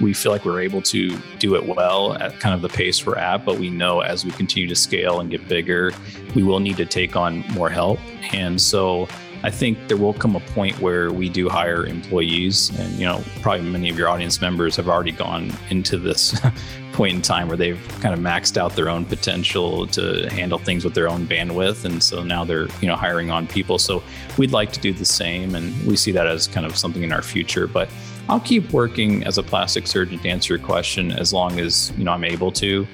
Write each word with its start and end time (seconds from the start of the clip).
We 0.00 0.14
feel 0.14 0.32
like 0.32 0.44
we're 0.44 0.62
able 0.62 0.80
to 0.82 1.18
do 1.38 1.54
it 1.54 1.66
well 1.66 2.14
at 2.14 2.40
kind 2.40 2.54
of 2.54 2.62
the 2.62 2.70
pace 2.70 3.04
we're 3.04 3.16
at, 3.16 3.44
but 3.44 3.58
we 3.58 3.68
know 3.68 4.00
as 4.00 4.24
we 4.24 4.30
continue 4.30 4.66
to 4.68 4.74
scale 4.74 5.20
and 5.20 5.30
get 5.30 5.46
bigger, 5.46 5.92
we 6.34 6.42
will 6.42 6.60
need 6.60 6.78
to 6.78 6.86
take 6.86 7.16
on 7.16 7.40
more 7.48 7.68
help. 7.68 7.98
And 8.32 8.60
so 8.60 9.08
I 9.42 9.50
think 9.50 9.78
there 9.86 9.96
will 9.96 10.14
come 10.14 10.34
a 10.34 10.40
point 10.40 10.80
where 10.80 11.12
we 11.12 11.28
do 11.28 11.48
hire 11.48 11.86
employees, 11.86 12.70
and 12.78 12.92
you 12.94 13.04
know, 13.04 13.22
probably 13.40 13.68
many 13.68 13.88
of 13.88 13.96
your 13.96 14.08
audience 14.08 14.40
members 14.40 14.74
have 14.76 14.88
already 14.88 15.12
gone 15.12 15.52
into 15.70 15.96
this 15.96 16.38
point 16.92 17.14
in 17.14 17.22
time 17.22 17.46
where 17.46 17.56
they've 17.56 17.80
kind 18.00 18.14
of 18.14 18.20
maxed 18.20 18.56
out 18.56 18.74
their 18.74 18.88
own 18.88 19.04
potential 19.04 19.86
to 19.88 20.28
handle 20.30 20.58
things 20.58 20.84
with 20.84 20.94
their 20.94 21.08
own 21.08 21.26
bandwidth, 21.26 21.84
and 21.84 22.02
so 22.02 22.24
now 22.24 22.44
they're 22.44 22.66
you 22.80 22.88
know 22.88 22.96
hiring 22.96 23.30
on 23.30 23.46
people. 23.46 23.78
So 23.78 24.02
we'd 24.38 24.52
like 24.52 24.72
to 24.72 24.80
do 24.80 24.92
the 24.92 25.04
same, 25.04 25.54
and 25.54 25.86
we 25.86 25.94
see 25.94 26.10
that 26.12 26.26
as 26.26 26.48
kind 26.48 26.66
of 26.66 26.76
something 26.76 27.02
in 27.02 27.12
our 27.12 27.22
future, 27.22 27.66
but. 27.66 27.88
I'll 28.30 28.40
keep 28.40 28.70
working 28.74 29.24
as 29.24 29.38
a 29.38 29.42
plastic 29.42 29.86
surgeon 29.86 30.18
to 30.18 30.28
answer 30.28 30.54
your 30.54 30.62
question 30.62 31.12
as 31.12 31.32
long 31.32 31.58
as 31.58 31.90
you 31.96 32.04
know 32.04 32.12
I'm 32.12 32.24
able 32.24 32.52
to. 32.52 32.86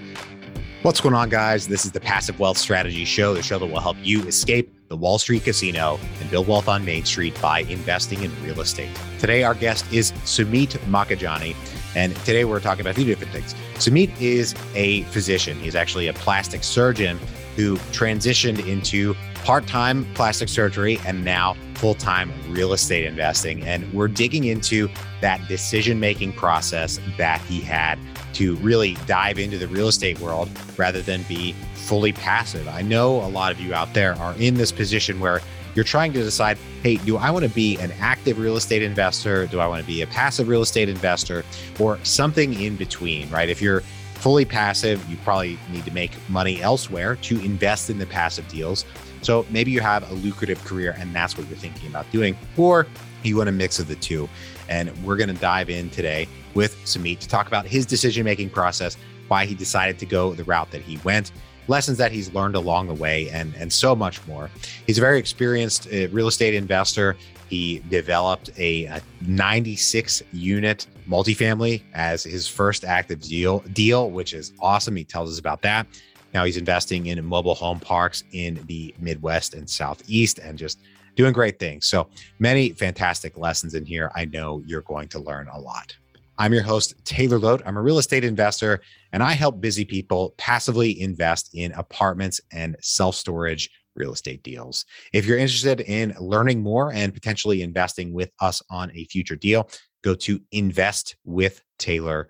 What's 0.82 1.00
going 1.00 1.14
on, 1.14 1.28
guys? 1.28 1.66
This 1.66 1.84
is 1.84 1.90
the 1.90 1.98
Passive 1.98 2.38
Wealth 2.38 2.56
Strategy 2.56 3.04
Show, 3.04 3.34
the 3.34 3.42
show 3.42 3.58
that 3.58 3.66
will 3.66 3.80
help 3.80 3.96
you 4.00 4.22
escape 4.28 4.72
the 4.88 4.96
Wall 4.96 5.18
Street 5.18 5.42
casino 5.42 5.98
and 6.20 6.30
build 6.30 6.46
wealth 6.46 6.68
on 6.68 6.84
Main 6.84 7.04
Street 7.04 7.36
by 7.42 7.60
investing 7.60 8.22
in 8.22 8.30
real 8.44 8.60
estate. 8.60 8.90
Today, 9.18 9.42
our 9.42 9.54
guest 9.54 9.92
is 9.92 10.12
Sumit 10.22 10.76
Makajani, 10.86 11.56
And 11.96 12.14
today 12.18 12.44
we're 12.44 12.60
talking 12.60 12.82
about 12.82 12.92
a 12.92 12.94
few 12.94 13.04
different 13.04 13.32
things. 13.32 13.54
Sumit 13.74 14.12
is 14.20 14.54
a 14.76 15.02
physician. 15.04 15.58
He's 15.58 15.74
actually 15.74 16.06
a 16.06 16.12
plastic 16.12 16.62
surgeon 16.62 17.18
who 17.56 17.76
transitioned 17.90 18.64
into 18.68 19.16
part 19.44 19.66
time 19.66 20.06
plastic 20.14 20.48
surgery 20.48 20.98
and 21.06 21.22
now 21.22 21.54
full 21.74 21.94
time 21.94 22.32
real 22.48 22.72
estate 22.72 23.04
investing. 23.04 23.62
And 23.62 23.92
we're 23.92 24.08
digging 24.08 24.44
into 24.44 24.88
that 25.20 25.46
decision 25.48 26.00
making 26.00 26.32
process 26.32 26.98
that 27.18 27.42
he 27.42 27.60
had 27.60 27.98
to 28.32 28.56
really 28.56 28.94
dive 29.06 29.38
into 29.38 29.58
the 29.58 29.68
real 29.68 29.88
estate 29.88 30.18
world 30.18 30.48
rather 30.78 31.02
than 31.02 31.22
be 31.24 31.52
fully 31.74 32.12
passive. 32.12 32.66
I 32.68 32.80
know 32.80 33.16
a 33.20 33.28
lot 33.28 33.52
of 33.52 33.60
you 33.60 33.74
out 33.74 33.92
there 33.92 34.14
are 34.14 34.34
in 34.38 34.54
this 34.54 34.72
position 34.72 35.20
where 35.20 35.42
you're 35.74 35.84
trying 35.84 36.14
to 36.14 36.22
decide 36.22 36.56
hey, 36.82 36.96
do 36.96 37.18
I 37.18 37.30
want 37.30 37.44
to 37.44 37.50
be 37.50 37.76
an 37.78 37.92
active 38.00 38.38
real 38.38 38.56
estate 38.56 38.82
investor? 38.82 39.46
Do 39.46 39.60
I 39.60 39.66
want 39.66 39.82
to 39.82 39.86
be 39.86 40.00
a 40.00 40.06
passive 40.06 40.48
real 40.48 40.62
estate 40.62 40.88
investor 40.88 41.44
or 41.78 41.98
something 42.02 42.58
in 42.60 42.76
between, 42.76 43.28
right? 43.30 43.50
If 43.50 43.60
you're 43.60 43.82
fully 44.14 44.46
passive, 44.46 45.06
you 45.10 45.18
probably 45.18 45.58
need 45.70 45.84
to 45.84 45.90
make 45.92 46.12
money 46.30 46.62
elsewhere 46.62 47.16
to 47.16 47.38
invest 47.44 47.90
in 47.90 47.98
the 47.98 48.06
passive 48.06 48.48
deals. 48.48 48.86
So 49.24 49.46
maybe 49.48 49.70
you 49.70 49.80
have 49.80 50.08
a 50.10 50.14
lucrative 50.14 50.62
career 50.64 50.94
and 50.98 51.14
that's 51.14 51.38
what 51.38 51.48
you're 51.48 51.56
thinking 51.56 51.88
about 51.88 52.10
doing, 52.12 52.36
or 52.58 52.86
you 53.22 53.38
want 53.38 53.48
a 53.48 53.52
mix 53.52 53.78
of 53.78 53.88
the 53.88 53.96
two. 53.96 54.28
And 54.68 54.90
we're 55.02 55.16
going 55.16 55.34
to 55.34 55.40
dive 55.40 55.70
in 55.70 55.88
today 55.88 56.28
with 56.52 56.76
Sumit 56.84 57.20
to 57.20 57.28
talk 57.28 57.46
about 57.46 57.66
his 57.66 57.86
decision 57.86 58.22
making 58.24 58.50
process, 58.50 58.98
why 59.28 59.46
he 59.46 59.54
decided 59.54 59.98
to 60.00 60.06
go 60.06 60.34
the 60.34 60.44
route 60.44 60.70
that 60.72 60.82
he 60.82 60.98
went, 60.98 61.32
lessons 61.68 61.96
that 61.98 62.12
he's 62.12 62.32
learned 62.34 62.54
along 62.54 62.88
the 62.88 62.94
way, 62.94 63.30
and, 63.30 63.54
and 63.56 63.72
so 63.72 63.96
much 63.96 64.24
more. 64.26 64.50
He's 64.86 64.98
a 64.98 65.00
very 65.00 65.18
experienced 65.18 65.86
uh, 65.86 66.08
real 66.08 66.28
estate 66.28 66.54
investor. 66.54 67.16
He 67.48 67.82
developed 67.88 68.50
a, 68.58 68.84
a 68.84 69.00
96 69.26 70.22
unit 70.32 70.86
multifamily 71.08 71.82
as 71.94 72.24
his 72.24 72.46
first 72.46 72.84
active 72.84 73.20
deal, 73.20 73.60
deal, 73.72 74.10
which 74.10 74.34
is 74.34 74.52
awesome. 74.60 74.96
He 74.96 75.04
tells 75.04 75.32
us 75.32 75.38
about 75.38 75.62
that. 75.62 75.86
Now 76.34 76.44
he's 76.44 76.56
investing 76.56 77.06
in 77.06 77.24
mobile 77.24 77.54
home 77.54 77.78
parks 77.78 78.24
in 78.32 78.60
the 78.66 78.92
Midwest 78.98 79.54
and 79.54 79.70
Southeast 79.70 80.40
and 80.40 80.58
just 80.58 80.80
doing 81.14 81.32
great 81.32 81.60
things. 81.60 81.86
So 81.86 82.08
many 82.40 82.70
fantastic 82.70 83.38
lessons 83.38 83.74
in 83.74 83.86
here. 83.86 84.10
I 84.16 84.24
know 84.24 84.60
you're 84.66 84.82
going 84.82 85.06
to 85.08 85.20
learn 85.20 85.46
a 85.48 85.60
lot. 85.60 85.94
I'm 86.36 86.52
your 86.52 86.64
host, 86.64 86.94
Taylor 87.04 87.38
Loht. 87.38 87.62
I'm 87.64 87.76
a 87.76 87.82
real 87.82 87.98
estate 87.98 88.24
investor, 88.24 88.80
and 89.12 89.22
I 89.22 89.34
help 89.34 89.60
busy 89.60 89.84
people 89.84 90.34
passively 90.36 91.00
invest 91.00 91.50
in 91.54 91.70
apartments 91.72 92.40
and 92.52 92.74
self 92.80 93.14
storage 93.14 93.70
real 93.94 94.12
estate 94.12 94.42
deals. 94.42 94.84
If 95.12 95.26
you're 95.26 95.38
interested 95.38 95.82
in 95.82 96.16
learning 96.18 96.60
more 96.60 96.92
and 96.92 97.14
potentially 97.14 97.62
investing 97.62 98.12
with 98.12 98.32
us 98.40 98.60
on 98.68 98.90
a 98.96 99.04
future 99.04 99.36
deal, 99.36 99.70
go 100.02 100.16
to 100.16 100.40
investwithtaylor.com 100.52 102.26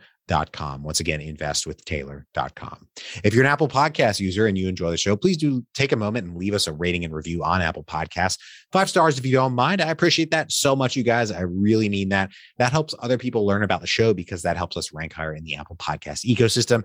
com. 0.53 0.83
Once 0.83 1.01
again, 1.01 1.21
invest 1.21 1.67
with 1.67 1.85
investwithtaylor.com. 1.85 2.89
If 3.23 3.35
you're 3.35 3.45
an 3.45 3.51
Apple 3.51 3.69
Podcast 3.69 4.21
user 4.21 4.47
and 4.47 4.57
you 4.57 4.69
enjoy 4.69 4.91
the 4.91 4.97
show, 4.97 5.17
please 5.17 5.37
do 5.37 5.65
take 5.75 5.93
a 5.93 5.97
moment 5.97 6.27
and 6.27 6.37
leave 6.37 6.55
us 6.55 6.67
a 6.67 6.73
rating 6.73 7.05
and 7.05 7.15
review 7.15 7.45
on 7.45 7.61
Apple 7.61 7.85
Podcasts. 7.85 8.39
Five 8.73 8.89
stars 8.89 9.19
if 9.19 9.27
you 9.27 9.33
don't 9.33 9.55
mind. 9.55 9.81
I 9.81 9.91
appreciate 9.91 10.31
that 10.31 10.51
so 10.51 10.75
much, 10.75 10.97
you 10.97 11.03
guys. 11.03 11.31
I 11.31 11.41
really 11.41 11.89
mean 11.89 12.09
that. 12.11 12.31
That 12.59 12.73
helps 12.73 12.95
other 13.01 13.19
people 13.19 13.47
learn 13.47 13.63
about 13.63 13.81
the 13.81 13.87
show 13.87 14.15
because 14.15 14.43
that 14.43 14.57
helps 14.57 14.77
us 14.77 14.93
rank 14.93 15.13
higher 15.13 15.35
in 15.35 15.45
the 15.45 15.57
Apple 15.57 15.77
Podcast 15.77 16.25
ecosystem 16.25 16.85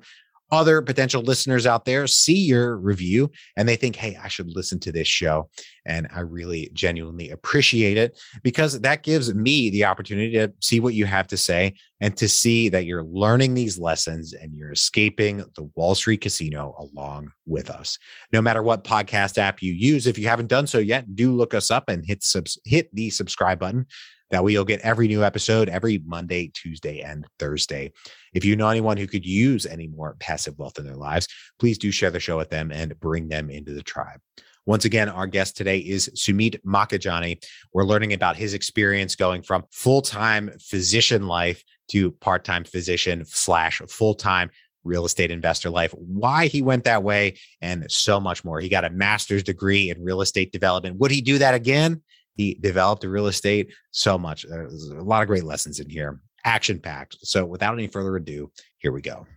other 0.51 0.81
potential 0.81 1.21
listeners 1.21 1.65
out 1.65 1.85
there 1.85 2.07
see 2.07 2.37
your 2.37 2.77
review 2.77 3.31
and 3.55 3.67
they 3.67 3.75
think, 3.75 3.95
hey, 3.95 4.17
I 4.21 4.27
should 4.27 4.55
listen 4.55 4.79
to 4.81 4.91
this 4.91 5.07
show. 5.07 5.49
And 5.85 6.07
I 6.13 6.21
really 6.21 6.69
genuinely 6.73 7.29
appreciate 7.29 7.97
it 7.97 8.19
because 8.43 8.79
that 8.81 9.03
gives 9.03 9.33
me 9.33 9.69
the 9.69 9.85
opportunity 9.85 10.33
to 10.33 10.51
see 10.61 10.79
what 10.79 10.93
you 10.93 11.05
have 11.05 11.27
to 11.27 11.37
say 11.37 11.73
and 12.01 12.15
to 12.17 12.29
see 12.29 12.69
that 12.69 12.85
you're 12.85 13.03
learning 13.03 13.53
these 13.53 13.79
lessons 13.79 14.33
and 14.33 14.53
you're 14.55 14.71
escaping 14.71 15.37
the 15.55 15.69
Wall 15.75 15.95
Street 15.95 16.21
casino 16.21 16.75
along 16.77 17.31
with 17.45 17.69
us. 17.69 17.97
No 18.31 18.41
matter 18.41 18.61
what 18.63 18.83
podcast 18.83 19.37
app 19.37 19.61
you 19.61 19.73
use, 19.73 20.07
if 20.07 20.17
you 20.17 20.27
haven't 20.27 20.47
done 20.47 20.67
so 20.67 20.77
yet, 20.77 21.15
do 21.15 21.33
look 21.33 21.53
us 21.53 21.71
up 21.71 21.85
and 21.87 22.05
hit 22.05 22.23
subs- 22.23 22.59
hit 22.65 22.93
the 22.93 23.09
subscribe 23.09 23.59
button 23.59 23.85
that 24.31 24.43
way, 24.43 24.51
you'll 24.51 24.65
get 24.65 24.81
every 24.81 25.07
new 25.07 25.23
episode 25.23 25.69
every 25.69 26.01
Monday, 26.05 26.51
Tuesday, 26.53 27.01
and 27.01 27.25
Thursday. 27.39 27.91
If 28.33 28.45
you 28.45 28.55
know 28.55 28.69
anyone 28.69 28.97
who 28.97 29.07
could 29.07 29.25
use 29.25 29.65
any 29.65 29.87
more 29.87 30.15
passive 30.19 30.57
wealth 30.57 30.77
in 30.77 30.85
their 30.85 30.95
lives, 30.95 31.27
please 31.59 31.77
do 31.77 31.91
share 31.91 32.11
the 32.11 32.19
show 32.19 32.37
with 32.37 32.49
them 32.49 32.71
and 32.71 32.99
bring 32.99 33.27
them 33.27 33.49
into 33.49 33.73
the 33.73 33.83
tribe. 33.83 34.19
Once 34.65 34.85
again, 34.85 35.09
our 35.09 35.25
guest 35.25 35.57
today 35.57 35.79
is 35.79 36.09
Sumit 36.15 36.61
Makajani. 36.63 37.43
We're 37.73 37.85
learning 37.85 38.13
about 38.13 38.35
his 38.35 38.53
experience 38.53 39.15
going 39.15 39.41
from 39.41 39.63
full 39.71 40.01
time 40.03 40.51
physician 40.59 41.25
life 41.25 41.63
to 41.89 42.11
part 42.11 42.43
time 42.43 42.63
physician 42.63 43.25
slash 43.25 43.81
full 43.89 44.13
time 44.13 44.51
real 44.83 45.05
estate 45.05 45.31
investor 45.31 45.69
life, 45.69 45.93
why 45.97 46.47
he 46.47 46.61
went 46.61 46.83
that 46.83 47.03
way, 47.03 47.37
and 47.61 47.91
so 47.91 48.19
much 48.19 48.43
more. 48.43 48.59
He 48.59 48.69
got 48.69 48.85
a 48.85 48.89
master's 48.89 49.43
degree 49.43 49.89
in 49.89 50.03
real 50.03 50.21
estate 50.21 50.51
development. 50.51 50.97
Would 50.97 51.11
he 51.11 51.21
do 51.21 51.39
that 51.39 51.53
again? 51.53 52.01
He 52.39 52.53
developed 52.53 53.03
real 53.03 53.27
estate 53.27 53.73
so 53.91 54.17
much. 54.17 54.45
There's 54.47 54.87
a 54.91 55.03
lot 55.03 55.21
of 55.21 55.27
great 55.27 55.43
lessons 55.43 55.81
in 55.81 55.89
here, 55.89 56.21
action 56.45 56.79
packed. 56.79 57.17
So, 57.21 57.45
without 57.45 57.73
any 57.73 57.87
further 57.87 58.15
ado, 58.15 58.49
here 58.77 58.93
we 58.93 59.01
go. 59.01 59.27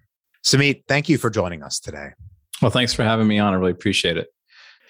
Sumit, 0.45 0.85
thank 0.87 1.09
you 1.09 1.19
for 1.19 1.29
joining 1.29 1.65
us 1.65 1.81
today. 1.81 2.11
Well, 2.61 2.71
thanks 2.71 2.95
for 2.95 3.03
having 3.03 3.27
me 3.27 3.41
on. 3.41 3.55
I 3.55 3.57
really 3.57 3.73
appreciate 3.73 4.19
it. 4.19 4.29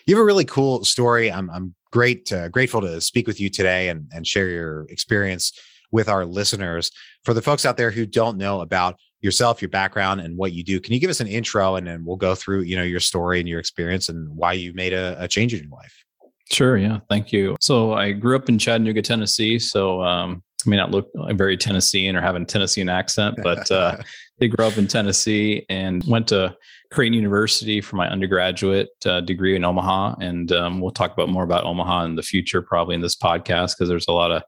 You 0.07 0.15
have 0.15 0.21
a 0.21 0.27
really 0.27 0.45
cool 0.45 0.85
story. 0.85 1.33
I'm, 1.33 1.49
I'm 1.49 1.75
great, 1.91 2.31
uh, 2.31 2.51
grateful 2.51 2.83
to 2.83 3.01
speak 3.01 3.27
with 3.27 3.41
you 3.41 3.49
today 3.49 3.89
and, 3.89 4.11
and 4.13 4.27
share 4.27 4.51
your 4.51 4.85
experience 4.91 5.59
with 5.91 6.11
our 6.11 6.27
listeners. 6.27 6.91
For 7.25 7.33
the 7.33 7.41
folks 7.41 7.65
out 7.65 7.79
there 7.79 7.91
who 7.91 8.05
don't 8.05 8.37
know 8.37 8.61
about 8.61 8.97
yourself, 9.23 9.63
your 9.63 9.71
background, 9.71 10.21
and 10.21 10.37
what 10.37 10.53
you 10.53 10.63
do, 10.63 10.81
can 10.81 10.93
you 10.93 11.01
give 11.01 11.09
us 11.09 11.21
an 11.21 11.29
intro 11.29 11.77
and 11.77 11.87
then 11.87 12.05
we'll 12.05 12.17
go 12.17 12.35
through, 12.35 12.61
you 12.61 12.77
know, 12.77 12.83
your 12.83 13.01
story 13.01 13.41
and 13.41 13.49
your 13.49 13.59
experience 13.59 14.11
and 14.11 14.29
why 14.37 14.53
you 14.53 14.75
made 14.75 14.93
a, 14.93 15.17
a 15.19 15.27
change 15.27 15.55
in 15.55 15.63
your 15.63 15.71
life? 15.71 16.05
Sure. 16.53 16.77
Yeah. 16.77 16.99
Thank 17.09 17.33
you. 17.33 17.57
So 17.61 17.95
I 17.95 18.13
grew 18.13 18.37
up 18.37 18.49
in 18.49 18.59
Chattanooga, 18.59 19.03
Tennessee. 19.03 19.59
So 19.59 20.03
um, 20.03 20.43
I 20.67 20.71
may 20.71 20.77
not 20.77 20.91
look 20.91 21.09
very 21.31 21.57
Tennessean 21.57 22.15
or 22.15 22.21
have 22.21 22.37
a 22.37 22.45
Tennessean 22.45 22.89
accent, 22.89 23.39
but 23.43 23.71
uh, 23.71 23.97
they 24.39 24.49
grew 24.49 24.67
up 24.67 24.77
in 24.77 24.87
Tennessee 24.87 25.65
and 25.69 26.05
went 26.05 26.29
to 26.29 26.55
Creighton 26.91 27.15
University 27.15 27.81
for 27.81 27.97
my 27.97 28.09
undergraduate 28.09 28.91
uh, 29.07 29.21
degree 29.23 29.57
in 29.57 29.65
Omaha. 29.65 30.17
And 30.21 30.53
um, 30.53 30.81
we'll 30.81 30.91
talk 30.91 31.13
about 31.13 31.31
more 31.31 31.45
about 31.45 31.65
Omaha 31.65 32.05
in 32.05 32.17
the 32.17 32.23
future, 32.23 32.61
probably 32.61 32.95
in 32.95 33.01
this 33.01 33.17
podcast, 33.17 33.75
because 33.77 33.89
there's 33.89 34.09
a 34.09 34.13
lot 34.13 34.31
of 34.31 34.43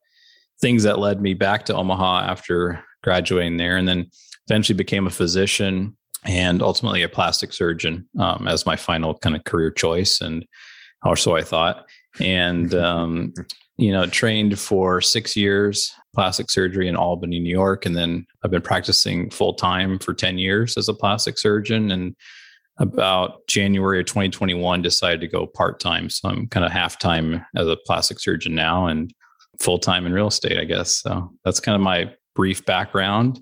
things 0.60 0.82
that 0.82 0.98
led 0.98 1.20
me 1.20 1.34
back 1.34 1.64
to 1.66 1.74
Omaha 1.74 2.20
after 2.20 2.84
graduating 3.02 3.56
there. 3.56 3.76
And 3.76 3.88
then 3.88 4.10
eventually 4.46 4.76
became 4.76 5.06
a 5.06 5.10
physician 5.10 5.96
and 6.24 6.62
ultimately 6.62 7.02
a 7.02 7.08
plastic 7.08 7.52
surgeon 7.52 8.08
um, 8.18 8.46
as 8.46 8.66
my 8.66 8.76
final 8.76 9.14
kind 9.18 9.36
of 9.36 9.44
career 9.44 9.70
choice. 9.70 10.20
And 10.20 10.44
or 11.04 11.16
so 11.16 11.36
I 11.36 11.42
thought. 11.42 11.86
And, 12.20 12.74
um, 12.74 13.34
you 13.76 13.92
know, 13.92 14.06
trained 14.06 14.58
for 14.58 15.00
six 15.00 15.36
years, 15.36 15.92
plastic 16.14 16.50
surgery 16.50 16.86
in 16.86 16.96
Albany, 16.96 17.40
New 17.40 17.50
York. 17.50 17.86
And 17.86 17.96
then 17.96 18.26
I've 18.44 18.50
been 18.50 18.62
practicing 18.62 19.30
full 19.30 19.54
time 19.54 19.98
for 19.98 20.14
10 20.14 20.38
years 20.38 20.76
as 20.76 20.88
a 20.88 20.94
plastic 20.94 21.38
surgeon. 21.38 21.90
And 21.90 22.14
about 22.78 23.46
January 23.46 24.00
of 24.00 24.06
2021, 24.06 24.82
decided 24.82 25.20
to 25.20 25.28
go 25.28 25.46
part 25.46 25.80
time. 25.80 26.10
So 26.10 26.28
I'm 26.28 26.48
kind 26.48 26.64
of 26.64 26.72
half 26.72 26.98
time 26.98 27.44
as 27.56 27.66
a 27.66 27.76
plastic 27.76 28.18
surgeon 28.20 28.54
now 28.54 28.86
and 28.86 29.12
full 29.60 29.78
time 29.78 30.06
in 30.06 30.12
real 30.12 30.28
estate, 30.28 30.58
I 30.58 30.64
guess. 30.64 30.96
So 30.96 31.30
that's 31.44 31.60
kind 31.60 31.76
of 31.76 31.82
my 31.82 32.12
brief 32.34 32.64
background. 32.64 33.40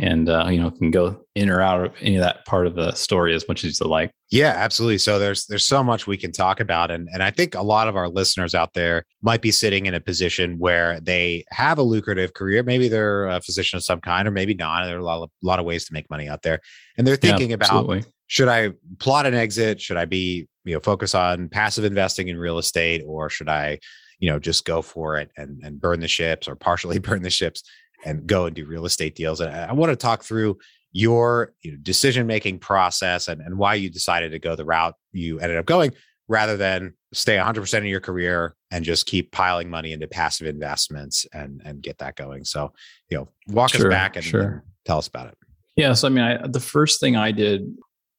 And 0.00 0.30
uh, 0.30 0.46
you 0.50 0.60
know 0.60 0.70
can 0.70 0.90
go 0.90 1.24
in 1.34 1.50
or 1.50 1.60
out 1.60 1.84
of 1.84 1.92
any 2.00 2.16
of 2.16 2.22
that 2.22 2.44
part 2.46 2.66
of 2.66 2.74
the 2.74 2.92
story 2.94 3.34
as 3.34 3.46
much 3.46 3.64
as 3.64 3.78
you 3.78 3.86
like. 3.86 4.10
Yeah, 4.30 4.54
absolutely. 4.56 4.98
So 4.98 5.18
there's 5.18 5.46
there's 5.46 5.66
so 5.66 5.84
much 5.84 6.06
we 6.06 6.16
can 6.16 6.32
talk 6.32 6.58
about, 6.58 6.90
and 6.90 7.08
and 7.12 7.22
I 7.22 7.30
think 7.30 7.54
a 7.54 7.62
lot 7.62 7.86
of 7.86 7.96
our 7.96 8.08
listeners 8.08 8.54
out 8.54 8.72
there 8.72 9.04
might 9.22 9.42
be 9.42 9.50
sitting 9.50 9.86
in 9.86 9.94
a 9.94 10.00
position 10.00 10.58
where 10.58 11.00
they 11.00 11.44
have 11.50 11.78
a 11.78 11.82
lucrative 11.82 12.32
career. 12.32 12.62
Maybe 12.62 12.88
they're 12.88 13.26
a 13.26 13.40
physician 13.42 13.76
of 13.76 13.84
some 13.84 14.00
kind, 14.00 14.26
or 14.26 14.30
maybe 14.30 14.54
not. 14.54 14.84
There 14.84 14.96
are 14.96 15.00
a 15.00 15.04
lot 15.04 15.22
of 15.22 15.30
lot 15.42 15.58
of 15.58 15.66
ways 15.66 15.84
to 15.86 15.92
make 15.92 16.08
money 16.10 16.28
out 16.28 16.42
there, 16.42 16.60
and 16.96 17.06
they're 17.06 17.16
thinking 17.16 17.50
yeah, 17.50 17.56
about 17.56 18.04
should 18.26 18.48
I 18.48 18.70
plot 18.98 19.26
an 19.26 19.34
exit? 19.34 19.80
Should 19.80 19.98
I 19.98 20.06
be 20.06 20.48
you 20.64 20.74
know 20.74 20.80
focus 20.80 21.14
on 21.14 21.50
passive 21.50 21.84
investing 21.84 22.28
in 22.28 22.38
real 22.38 22.58
estate, 22.58 23.02
or 23.06 23.28
should 23.28 23.50
I 23.50 23.78
you 24.18 24.30
know 24.30 24.38
just 24.38 24.64
go 24.64 24.80
for 24.80 25.18
it 25.18 25.30
and 25.36 25.60
and 25.62 25.80
burn 25.80 26.00
the 26.00 26.08
ships 26.08 26.48
or 26.48 26.54
partially 26.54 26.98
burn 27.00 27.22
the 27.22 27.30
ships 27.30 27.62
and 28.04 28.26
go 28.26 28.46
and 28.46 28.56
do 28.56 28.64
real 28.64 28.86
estate 28.86 29.14
deals. 29.14 29.40
And 29.40 29.54
I 29.54 29.72
want 29.72 29.90
to 29.90 29.96
talk 29.96 30.22
through 30.22 30.58
your 30.92 31.52
you 31.62 31.72
know, 31.72 31.78
decision 31.82 32.26
making 32.26 32.58
process 32.58 33.28
and, 33.28 33.40
and 33.40 33.56
why 33.58 33.74
you 33.74 33.90
decided 33.90 34.32
to 34.32 34.38
go 34.38 34.56
the 34.56 34.64
route 34.64 34.94
you 35.12 35.38
ended 35.38 35.56
up 35.56 35.66
going 35.66 35.92
rather 36.28 36.56
than 36.56 36.94
stay 37.12 37.36
100% 37.36 37.78
of 37.78 37.84
your 37.84 38.00
career 38.00 38.54
and 38.70 38.84
just 38.84 39.06
keep 39.06 39.32
piling 39.32 39.68
money 39.68 39.92
into 39.92 40.06
passive 40.06 40.46
investments 40.46 41.26
and 41.32 41.60
and 41.64 41.82
get 41.82 41.98
that 41.98 42.16
going 42.16 42.44
so 42.44 42.72
you 43.08 43.18
know 43.18 43.28
walk 43.48 43.70
sure, 43.70 43.88
us 43.88 43.90
back 43.90 44.16
and, 44.16 44.24
sure. 44.24 44.42
and, 44.42 44.60
tell 44.84 44.98
us 44.98 45.08
about 45.08 45.28
it 45.28 45.36
yeah 45.76 45.92
so 45.92 46.06
i 46.06 46.10
mean 46.10 46.24
I, 46.24 46.46
the 46.46 46.60
first 46.60 47.00
thing 47.00 47.16
i 47.16 47.30
did 47.32 47.62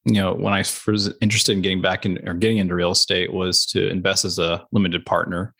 you 0.06 0.14
know 0.14 0.34
when 0.34 0.54
i 0.54 0.64
was 0.88 1.14
interested 1.22 1.54
in 1.54 1.62
getting 1.62 1.82
back 1.82 2.06
in 2.06 2.20
or 2.28 2.34
getting 2.34 2.58
into 2.58 2.76
real 2.76 2.92
estate 2.92 3.34
was 3.34 3.66
to 3.68 3.90
invest 3.90 4.26
as 4.26 4.40
a 4.40 4.66
limited 4.72 5.06
partner 5.06 5.54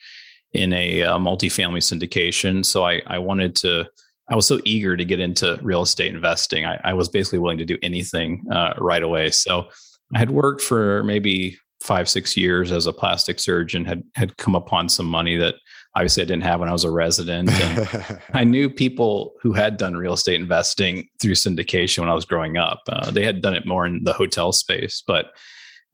in 0.54 0.74
a, 0.74 1.02
a 1.02 1.18
multifamily 1.18 1.80
syndication 1.80 2.64
so 2.64 2.86
i 2.86 3.02
i 3.08 3.18
wanted 3.18 3.56
to 3.56 3.86
I 4.32 4.36
was 4.36 4.48
so 4.48 4.60
eager 4.64 4.96
to 4.96 5.04
get 5.04 5.20
into 5.20 5.60
real 5.62 5.82
estate 5.82 6.16
investing. 6.16 6.66
I, 6.66 6.80
I 6.86 6.94
was 6.94 7.10
basically 7.10 7.40
willing 7.40 7.58
to 7.58 7.66
do 7.66 7.78
anything 7.84 8.46
uh, 8.50 8.74
right 8.78 9.04
away. 9.04 9.30
So 9.30 9.68
I 10.16 10.20
had 10.20 10.32
worked 10.32 10.62
for 10.62 11.04
maybe 11.04 11.58
five, 11.82 12.08
six 12.08 12.38
years 12.38 12.72
as 12.72 12.88
a 12.88 12.94
plastic 12.94 13.40
surgeon, 13.40 13.84
had 13.84 14.04
had 14.16 14.38
come 14.38 14.56
upon 14.56 14.88
some 14.88 15.06
money 15.06 15.36
that 15.36 15.56
obviously 15.96 16.24
I 16.24 16.28
didn't 16.28 16.44
have 16.44 16.62
when 16.62 16.70
I 16.70 16.74
was 16.74 16.86
a 16.86 16.92
resident. 16.92 17.52
And 17.52 18.20
I 18.34 18.46
knew 18.46 18.70
people 18.70 19.34
who 19.42 19.52
had 19.52 19.76
done 19.76 19.98
real 19.98 20.14
estate 20.14 20.40
investing 20.40 21.10
through 21.22 21.34
syndication 21.34 22.00
when 22.00 22.10
I 22.10 22.14
was 22.14 22.26
growing 22.26 22.56
up. 22.56 22.82
Uh, 22.88 23.12
they 23.12 23.26
had 23.26 23.42
done 23.42 23.54
it 23.54 23.66
more 23.66 23.86
in 23.86 24.04
the 24.04 24.14
hotel 24.14 24.54
space, 24.54 25.04
but 25.06 25.34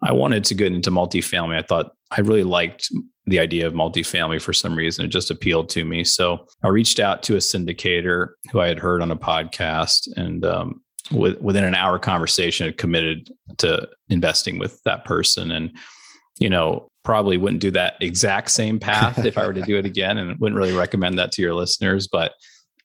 I 0.04 0.12
wanted 0.14 0.44
to 0.46 0.54
get 0.54 0.74
into 0.74 0.92
multifamily. 0.92 1.58
I 1.58 1.64
thought 1.64 1.92
I 2.12 2.22
really 2.22 2.44
liked 2.44 2.92
the 3.28 3.40
idea 3.40 3.68
of 3.68 3.74
multifamily 3.74 4.42
for 4.42 4.54
some 4.54 4.76
reason. 4.76 5.06
It 5.06 5.10
just 5.10 5.30
appealed 5.30 5.70
to 5.70 5.84
me. 5.84 6.04
So 6.04 6.48
I 6.64 6.70
reached 6.70 7.00
out 7.00 7.24
to 7.24 7.36
a 7.36 7.40
syndicator 7.40 8.30
who 8.52 8.62
I 8.62 8.68
had 8.68 8.80
heard 8.80 9.02
on 9.02 9.12
a 9.12 9.18
podcast 9.18 10.08
and 10.16 10.46
um, 10.46 10.82
with, 11.12 11.40
within 11.42 11.66
an 11.66 11.76
hour 11.76 12.00
conversation, 12.00 12.66
had 12.66 12.78
committed 12.78 13.30
to 13.58 13.88
investing 14.10 14.60
with 14.60 14.82
that 14.84 15.04
person. 15.04 15.52
And, 15.52 15.72
you 16.40 16.50
know, 16.50 16.90
probably 17.04 17.38
wouldn't 17.38 17.62
do 17.62 17.72
that 17.72 17.96
exact 18.02 18.52
same 18.52 18.80
path 18.80 19.24
if 19.26 19.38
I 19.38 19.46
were 19.46 19.54
to 19.54 19.62
do 19.62 19.78
it 19.78 19.86
again 19.94 20.18
and 20.18 20.40
wouldn't 20.40 20.60
really 20.60 20.74
recommend 20.74 21.20
that 21.20 21.34
to 21.34 21.42
your 21.42 21.54
listeners. 21.54 22.08
But 22.08 22.34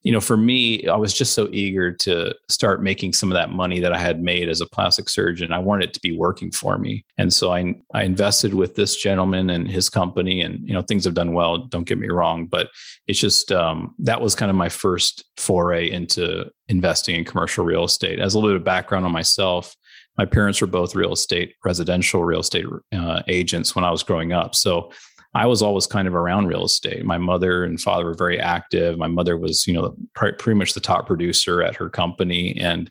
you 0.02 0.10
know, 0.10 0.20
for 0.20 0.36
me, 0.36 0.86
I 0.88 0.96
was 0.96 1.14
just 1.14 1.32
so 1.32 1.48
eager 1.52 1.92
to 1.92 2.34
start 2.48 2.82
making 2.82 3.12
some 3.12 3.30
of 3.30 3.34
that 3.34 3.50
money 3.50 3.78
that 3.80 3.92
I 3.92 3.98
had 3.98 4.20
made 4.20 4.48
as 4.48 4.60
a 4.60 4.66
plastic 4.66 5.08
surgeon. 5.08 5.52
I 5.52 5.60
wanted 5.60 5.90
it 5.90 5.94
to 5.94 6.00
be 6.00 6.16
working 6.16 6.50
for 6.50 6.76
me. 6.76 7.04
And 7.18 7.32
so 7.32 7.52
I, 7.52 7.74
I 7.94 8.02
invested 8.02 8.54
with 8.54 8.74
this 8.74 8.96
gentleman 8.96 9.50
and 9.50 9.70
his 9.70 9.88
company 9.88 10.40
and, 10.40 10.66
you 10.66 10.74
know, 10.74 10.82
things 10.82 11.04
have 11.04 11.14
done 11.14 11.34
well. 11.34 11.58
Don't 11.58 11.86
get 11.86 11.98
me 11.98 12.08
wrong, 12.08 12.46
but 12.46 12.70
it's 13.06 13.20
just, 13.20 13.52
um, 13.52 13.94
that 14.00 14.20
was 14.20 14.34
kind 14.34 14.50
of 14.50 14.56
my 14.56 14.68
first 14.68 15.24
foray 15.36 15.88
into 15.90 16.50
investing 16.68 17.14
in 17.14 17.24
commercial 17.24 17.64
real 17.64 17.84
estate. 17.84 18.18
As 18.18 18.34
a 18.34 18.38
little 18.38 18.50
bit 18.50 18.56
of 18.56 18.64
background 18.64 19.04
on 19.04 19.12
myself, 19.12 19.76
my 20.18 20.24
parents 20.26 20.60
were 20.60 20.66
both 20.66 20.94
real 20.94 21.12
estate, 21.12 21.54
residential 21.64 22.24
real 22.24 22.40
estate 22.40 22.66
uh, 22.92 23.22
agents 23.28 23.74
when 23.74 23.84
I 23.84 23.90
was 23.90 24.02
growing 24.02 24.32
up. 24.32 24.54
So 24.54 24.92
I 25.34 25.46
was 25.46 25.62
always 25.62 25.86
kind 25.86 26.06
of 26.06 26.14
around 26.14 26.46
real 26.46 26.64
estate. 26.64 27.04
My 27.04 27.18
mother 27.18 27.64
and 27.64 27.80
father 27.80 28.04
were 28.04 28.14
very 28.14 28.38
active. 28.38 28.98
My 28.98 29.08
mother 29.08 29.36
was, 29.36 29.66
you 29.66 29.72
know, 29.72 29.96
pretty 30.14 30.54
much 30.54 30.74
the 30.74 30.80
top 30.80 31.06
producer 31.06 31.62
at 31.62 31.76
her 31.76 31.88
company. 31.88 32.56
And 32.60 32.90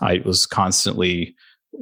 I 0.00 0.20
was 0.24 0.44
constantly 0.44 1.34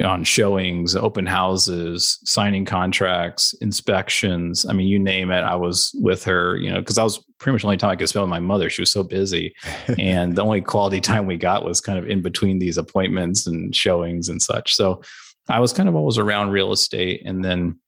on 0.05 0.25
showings, 0.25 0.95
open 0.95 1.27
houses, 1.27 2.19
signing 2.25 2.65
contracts, 2.65 3.55
inspections. 3.61 4.67
I 4.67 4.73
mean, 4.73 4.89
you 4.89 4.99
name 4.99 5.31
it, 5.31 5.41
I 5.41 5.55
was 5.55 5.93
with 6.01 6.25
her, 6.25 6.57
you 6.57 6.71
know, 6.71 6.81
because 6.81 6.99
I 6.99 7.05
was 7.05 7.19
pretty 7.39 7.55
much 7.55 7.63
the 7.63 7.69
only 7.69 7.77
time 7.77 7.91
I 7.91 7.97
could 7.97 8.09
spend 8.09 8.25
with 8.25 8.31
my 8.31 8.41
mother. 8.41 8.69
She 8.69 8.83
was 8.83 8.93
so 8.93 9.03
busy. 9.03 9.55
and 9.99 10.37
the 10.37 10.43
only 10.43 10.61
quality 10.61 11.01
time 11.01 11.27
we 11.27 11.37
got 11.37 11.65
was 11.65 11.81
kind 11.81 11.99
of 11.99 12.09
in 12.09 12.21
between 12.21 12.59
these 12.59 12.79
appointments 12.79 13.47
and 13.47 13.75
showings 13.75 14.29
and 14.29 14.43
such. 14.43 14.75
So 14.75 15.03
I 15.49 15.61
was 15.61 15.73
kind 15.73 15.89
of 15.89 15.95
always 15.95 16.19
around 16.19 16.51
real 16.51 16.73
estate. 16.73 17.23
And 17.25 17.45
then 17.45 17.79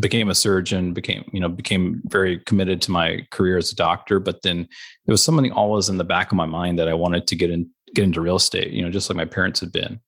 became 0.00 0.28
a 0.28 0.34
surgeon 0.34 0.92
became 0.92 1.24
you 1.32 1.40
know 1.40 1.48
became 1.48 2.00
very 2.06 2.38
committed 2.40 2.80
to 2.82 2.90
my 2.90 3.26
career 3.30 3.56
as 3.56 3.72
a 3.72 3.76
doctor 3.76 4.20
but 4.20 4.42
then 4.42 4.68
there 5.06 5.12
was 5.12 5.22
something 5.22 5.50
always 5.52 5.88
in 5.88 5.98
the 5.98 6.04
back 6.04 6.30
of 6.30 6.36
my 6.36 6.46
mind 6.46 6.78
that 6.78 6.88
i 6.88 6.94
wanted 6.94 7.26
to 7.26 7.36
get 7.36 7.50
in 7.50 7.68
get 7.94 8.04
into 8.04 8.20
real 8.20 8.36
estate 8.36 8.72
you 8.72 8.82
know 8.82 8.90
just 8.90 9.08
like 9.08 9.16
my 9.16 9.24
parents 9.24 9.60
had 9.60 9.72
been. 9.72 10.00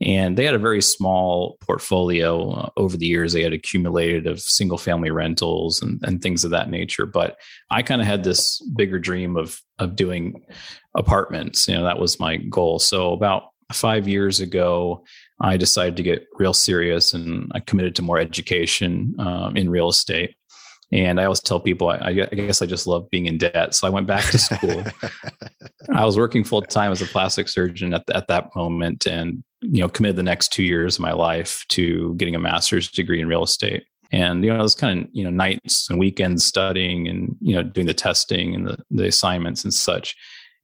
And 0.00 0.36
they 0.36 0.44
had 0.44 0.54
a 0.54 0.58
very 0.58 0.82
small 0.82 1.58
portfolio 1.60 2.50
uh, 2.50 2.70
over 2.76 2.96
the 2.96 3.06
years. 3.06 3.32
They 3.32 3.42
had 3.42 3.52
accumulated 3.52 4.26
of 4.26 4.40
single 4.40 4.78
family 4.78 5.12
rentals 5.12 5.80
and, 5.80 6.00
and 6.02 6.20
things 6.20 6.44
of 6.44 6.50
that 6.50 6.70
nature. 6.70 7.06
But 7.06 7.36
i 7.70 7.82
kind 7.82 8.00
of 8.00 8.06
had 8.06 8.24
this 8.24 8.60
bigger 8.74 8.98
dream 8.98 9.36
of 9.36 9.60
of 9.78 9.94
doing 9.96 10.44
apartments. 10.96 11.68
You 11.68 11.74
know 11.74 11.84
that 11.84 12.00
was 12.00 12.18
my 12.18 12.36
goal. 12.36 12.78
So 12.78 13.12
about 13.12 13.44
five 13.72 14.06
years 14.06 14.40
ago 14.40 15.04
I 15.42 15.56
decided 15.56 15.96
to 15.96 16.02
get 16.04 16.26
real 16.38 16.54
serious 16.54 17.12
and 17.12 17.50
I 17.52 17.60
committed 17.60 17.96
to 17.96 18.02
more 18.02 18.18
education 18.18 19.14
um, 19.18 19.56
in 19.56 19.68
real 19.68 19.88
estate. 19.88 20.36
And 20.92 21.18
I 21.18 21.24
always 21.24 21.40
tell 21.40 21.58
people, 21.58 21.88
I, 21.88 21.96
I, 22.04 22.12
guess 22.12 22.60
I 22.60 22.66
just 22.66 22.86
love 22.86 23.10
being 23.10 23.26
in 23.26 23.38
debt. 23.38 23.74
So 23.74 23.86
I 23.86 23.90
went 23.90 24.06
back 24.06 24.24
to 24.26 24.38
school. 24.38 24.84
I 25.94 26.04
was 26.04 26.18
working 26.18 26.44
full 26.44 26.62
time 26.62 26.92
as 26.92 27.00
a 27.00 27.06
plastic 27.06 27.48
surgeon 27.48 27.94
at, 27.94 28.08
at 28.10 28.28
that 28.28 28.54
moment 28.54 29.06
and, 29.06 29.42
you 29.62 29.80
know, 29.80 29.88
committed 29.88 30.16
the 30.16 30.22
next 30.22 30.52
two 30.52 30.62
years 30.62 30.96
of 30.96 31.00
my 31.00 31.12
life 31.12 31.64
to 31.70 32.14
getting 32.16 32.34
a 32.34 32.38
master's 32.38 32.90
degree 32.90 33.20
in 33.20 33.26
real 33.26 33.42
estate. 33.42 33.84
And, 34.12 34.44
you 34.44 34.52
know, 34.52 34.60
it 34.60 34.62
was 34.62 34.74
kind 34.74 35.00
of, 35.00 35.08
you 35.12 35.24
know, 35.24 35.30
nights 35.30 35.88
and 35.88 35.98
weekends 35.98 36.44
studying 36.44 37.08
and, 37.08 37.34
you 37.40 37.54
know, 37.54 37.62
doing 37.62 37.86
the 37.86 37.94
testing 37.94 38.54
and 38.54 38.66
the, 38.66 38.76
the 38.90 39.06
assignments 39.06 39.64
and 39.64 39.72
such. 39.72 40.14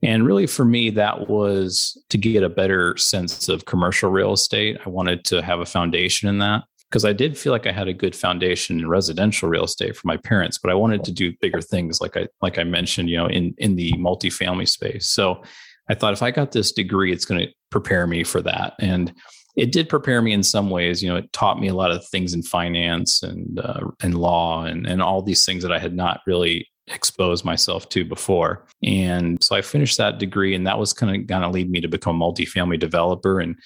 And 0.03 0.25
really, 0.25 0.47
for 0.47 0.65
me, 0.65 0.91
that 0.91 1.29
was 1.29 2.01
to 2.11 2.19
get 2.19 2.43
a 2.43 2.49
better 2.49 2.97
sense 2.97 3.49
of 3.49 3.65
commercial 3.65 4.11
real 4.11 4.33
estate. 4.33 4.79
I 4.85 4.89
wanted 4.89 5.25
to 5.27 5.43
have 5.43 5.59
a 5.61 5.67
foundation 5.67 6.29
in 6.29 6.39
that 6.39 6.65
because 6.89 7.05
I 7.05 7.13
did 7.13 7.37
feel 7.37 7.53
like 7.53 7.67
I 7.67 7.73
had 7.73 7.89
a 7.89 7.93
good 7.93 8.17
foundation 8.17 8.79
in 8.79 8.89
residential 8.89 9.49
real 9.49 9.65
estate 9.65 9.97
for 9.97 10.07
my 10.07 10.17
parents, 10.17 10.57
but 10.57 10.71
I 10.71 10.75
wanted 10.75 11.05
to 11.05 11.13
do 11.13 11.35
bigger 11.41 11.61
things, 11.61 12.01
like 12.01 12.17
I 12.17 12.29
like 12.41 12.59
I 12.59 12.65
mentioned, 12.65 13.11
you 13.11 13.17
know, 13.17 13.27
in 13.27 13.55
in 13.59 13.77
the 13.77 13.93
multifamily 13.93 14.69
space. 14.69 15.07
So 15.09 15.43
I 15.91 15.95
thought 15.95 16.13
if 16.13 16.23
I 16.23 16.31
got 16.31 16.53
this 16.53 16.73
degree, 16.73 17.13
it's 17.13 17.25
going 17.25 17.41
to 17.41 17.53
prepare 17.71 18.07
me 18.07 18.25
for 18.25 18.41
that, 18.43 18.75
and 18.79 19.13
it 19.57 19.73
did 19.73 19.89
prepare 19.89 20.23
me 20.23 20.33
in 20.33 20.43
some 20.43 20.71
ways. 20.71 21.03
You 21.03 21.09
know, 21.09 21.17
it 21.17 21.33
taught 21.33 21.61
me 21.61 21.69
a 21.69 21.75
lot 21.75 21.91
of 21.91 22.07
things 22.07 22.33
in 22.35 22.43
finance 22.43 23.23
and 23.23 23.59
uh, 23.59 23.81
and 24.03 24.17
law 24.17 24.65
and 24.65 24.87
and 24.87 25.03
all 25.03 25.23
these 25.23 25.45
things 25.45 25.63
that 25.63 25.73
I 25.73 25.79
had 25.79 25.95
not 25.95 26.21
really 26.27 26.69
expose 26.91 27.45
myself 27.45 27.89
to 27.91 28.05
before. 28.05 28.67
And 28.83 29.43
so 29.43 29.57
I 29.57 29.63
finished 29.63 29.99
that 29.99 30.19
degree, 30.19 30.55
and 30.55 30.67
that 30.67 30.79
was 30.79 30.93
kind 30.93 31.15
of 31.15 31.27
going 31.27 31.43
to 31.43 31.49
lead 31.49 31.71
me 31.71 31.81
to 31.81 31.89
become 31.89 32.21
a 32.21 32.25
multifamily 32.25 32.79
developer. 32.79 33.41
And 33.41 33.57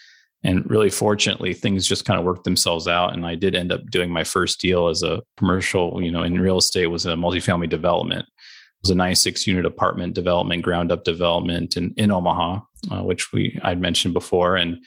and 0.45 0.69
really 0.69 0.91
fortunately, 0.91 1.55
things 1.55 1.87
just 1.87 2.05
kind 2.05 2.19
of 2.19 2.27
worked 2.27 2.45
themselves 2.45 2.89
out. 2.89 3.13
And 3.13 3.25
I 3.25 3.37
did 3.37 3.55
end 3.55 3.71
up 3.71 3.89
doing 3.91 4.11
my 4.11 4.25
first 4.25 4.61
deal 4.61 4.89
as 4.89 5.05
a 5.05 5.23
commercial, 5.37 6.03
you 6.03 6.11
know, 6.11 6.25
in 6.25 6.41
real 6.41 6.59
estate 6.59 6.89
was 6.89 7.07
a 7.07 7.15
multifamily 7.15 7.69
development. 7.69 8.23
It 8.23 8.89
was 8.89 8.91
a 8.91 8.97
96 8.97 9.47
unit 9.47 9.65
apartment 9.65 10.15
development, 10.15 10.65
ground 10.65 10.91
up 10.91 11.05
development 11.05 11.77
in, 11.77 11.95
in 11.97 12.11
Omaha, 12.11 12.59
uh, 12.91 13.05
which 13.05 13.33
we 13.33 13.59
I'd 13.63 13.81
mentioned 13.81 14.15
before. 14.15 14.57
And 14.57 14.79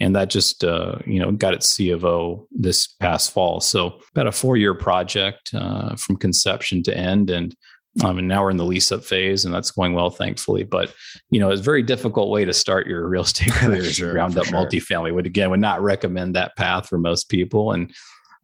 and 0.00 0.16
that 0.16 0.30
just 0.30 0.64
uh, 0.64 0.96
you 1.06 1.20
know 1.20 1.30
got 1.30 1.54
its 1.54 1.70
C 1.70 1.90
of 1.90 2.04
O 2.04 2.48
this 2.50 2.88
past 2.88 3.32
fall. 3.32 3.60
So 3.60 4.00
about 4.10 4.26
a 4.26 4.32
four 4.32 4.56
year 4.56 4.74
project 4.74 5.50
uh, 5.54 5.94
from 5.96 6.16
conception 6.16 6.82
to 6.84 6.96
end, 6.96 7.30
and 7.30 7.54
um, 8.02 8.18
and 8.18 8.26
now 8.26 8.42
we're 8.42 8.50
in 8.50 8.56
the 8.56 8.64
lease 8.64 8.90
up 8.90 9.04
phase, 9.04 9.44
and 9.44 9.54
that's 9.54 9.70
going 9.70 9.92
well, 9.92 10.08
thankfully. 10.08 10.64
But 10.64 10.94
you 11.30 11.38
know, 11.38 11.50
it's 11.50 11.60
a 11.60 11.64
very 11.64 11.82
difficult 11.82 12.30
way 12.30 12.44
to 12.44 12.52
start 12.52 12.86
your 12.86 13.06
real 13.06 13.22
estate 13.22 13.52
career 13.52 13.84
sure, 13.84 14.12
ground 14.12 14.38
up 14.38 14.46
sure. 14.46 14.58
multifamily. 14.58 15.14
Would 15.14 15.26
again 15.26 15.50
would 15.50 15.60
not 15.60 15.82
recommend 15.82 16.34
that 16.34 16.56
path 16.56 16.88
for 16.88 16.98
most 16.98 17.28
people. 17.28 17.72
And 17.72 17.92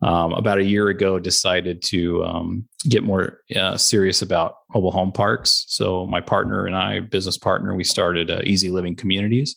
um, 0.02 0.32
about 0.34 0.58
a 0.58 0.64
year 0.64 0.88
ago, 0.88 1.18
decided 1.18 1.82
to 1.84 2.24
um, 2.24 2.68
get 2.88 3.02
more 3.02 3.40
uh, 3.56 3.76
serious 3.76 4.22
about 4.22 4.56
mobile 4.72 4.92
home 4.92 5.10
parks. 5.10 5.64
So 5.68 6.06
my 6.06 6.20
partner 6.20 6.66
and 6.66 6.76
I, 6.76 7.00
business 7.00 7.38
partner, 7.38 7.74
we 7.74 7.84
started 7.84 8.30
uh, 8.30 8.42
Easy 8.44 8.70
Living 8.70 8.94
Communities. 8.94 9.56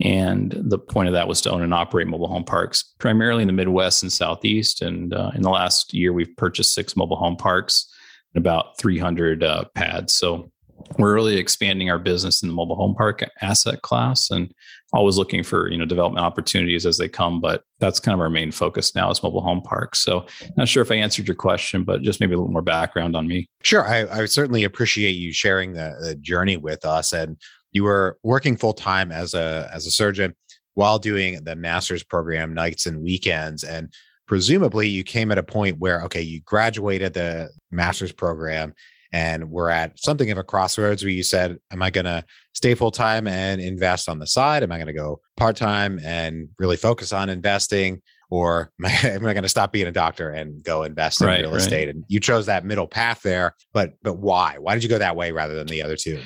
And 0.00 0.52
the 0.56 0.78
point 0.78 1.08
of 1.08 1.14
that 1.14 1.28
was 1.28 1.40
to 1.42 1.50
own 1.50 1.62
and 1.62 1.74
operate 1.74 2.06
mobile 2.06 2.28
home 2.28 2.44
parks, 2.44 2.94
primarily 2.98 3.42
in 3.42 3.48
the 3.48 3.52
Midwest 3.52 4.02
and 4.02 4.12
Southeast. 4.12 4.80
And 4.80 5.12
uh, 5.12 5.32
in 5.34 5.42
the 5.42 5.50
last 5.50 5.92
year, 5.92 6.12
we've 6.12 6.36
purchased 6.36 6.72
six 6.72 6.96
mobile 6.96 7.16
home 7.16 7.36
parks 7.36 7.92
about 8.38 8.78
300 8.78 9.42
uh, 9.42 9.64
pads. 9.74 10.14
So 10.14 10.50
we're 10.98 11.14
really 11.14 11.36
expanding 11.36 11.90
our 11.90 11.98
business 11.98 12.42
in 12.42 12.48
the 12.48 12.54
mobile 12.54 12.76
home 12.76 12.94
park 12.94 13.28
asset 13.42 13.82
class 13.82 14.30
and 14.30 14.52
always 14.92 15.18
looking 15.18 15.42
for 15.42 15.70
you 15.70 15.76
know 15.76 15.84
development 15.84 16.24
opportunities 16.24 16.86
as 16.86 16.96
they 16.96 17.08
come 17.08 17.40
but 17.40 17.62
that's 17.78 18.00
kind 18.00 18.14
of 18.14 18.20
our 18.20 18.30
main 18.30 18.50
focus 18.50 18.94
now 18.94 19.10
is 19.10 19.22
mobile 19.22 19.42
home 19.42 19.60
parks. 19.60 19.98
So 19.98 20.24
not 20.56 20.68
sure 20.68 20.82
if 20.82 20.90
i 20.90 20.94
answered 20.94 21.28
your 21.28 21.34
question 21.34 21.84
but 21.84 22.02
just 22.02 22.20
maybe 22.20 22.34
a 22.34 22.38
little 22.38 22.52
more 22.52 22.62
background 22.62 23.16
on 23.16 23.26
me. 23.26 23.48
Sure. 23.62 23.86
I, 23.86 24.06
I 24.22 24.24
certainly 24.26 24.64
appreciate 24.64 25.12
you 25.12 25.32
sharing 25.32 25.74
the, 25.74 25.96
the 26.00 26.14
journey 26.14 26.56
with 26.56 26.84
us. 26.84 27.12
And 27.12 27.36
you 27.72 27.84
were 27.84 28.18
working 28.22 28.56
full-time 28.56 29.12
as 29.12 29.34
a 29.34 29.70
as 29.72 29.86
a 29.86 29.90
surgeon 29.90 30.34
while 30.74 30.98
doing 30.98 31.42
the 31.42 31.56
master's 31.56 32.04
program 32.04 32.54
nights 32.54 32.86
and 32.86 33.02
weekends. 33.02 33.64
And 33.64 33.92
presumably 34.28 34.88
you 34.88 35.02
came 35.02 35.32
at 35.32 35.38
a 35.38 35.42
point 35.42 35.78
where 35.78 36.02
okay 36.02 36.22
you 36.22 36.40
graduated 36.42 37.14
the 37.14 37.50
master's 37.72 38.12
program 38.12 38.74
and 39.12 39.50
we're 39.50 39.70
at 39.70 39.98
something 39.98 40.30
of 40.30 40.38
a 40.38 40.44
crossroads 40.44 41.02
where 41.02 41.10
you 41.10 41.22
said, 41.22 41.58
Am 41.70 41.82
I 41.82 41.90
going 41.90 42.04
to 42.04 42.24
stay 42.52 42.74
full 42.74 42.90
time 42.90 43.26
and 43.26 43.60
invest 43.60 44.08
on 44.08 44.18
the 44.18 44.26
side? 44.26 44.62
Am 44.62 44.72
I 44.72 44.76
going 44.76 44.88
to 44.88 44.92
go 44.92 45.20
part 45.36 45.56
time 45.56 45.98
and 46.04 46.48
really 46.58 46.76
focus 46.76 47.12
on 47.12 47.30
investing? 47.30 48.02
Or 48.30 48.70
am 48.78 48.86
I, 48.86 49.14
I 49.14 49.18
going 49.18 49.42
to 49.42 49.48
stop 49.48 49.72
being 49.72 49.86
a 49.86 49.92
doctor 49.92 50.30
and 50.30 50.62
go 50.62 50.82
invest 50.82 51.22
in 51.22 51.26
right, 51.26 51.40
real 51.40 51.54
estate? 51.54 51.88
And 51.88 52.04
you 52.08 52.20
chose 52.20 52.46
that 52.46 52.64
middle 52.64 52.86
path 52.86 53.22
there, 53.22 53.54
but 53.72 53.94
but 54.02 54.18
why? 54.18 54.56
Why 54.58 54.74
did 54.74 54.82
you 54.82 54.90
go 54.90 54.98
that 54.98 55.16
way 55.16 55.32
rather 55.32 55.54
than 55.54 55.66
the 55.66 55.82
other 55.82 55.96
two? 55.96 56.20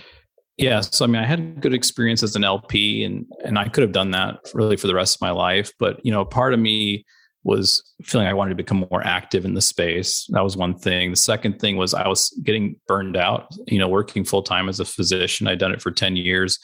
Yeah, 0.59 0.81
so 0.81 1.05
I 1.05 1.09
mean, 1.09 1.23
I 1.23 1.27
had 1.27 1.39
a 1.39 1.43
good 1.43 1.73
experience 1.73 2.23
as 2.23 2.37
an 2.37 2.45
LP, 2.45 3.05
and 3.05 3.25
and 3.45 3.59
I 3.59 3.69
could 3.69 3.83
have 3.83 3.93
done 3.93 4.11
that 4.11 4.41
really 4.53 4.77
for 4.77 4.87
the 4.87 4.95
rest 4.95 5.17
of 5.17 5.21
my 5.21 5.31
life. 5.31 5.73
But 5.79 6.05
you 6.05 6.13
know, 6.13 6.25
part 6.25 6.53
of 6.53 6.61
me 6.61 7.05
was 7.45 7.83
feeling 8.05 8.27
I 8.27 8.35
wanted 8.35 8.51
to 8.51 8.57
become 8.57 8.87
more 8.91 9.05
active 9.05 9.45
in 9.45 9.55
the 9.55 9.61
space. 9.61 10.27
That 10.31 10.45
was 10.45 10.57
one 10.57 10.75
thing. 10.75 11.11
The 11.11 11.17
second 11.17 11.59
thing 11.59 11.77
was 11.77 11.93
I 11.93 12.07
was 12.07 12.31
getting 12.45 12.77
burned 12.87 13.17
out, 13.17 13.49
you 13.67 13.79
know, 13.79 13.89
working 13.89 14.25
full 14.25 14.43
time 14.43 14.69
as 14.69 14.81
a 14.81 14.85
physician. 14.85 15.49
I'd 15.49 15.59
done 15.59 15.73
it 15.73 15.83
for 15.83 15.91
10 15.91 16.17
years, 16.17 16.59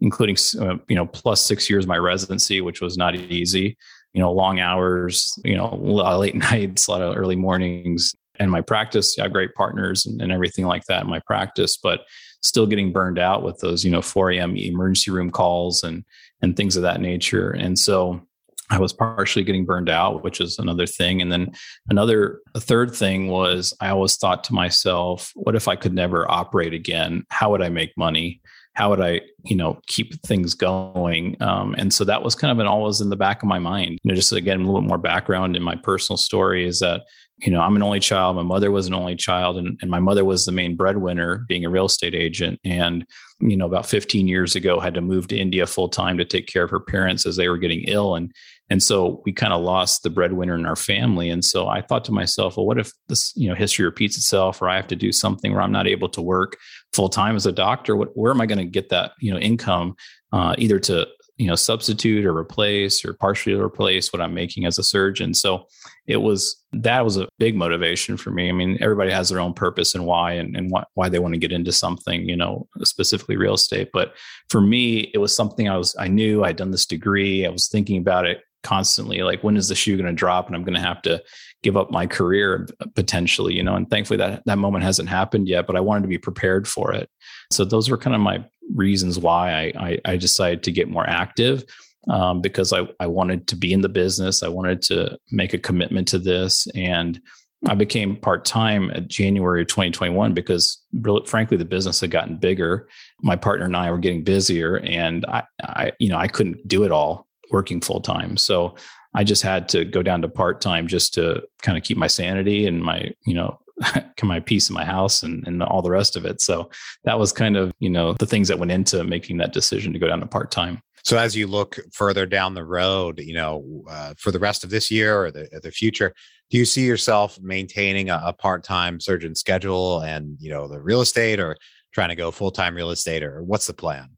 including, 0.00 0.36
uh, 0.60 0.76
you 0.88 0.96
know, 0.96 1.06
plus 1.06 1.42
six 1.42 1.68
years 1.68 1.86
my 1.86 1.98
residency, 1.98 2.60
which 2.60 2.80
was 2.80 2.96
not 2.96 3.14
easy, 3.14 3.76
you 4.14 4.20
know, 4.20 4.32
long 4.32 4.58
hours, 4.58 5.38
you 5.44 5.56
know, 5.56 5.66
a 5.66 5.76
lot 5.76 6.14
of 6.14 6.20
late 6.20 6.34
nights, 6.52 6.86
a 6.86 6.90
lot 6.92 7.02
of 7.02 7.16
early 7.16 7.36
mornings. 7.36 8.14
And 8.38 8.50
my 8.50 8.62
practice, 8.62 9.18
I 9.18 9.24
have 9.24 9.32
great 9.32 9.54
partners 9.54 10.06
and, 10.06 10.22
and 10.22 10.32
everything 10.32 10.66
like 10.66 10.84
that 10.86 11.04
in 11.04 11.10
my 11.10 11.20
practice, 11.26 11.76
but 11.76 12.00
still 12.42 12.66
getting 12.66 12.90
burned 12.90 13.18
out 13.18 13.42
with 13.42 13.58
those, 13.58 13.84
you 13.84 13.90
know, 13.90 14.02
4 14.02 14.32
a.m. 14.32 14.56
emergency 14.56 15.10
room 15.10 15.30
calls 15.30 15.82
and 15.82 16.04
and 16.40 16.56
things 16.56 16.76
of 16.76 16.82
that 16.82 17.00
nature. 17.00 17.50
And 17.50 17.78
so 17.78 18.26
I 18.72 18.78
was 18.78 18.92
partially 18.94 19.44
getting 19.44 19.66
burned 19.66 19.90
out, 19.90 20.24
which 20.24 20.40
is 20.40 20.58
another 20.58 20.86
thing. 20.86 21.20
And 21.20 21.30
then 21.30 21.52
another, 21.90 22.40
a 22.54 22.60
third 22.60 22.94
thing 22.94 23.28
was 23.28 23.74
I 23.80 23.90
always 23.90 24.16
thought 24.16 24.44
to 24.44 24.54
myself, 24.54 25.30
what 25.34 25.54
if 25.54 25.68
I 25.68 25.76
could 25.76 25.92
never 25.92 26.28
operate 26.30 26.72
again? 26.72 27.24
How 27.28 27.50
would 27.50 27.60
I 27.60 27.68
make 27.68 27.90
money? 27.98 28.40
How 28.74 28.88
would 28.88 29.02
I, 29.02 29.20
you 29.44 29.56
know, 29.56 29.78
keep 29.88 30.14
things 30.22 30.54
going? 30.54 31.36
Um, 31.42 31.74
and 31.76 31.92
so 31.92 32.04
that 32.04 32.22
was 32.22 32.34
kind 32.34 32.50
of 32.50 32.58
an 32.60 32.66
always 32.66 33.02
in 33.02 33.10
the 33.10 33.16
back 33.16 33.42
of 33.42 33.48
my 33.48 33.58
mind. 33.58 33.98
You 34.02 34.08
know, 34.08 34.14
just 34.14 34.32
again, 34.32 34.60
a 34.60 34.64
little 34.64 34.80
bit 34.80 34.88
more 34.88 34.96
background 34.96 35.54
in 35.54 35.62
my 35.62 35.76
personal 35.76 36.16
story 36.16 36.66
is 36.66 36.78
that 36.78 37.02
you 37.38 37.50
know, 37.50 37.60
I'm 37.60 37.74
an 37.74 37.82
only 37.82 37.98
child. 37.98 38.36
My 38.36 38.42
mother 38.42 38.70
was 38.70 38.86
an 38.86 38.94
only 38.94 39.16
child, 39.16 39.56
and, 39.56 39.76
and 39.82 39.90
my 39.90 39.98
mother 39.98 40.24
was 40.24 40.44
the 40.44 40.52
main 40.52 40.76
breadwinner, 40.76 41.44
being 41.48 41.64
a 41.64 41.70
real 41.70 41.86
estate 41.86 42.14
agent. 42.14 42.60
And, 42.64 43.04
you 43.42 43.56
know, 43.56 43.66
about 43.66 43.86
15 43.86 44.28
years 44.28 44.54
ago, 44.54 44.80
had 44.80 44.94
to 44.94 45.00
move 45.00 45.28
to 45.28 45.38
India 45.38 45.66
full 45.66 45.88
time 45.88 46.16
to 46.18 46.24
take 46.24 46.46
care 46.46 46.64
of 46.64 46.70
her 46.70 46.80
parents 46.80 47.26
as 47.26 47.36
they 47.36 47.48
were 47.48 47.58
getting 47.58 47.84
ill. 47.84 48.14
And 48.14 48.32
and 48.70 48.82
so 48.82 49.20
we 49.26 49.32
kind 49.32 49.52
of 49.52 49.60
lost 49.60 50.02
the 50.02 50.08
breadwinner 50.08 50.54
in 50.54 50.64
our 50.64 50.76
family. 50.76 51.28
And 51.28 51.44
so 51.44 51.68
I 51.68 51.82
thought 51.82 52.06
to 52.06 52.12
myself, 52.12 52.56
well, 52.56 52.64
what 52.64 52.78
if 52.78 52.90
this, 53.06 53.30
you 53.36 53.46
know, 53.46 53.54
history 53.54 53.84
repeats 53.84 54.16
itself 54.16 54.62
or 54.62 54.68
I 54.70 54.76
have 54.76 54.86
to 54.86 54.96
do 54.96 55.12
something 55.12 55.52
where 55.52 55.60
I'm 55.60 55.72
not 55.72 55.86
able 55.86 56.08
to 56.08 56.22
work 56.22 56.56
full 56.94 57.10
time 57.10 57.36
as 57.36 57.44
a 57.44 57.52
doctor? 57.52 57.96
What, 57.96 58.16
where 58.16 58.32
am 58.32 58.40
I 58.40 58.46
going 58.46 58.60
to 58.60 58.64
get 58.64 58.88
that, 58.88 59.12
you 59.20 59.30
know, 59.30 59.38
income 59.38 59.94
uh, 60.32 60.54
either 60.56 60.78
to, 60.78 61.06
you 61.42 61.48
know, 61.48 61.56
substitute 61.56 62.24
or 62.24 62.36
replace 62.36 63.04
or 63.04 63.14
partially 63.14 63.54
replace 63.54 64.12
what 64.12 64.22
I'm 64.22 64.32
making 64.32 64.64
as 64.64 64.78
a 64.78 64.84
surgeon? 64.84 65.34
So 65.34 65.66
it 66.06 66.18
was, 66.18 66.62
that 66.72 67.04
was 67.04 67.16
a 67.16 67.28
big 67.40 67.56
motivation 67.56 68.16
for 68.16 68.30
me. 68.30 68.48
I 68.48 68.52
mean, 68.52 68.78
everybody 68.80 69.10
has 69.10 69.28
their 69.28 69.40
own 69.40 69.52
purpose 69.52 69.94
and 69.96 70.06
why 70.06 70.34
and, 70.34 70.56
and 70.56 70.70
why, 70.70 70.84
why 70.94 71.08
they 71.08 71.18
want 71.18 71.34
to 71.34 71.40
get 71.40 71.50
into 71.50 71.72
something, 71.72 72.28
you 72.28 72.36
know, 72.36 72.68
specifically 72.84 73.36
real 73.36 73.54
estate. 73.54 73.90
But 73.92 74.14
for 74.50 74.60
me, 74.60 75.10
it 75.12 75.18
was 75.18 75.34
something 75.34 75.68
I 75.68 75.76
was, 75.76 75.96
I 75.98 76.06
knew 76.06 76.44
I'd 76.44 76.56
done 76.56 76.70
this 76.70 76.86
degree. 76.86 77.44
I 77.44 77.50
was 77.50 77.66
thinking 77.66 77.98
about 77.98 78.24
it 78.26 78.42
constantly 78.62 79.22
like 79.22 79.42
when 79.42 79.56
is 79.56 79.66
the 79.66 79.74
shoe 79.74 79.96
going 79.96 80.06
to 80.06 80.12
drop 80.12 80.46
and 80.46 80.54
i'm 80.54 80.62
going 80.62 80.72
to 80.72 80.80
have 80.80 81.02
to 81.02 81.20
give 81.64 81.76
up 81.76 81.90
my 81.90 82.06
career 82.06 82.68
uh, 82.80 82.86
potentially 82.94 83.54
you 83.54 83.62
know 83.62 83.74
and 83.74 83.90
thankfully 83.90 84.16
that 84.16 84.40
that 84.46 84.56
moment 84.56 84.84
hasn't 84.84 85.08
happened 85.08 85.48
yet 85.48 85.66
but 85.66 85.74
i 85.74 85.80
wanted 85.80 86.02
to 86.02 86.08
be 86.08 86.16
prepared 86.16 86.68
for 86.68 86.92
it 86.94 87.10
so 87.50 87.64
those 87.64 87.90
were 87.90 87.98
kind 87.98 88.14
of 88.14 88.22
my 88.22 88.38
reasons 88.74 89.18
why 89.18 89.52
i 89.52 89.72
i, 89.88 89.98
I 90.04 90.16
decided 90.16 90.62
to 90.64 90.72
get 90.72 90.88
more 90.88 91.08
active 91.08 91.64
um, 92.08 92.40
because 92.40 92.72
I, 92.72 92.88
I 92.98 93.06
wanted 93.06 93.46
to 93.48 93.56
be 93.56 93.72
in 93.72 93.80
the 93.80 93.88
business 93.88 94.42
i 94.42 94.48
wanted 94.48 94.82
to 94.82 95.18
make 95.30 95.54
a 95.54 95.58
commitment 95.58 96.08
to 96.08 96.18
this 96.18 96.66
and 96.74 97.20
I 97.68 97.74
became 97.74 98.16
part 98.16 98.44
time 98.44 98.90
at 98.90 99.06
January 99.06 99.62
of 99.62 99.68
2021 99.68 100.34
because, 100.34 100.82
frankly, 101.26 101.56
the 101.56 101.64
business 101.64 102.00
had 102.00 102.10
gotten 102.10 102.36
bigger. 102.36 102.88
My 103.20 103.36
partner 103.36 103.66
and 103.66 103.76
I 103.76 103.90
were 103.90 103.98
getting 103.98 104.24
busier, 104.24 104.78
and 104.78 105.24
I, 105.26 105.44
I, 105.62 105.92
you 106.00 106.08
know, 106.08 106.16
I 106.16 106.26
couldn't 106.26 106.66
do 106.66 106.82
it 106.82 106.90
all 106.90 107.28
working 107.52 107.80
full 107.80 108.00
time. 108.00 108.36
So 108.36 108.74
I 109.14 109.22
just 109.22 109.42
had 109.42 109.68
to 109.70 109.84
go 109.84 110.02
down 110.02 110.22
to 110.22 110.28
part 110.28 110.60
time 110.60 110.88
just 110.88 111.14
to 111.14 111.42
kind 111.62 111.78
of 111.78 111.84
keep 111.84 111.96
my 111.96 112.06
sanity 112.08 112.66
and 112.66 112.82
my, 112.82 113.12
you 113.26 113.34
know, 113.34 113.60
my 114.22 114.40
peace 114.40 114.68
in 114.68 114.74
my 114.74 114.84
house 114.84 115.22
and, 115.22 115.46
and 115.46 115.62
all 115.62 115.82
the 115.82 115.90
rest 115.90 116.16
of 116.16 116.24
it. 116.24 116.40
So 116.40 116.70
that 117.04 117.18
was 117.18 117.32
kind 117.32 117.56
of, 117.56 117.72
you 117.80 117.90
know, 117.90 118.14
the 118.14 118.26
things 118.26 118.48
that 118.48 118.58
went 118.58 118.72
into 118.72 119.02
making 119.04 119.38
that 119.38 119.52
decision 119.52 119.92
to 119.92 119.98
go 119.98 120.08
down 120.08 120.20
to 120.20 120.26
part 120.26 120.50
time. 120.50 120.80
So 121.04 121.18
as 121.18 121.34
you 121.34 121.48
look 121.48 121.78
further 121.92 122.26
down 122.26 122.54
the 122.54 122.64
road, 122.64 123.18
you 123.20 123.34
know, 123.34 123.84
uh, 123.90 124.14
for 124.16 124.30
the 124.30 124.38
rest 124.38 124.62
of 124.62 124.70
this 124.70 124.90
year 124.90 125.20
or 125.20 125.30
the, 125.32 125.48
the 125.62 125.72
future, 125.72 126.14
do 126.50 126.58
you 126.58 126.64
see 126.64 126.86
yourself 126.86 127.40
maintaining 127.40 128.10
a, 128.10 128.22
a 128.26 128.32
part-time 128.32 129.00
surgeon 129.00 129.34
schedule 129.34 130.00
and, 130.00 130.36
you 130.38 130.50
know, 130.50 130.68
the 130.68 130.80
real 130.80 131.00
estate 131.00 131.40
or 131.40 131.56
trying 131.92 132.10
to 132.10 132.14
go 132.14 132.30
full-time 132.30 132.76
real 132.76 132.90
estate 132.90 133.24
or 133.24 133.42
what's 133.42 133.66
the 133.66 133.74
plan? 133.74 134.10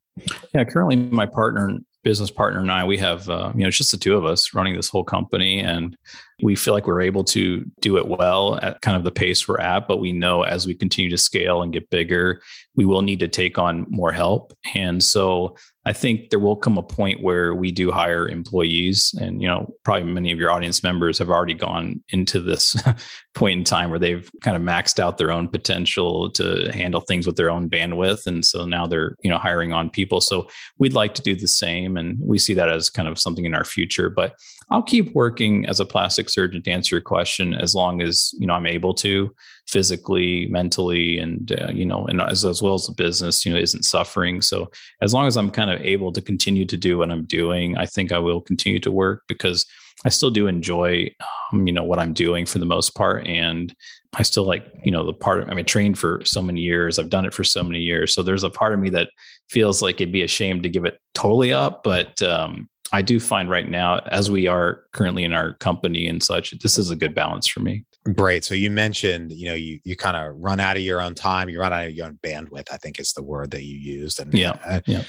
Yeah, 0.54 0.64
currently 0.64 0.97
my 0.97 1.26
partner 1.26 1.78
business 2.04 2.30
partner 2.30 2.61
and 2.61 2.71
I, 2.71 2.85
we 2.85 2.99
have, 2.99 3.28
uh, 3.28 3.50
you 3.54 3.62
know, 3.62 3.68
it's 3.68 3.78
just 3.78 3.90
the 3.90 3.97
two 3.97 4.16
of 4.16 4.25
us 4.25 4.54
running 4.54 4.76
this 4.76 4.88
whole 4.90 5.02
company. 5.02 5.59
And 5.61 5.97
we 6.42 6.54
feel 6.54 6.75
like 6.75 6.87
we're 6.87 7.00
able 7.00 7.25
to 7.25 7.64
do 7.80 7.97
it 7.97 8.06
well 8.06 8.61
at 8.62 8.83
kind 8.83 8.97
of 8.97 9.02
the 9.02 9.11
pace 9.11 9.49
we're 9.49 9.59
at. 9.59 9.88
But 9.88 9.97
we 9.97 10.12
know 10.12 10.42
as 10.42 10.66
we 10.66 10.75
continue 10.75 11.11
to 11.11 11.18
scale 11.18 11.62
and 11.62 11.73
get 11.73 11.90
bigger, 11.90 12.42
we 12.76 12.85
will 12.85 13.02
need 13.02 13.21
to 13.21 13.28
take 13.28 13.59
on 13.59 13.87
more 13.88 14.12
help. 14.12 14.52
And 14.75 15.02
so 15.02 15.56
I 15.86 15.92
think 15.92 16.30
there 16.30 16.38
will 16.38 16.56
come 16.56 16.78
a 16.78 16.82
point 16.82 17.22
where 17.22 17.54
we 17.54 17.70
do 17.70 17.90
hire 17.90 18.26
employees, 18.26 19.14
and 19.20 19.42
you 19.42 19.48
know, 19.48 19.74
probably 19.84 20.10
many 20.10 20.32
of 20.32 20.38
your 20.38 20.50
audience 20.50 20.82
members 20.82 21.18
have 21.18 21.28
already 21.28 21.52
gone 21.52 22.02
into 22.08 22.40
this 22.40 22.74
point 23.34 23.58
in 23.58 23.64
time 23.64 23.90
where 23.90 23.98
they've 23.98 24.30
kind 24.42 24.56
of 24.56 24.62
maxed 24.62 24.98
out 24.98 25.18
their 25.18 25.30
own 25.30 25.48
potential 25.48 26.30
to 26.30 26.70
handle 26.72 27.02
things 27.02 27.26
with 27.26 27.36
their 27.36 27.50
own 27.50 27.68
bandwidth, 27.68 28.26
and 28.26 28.44
so 28.44 28.64
now 28.64 28.86
they're 28.86 29.16
you 29.22 29.30
know 29.30 29.38
hiring 29.38 29.72
on 29.72 29.90
people. 29.90 30.20
So 30.20 30.48
we'd 30.78 30.94
like 30.94 31.14
to 31.14 31.22
do 31.22 31.36
the 31.36 31.48
same, 31.48 31.96
and 31.96 32.18
we 32.20 32.38
see 32.38 32.54
that 32.54 32.70
as 32.70 32.88
kind 32.88 33.08
of 33.08 33.18
something 33.18 33.44
in 33.44 33.54
our 33.54 33.64
future. 33.64 34.08
But 34.08 34.34
I'll 34.71 34.83
keep 34.83 35.14
working 35.14 35.66
as 35.66 35.80
a 35.80 35.87
plastic 35.87 36.28
surgeon 36.28 36.62
to 36.62 36.71
answer 36.71 36.97
your 36.97 37.02
question 37.02 37.54
as 37.54 37.75
long 37.75 38.00
as 38.00 38.33
you 38.38 38.47
know 38.47 38.54
I'm 38.54 38.66
able 38.66 38.94
to 38.94 39.35
physically, 39.66 40.47
mentally, 40.49 41.18
and 41.18 41.52
uh, 41.52 41.71
you 41.73 41.87
know, 41.87 42.06
and 42.06 42.21
as, 42.21 42.44
as 42.44 42.62
well 42.62 42.75
as 42.75 42.87
the 42.87 42.94
business, 42.94 43.44
you 43.44 43.52
know, 43.52 43.59
isn't 43.59 43.85
suffering. 43.85 44.42
So 44.42 44.71
as 45.00 45.14
long 45.14 45.26
as 45.26 45.37
I'm 45.37 45.50
kind 45.50 45.71
of 45.71 45.80
able 45.80 46.12
to 46.12 46.21
continue 46.21 46.64
to 46.66 46.76
do 46.76 46.99
what 46.99 47.11
I'm 47.11 47.25
doing, 47.25 47.76
I 47.76 47.87
think 47.87 48.12
I 48.12 48.18
will 48.18 48.40
continue 48.40 48.80
to 48.80 48.90
work 48.90 49.23
because 49.28 49.66
I 50.04 50.09
still 50.11 50.30
do 50.30 50.47
enjoy, 50.47 51.11
um, 51.52 51.66
you 51.66 51.73
know, 51.73 51.85
what 51.85 51.99
I'm 51.99 52.12
doing 52.12 52.47
for 52.47 52.59
the 52.59 52.66
most 52.66 52.94
part, 52.94 53.26
and 53.26 53.75
I 54.14 54.23
still 54.23 54.44
like, 54.44 54.66
you 54.85 54.90
know, 54.90 55.04
the 55.04 55.12
part. 55.12 55.40
Of, 55.40 55.49
I 55.49 55.54
mean, 55.54 55.64
trained 55.64 55.99
for 55.99 56.23
so 56.25 56.42
many 56.42 56.61
years. 56.61 56.99
I've 56.99 57.11
done 57.11 57.25
it 57.25 57.35
for 57.35 57.44
so 57.44 57.62
many 57.62 57.80
years. 57.80 58.12
So 58.12 58.23
there's 58.23 58.44
a 58.44 58.50
part 58.50 58.75
of 58.75 58.80
me 58.80 58.90
that 58.90 59.11
feels 59.49 59.83
like 59.83 60.00
it'd 60.00 60.12
be 60.12 60.23
a 60.23 60.28
shame 60.28 60.62
to 60.62 60.68
give 60.68 60.85
it 60.85 60.99
totally 61.14 61.52
up, 61.52 61.83
but 61.83 62.21
um, 62.23 62.68
I 62.94 63.02
do 63.02 63.18
find 63.18 63.50
right 63.50 63.68
now, 63.68 63.98
as 64.06 64.30
we 64.30 64.46
are 64.46 64.84
currently 64.92 65.24
in 65.24 65.32
our 65.32 65.54
company 65.54 66.06
and 66.06 66.22
such, 66.22 66.52
this 66.60 66.78
is 66.78 66.90
a 66.90 66.96
good 66.96 67.12
balance 67.12 67.48
for 67.48 67.58
me. 67.58 67.84
Great. 68.14 68.44
So 68.44 68.54
you 68.54 68.70
mentioned, 68.70 69.32
you 69.32 69.46
know, 69.48 69.54
you 69.54 69.80
you 69.82 69.96
kind 69.96 70.16
of 70.16 70.36
run 70.36 70.60
out 70.60 70.76
of 70.76 70.82
your 70.84 71.00
own 71.00 71.16
time, 71.16 71.48
you 71.48 71.58
run 71.58 71.72
out 71.72 71.86
of 71.86 71.92
your 71.92 72.06
own 72.06 72.20
bandwidth. 72.22 72.70
I 72.70 72.76
think 72.76 73.00
is 73.00 73.12
the 73.12 73.22
word 73.22 73.50
that 73.50 73.64
you 73.64 73.76
used. 73.76 74.20
And 74.20 74.32
yeah, 74.32 74.56
uh, 74.64 74.80
yeah. 74.86 75.02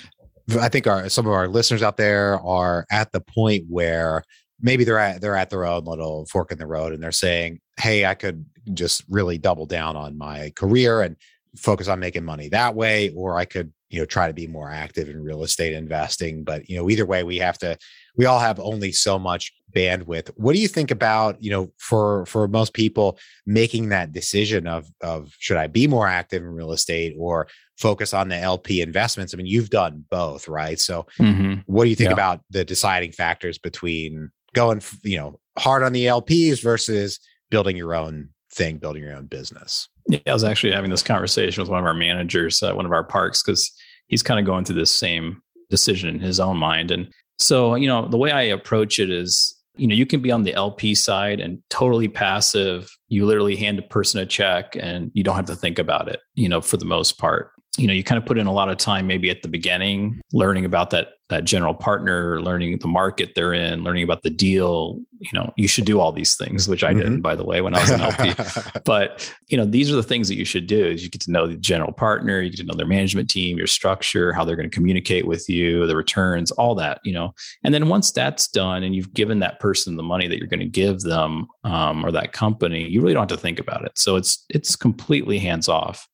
I 0.59 0.67
think 0.67 0.87
our 0.87 1.09
some 1.09 1.27
of 1.27 1.33
our 1.33 1.47
listeners 1.47 1.83
out 1.83 1.97
there 1.97 2.39
are 2.39 2.87
at 2.89 3.11
the 3.11 3.21
point 3.21 3.65
where 3.69 4.23
maybe 4.59 4.83
they're 4.83 4.97
at 4.97 5.21
they're 5.21 5.35
at 5.35 5.51
their 5.51 5.65
own 5.65 5.85
little 5.85 6.25
fork 6.25 6.51
in 6.51 6.57
the 6.57 6.65
road, 6.65 6.91
and 6.91 7.03
they're 7.03 7.11
saying, 7.11 7.59
"Hey, 7.77 8.07
I 8.07 8.15
could 8.15 8.45
just 8.73 9.03
really 9.09 9.37
double 9.37 9.67
down 9.67 9.95
on 9.95 10.17
my 10.17 10.51
career 10.55 11.01
and 11.01 11.17
focus 11.55 11.87
on 11.87 11.99
making 11.99 12.25
money 12.25 12.49
that 12.49 12.73
way, 12.73 13.11
or 13.15 13.37
I 13.37 13.45
could 13.45 13.71
you 13.89 13.99
know 13.99 14.05
try 14.05 14.27
to 14.27 14.33
be 14.33 14.47
more 14.47 14.69
active 14.69 15.09
in 15.09 15.23
real 15.23 15.43
estate 15.43 15.73
investing 15.73 16.43
but 16.43 16.69
you 16.69 16.77
know 16.77 16.89
either 16.89 17.05
way 17.05 17.23
we 17.23 17.37
have 17.37 17.57
to 17.57 17.77
we 18.17 18.25
all 18.25 18.39
have 18.39 18.59
only 18.59 18.91
so 18.91 19.19
much 19.19 19.53
bandwidth 19.73 20.29
what 20.35 20.53
do 20.53 20.61
you 20.61 20.67
think 20.67 20.91
about 20.91 21.41
you 21.41 21.51
know 21.51 21.71
for 21.77 22.25
for 22.25 22.47
most 22.47 22.73
people 22.73 23.17
making 23.45 23.89
that 23.89 24.11
decision 24.11 24.67
of 24.67 24.87
of 25.01 25.33
should 25.39 25.57
i 25.57 25.67
be 25.67 25.87
more 25.87 26.07
active 26.07 26.41
in 26.41 26.49
real 26.49 26.71
estate 26.71 27.15
or 27.17 27.47
focus 27.77 28.13
on 28.13 28.29
the 28.29 28.37
lp 28.37 28.81
investments 28.81 29.33
i 29.33 29.37
mean 29.37 29.45
you've 29.45 29.69
done 29.69 30.03
both 30.09 30.47
right 30.47 30.79
so 30.79 31.05
mm-hmm. 31.19 31.55
what 31.65 31.83
do 31.83 31.89
you 31.89 31.95
think 31.95 32.09
yeah. 32.09 32.13
about 32.13 32.41
the 32.49 32.65
deciding 32.65 33.11
factors 33.11 33.57
between 33.57 34.29
going 34.53 34.81
you 35.03 35.17
know 35.17 35.39
hard 35.57 35.83
on 35.83 35.93
the 35.93 36.05
lps 36.05 36.61
versus 36.61 37.19
building 37.49 37.77
your 37.77 37.93
own 37.93 38.29
thing 38.55 38.77
building 38.77 39.03
your 39.03 39.13
own 39.13 39.25
business 39.25 39.89
yeah, 40.07 40.19
I 40.27 40.33
was 40.33 40.43
actually 40.43 40.73
having 40.73 40.91
this 40.91 41.03
conversation 41.03 41.61
with 41.61 41.69
one 41.69 41.79
of 41.79 41.85
our 41.85 41.93
managers 41.93 42.61
at 42.61 42.75
one 42.75 42.85
of 42.85 42.91
our 42.91 43.03
parks 43.03 43.41
because 43.41 43.71
he's 44.07 44.23
kind 44.23 44.39
of 44.39 44.45
going 44.45 44.65
through 44.65 44.75
this 44.75 44.91
same 44.91 45.41
decision 45.69 46.09
in 46.09 46.19
his 46.19 46.39
own 46.39 46.57
mind. 46.57 46.91
And 46.91 47.11
so, 47.39 47.75
you 47.75 47.87
know, 47.87 48.07
the 48.07 48.17
way 48.17 48.31
I 48.31 48.43
approach 48.43 48.99
it 48.99 49.09
is, 49.09 49.55
you 49.75 49.87
know, 49.87 49.95
you 49.95 50.05
can 50.05 50.21
be 50.21 50.31
on 50.31 50.43
the 50.43 50.53
LP 50.53 50.95
side 50.95 51.39
and 51.39 51.59
totally 51.69 52.07
passive. 52.07 52.89
You 53.07 53.25
literally 53.25 53.55
hand 53.55 53.79
a 53.79 53.81
person 53.81 54.19
a 54.21 54.25
check 54.25 54.77
and 54.79 55.11
you 55.13 55.23
don't 55.23 55.35
have 55.35 55.45
to 55.45 55.55
think 55.55 55.79
about 55.79 56.07
it, 56.07 56.19
you 56.35 56.47
know, 56.47 56.61
for 56.61 56.77
the 56.77 56.85
most 56.85 57.17
part 57.17 57.51
you 57.77 57.87
know 57.87 57.93
you 57.93 58.05
kind 58.05 58.17
of 58.17 58.25
put 58.25 58.37
in 58.37 58.47
a 58.47 58.53
lot 58.53 58.69
of 58.69 58.77
time 58.77 59.05
maybe 59.05 59.29
at 59.29 59.41
the 59.41 59.49
beginning 59.49 60.21
learning 60.31 60.63
about 60.63 60.91
that 60.91 61.09
that 61.29 61.43
general 61.43 61.73
partner 61.73 62.41
learning 62.41 62.77
the 62.79 62.87
market 62.87 63.33
they're 63.35 63.53
in 63.53 63.83
learning 63.83 64.03
about 64.03 64.23
the 64.23 64.29
deal 64.29 64.99
you 65.19 65.31
know 65.33 65.51
you 65.57 65.67
should 65.67 65.85
do 65.85 65.99
all 65.99 66.11
these 66.11 66.35
things 66.35 66.67
which 66.67 66.83
i 66.83 66.93
mm-hmm. 66.93 67.13
did 67.13 67.23
by 67.23 67.35
the 67.35 67.45
way 67.45 67.61
when 67.61 67.73
i 67.73 67.81
was 67.81 67.89
an 67.89 68.01
lp 68.01 68.33
but 68.85 69.33
you 69.47 69.57
know 69.57 69.65
these 69.65 69.91
are 69.91 69.95
the 69.95 70.03
things 70.03 70.27
that 70.27 70.35
you 70.35 70.45
should 70.45 70.67
do 70.67 70.85
is 70.85 71.03
you 71.03 71.09
get 71.09 71.21
to 71.21 71.31
know 71.31 71.47
the 71.47 71.55
general 71.55 71.91
partner 71.91 72.41
you 72.41 72.49
get 72.49 72.57
to 72.57 72.63
know 72.63 72.75
their 72.75 72.85
management 72.85 73.29
team 73.29 73.57
your 73.57 73.67
structure 73.67 74.33
how 74.33 74.43
they're 74.43 74.55
going 74.55 74.69
to 74.69 74.75
communicate 74.75 75.25
with 75.25 75.49
you 75.49 75.87
the 75.87 75.95
returns 75.95 76.51
all 76.51 76.75
that 76.75 76.99
you 77.03 77.13
know. 77.13 77.33
And 77.63 77.73
then 77.73 77.87
once 77.87 78.11
that's 78.11 78.47
done 78.47 78.83
and 78.83 78.95
you've 78.95 79.13
given 79.13 79.39
that 79.39 79.59
person 79.59 79.95
the 79.95 80.03
money 80.03 80.27
that 80.27 80.37
you're 80.37 80.47
going 80.47 80.59
to 80.59 80.65
give 80.65 81.01
them 81.01 81.47
um, 81.63 82.05
or 82.05 82.11
that 82.11 82.33
company 82.33 82.87
you 82.87 83.01
really 83.01 83.13
don't 83.13 83.29
have 83.29 83.37
to 83.37 83.41
think 83.41 83.59
about 83.59 83.85
it. 83.85 83.97
So 83.97 84.15
it's 84.15 84.45
it's 84.49 84.75
completely 84.75 85.39
hands 85.39 85.69
off 85.69 86.07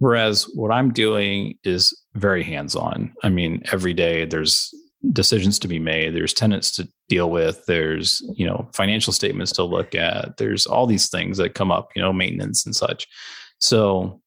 Whereas 0.00 0.44
what 0.54 0.72
I'm 0.72 0.92
doing 0.92 1.58
is 1.62 1.96
very 2.14 2.42
hands 2.42 2.74
on. 2.74 3.14
I 3.22 3.28
mean, 3.28 3.62
every 3.70 3.94
day 3.94 4.24
there's 4.24 4.74
decisions 5.12 5.58
to 5.58 5.68
be 5.68 5.78
made, 5.78 6.14
there's 6.14 6.34
tenants 6.34 6.70
to 6.72 6.88
deal 7.08 7.30
with, 7.30 7.64
there's, 7.66 8.22
you 8.34 8.46
know, 8.46 8.68
financial 8.74 9.12
statements 9.12 9.52
to 9.52 9.62
look 9.62 9.94
at, 9.94 10.36
there's 10.38 10.66
all 10.66 10.86
these 10.86 11.08
things 11.08 11.36
that 11.36 11.54
come 11.54 11.70
up, 11.70 11.90
you 11.94 12.02
know, 12.02 12.12
maintenance 12.12 12.64
and 12.66 12.74
such. 12.74 13.06
So 13.58 14.20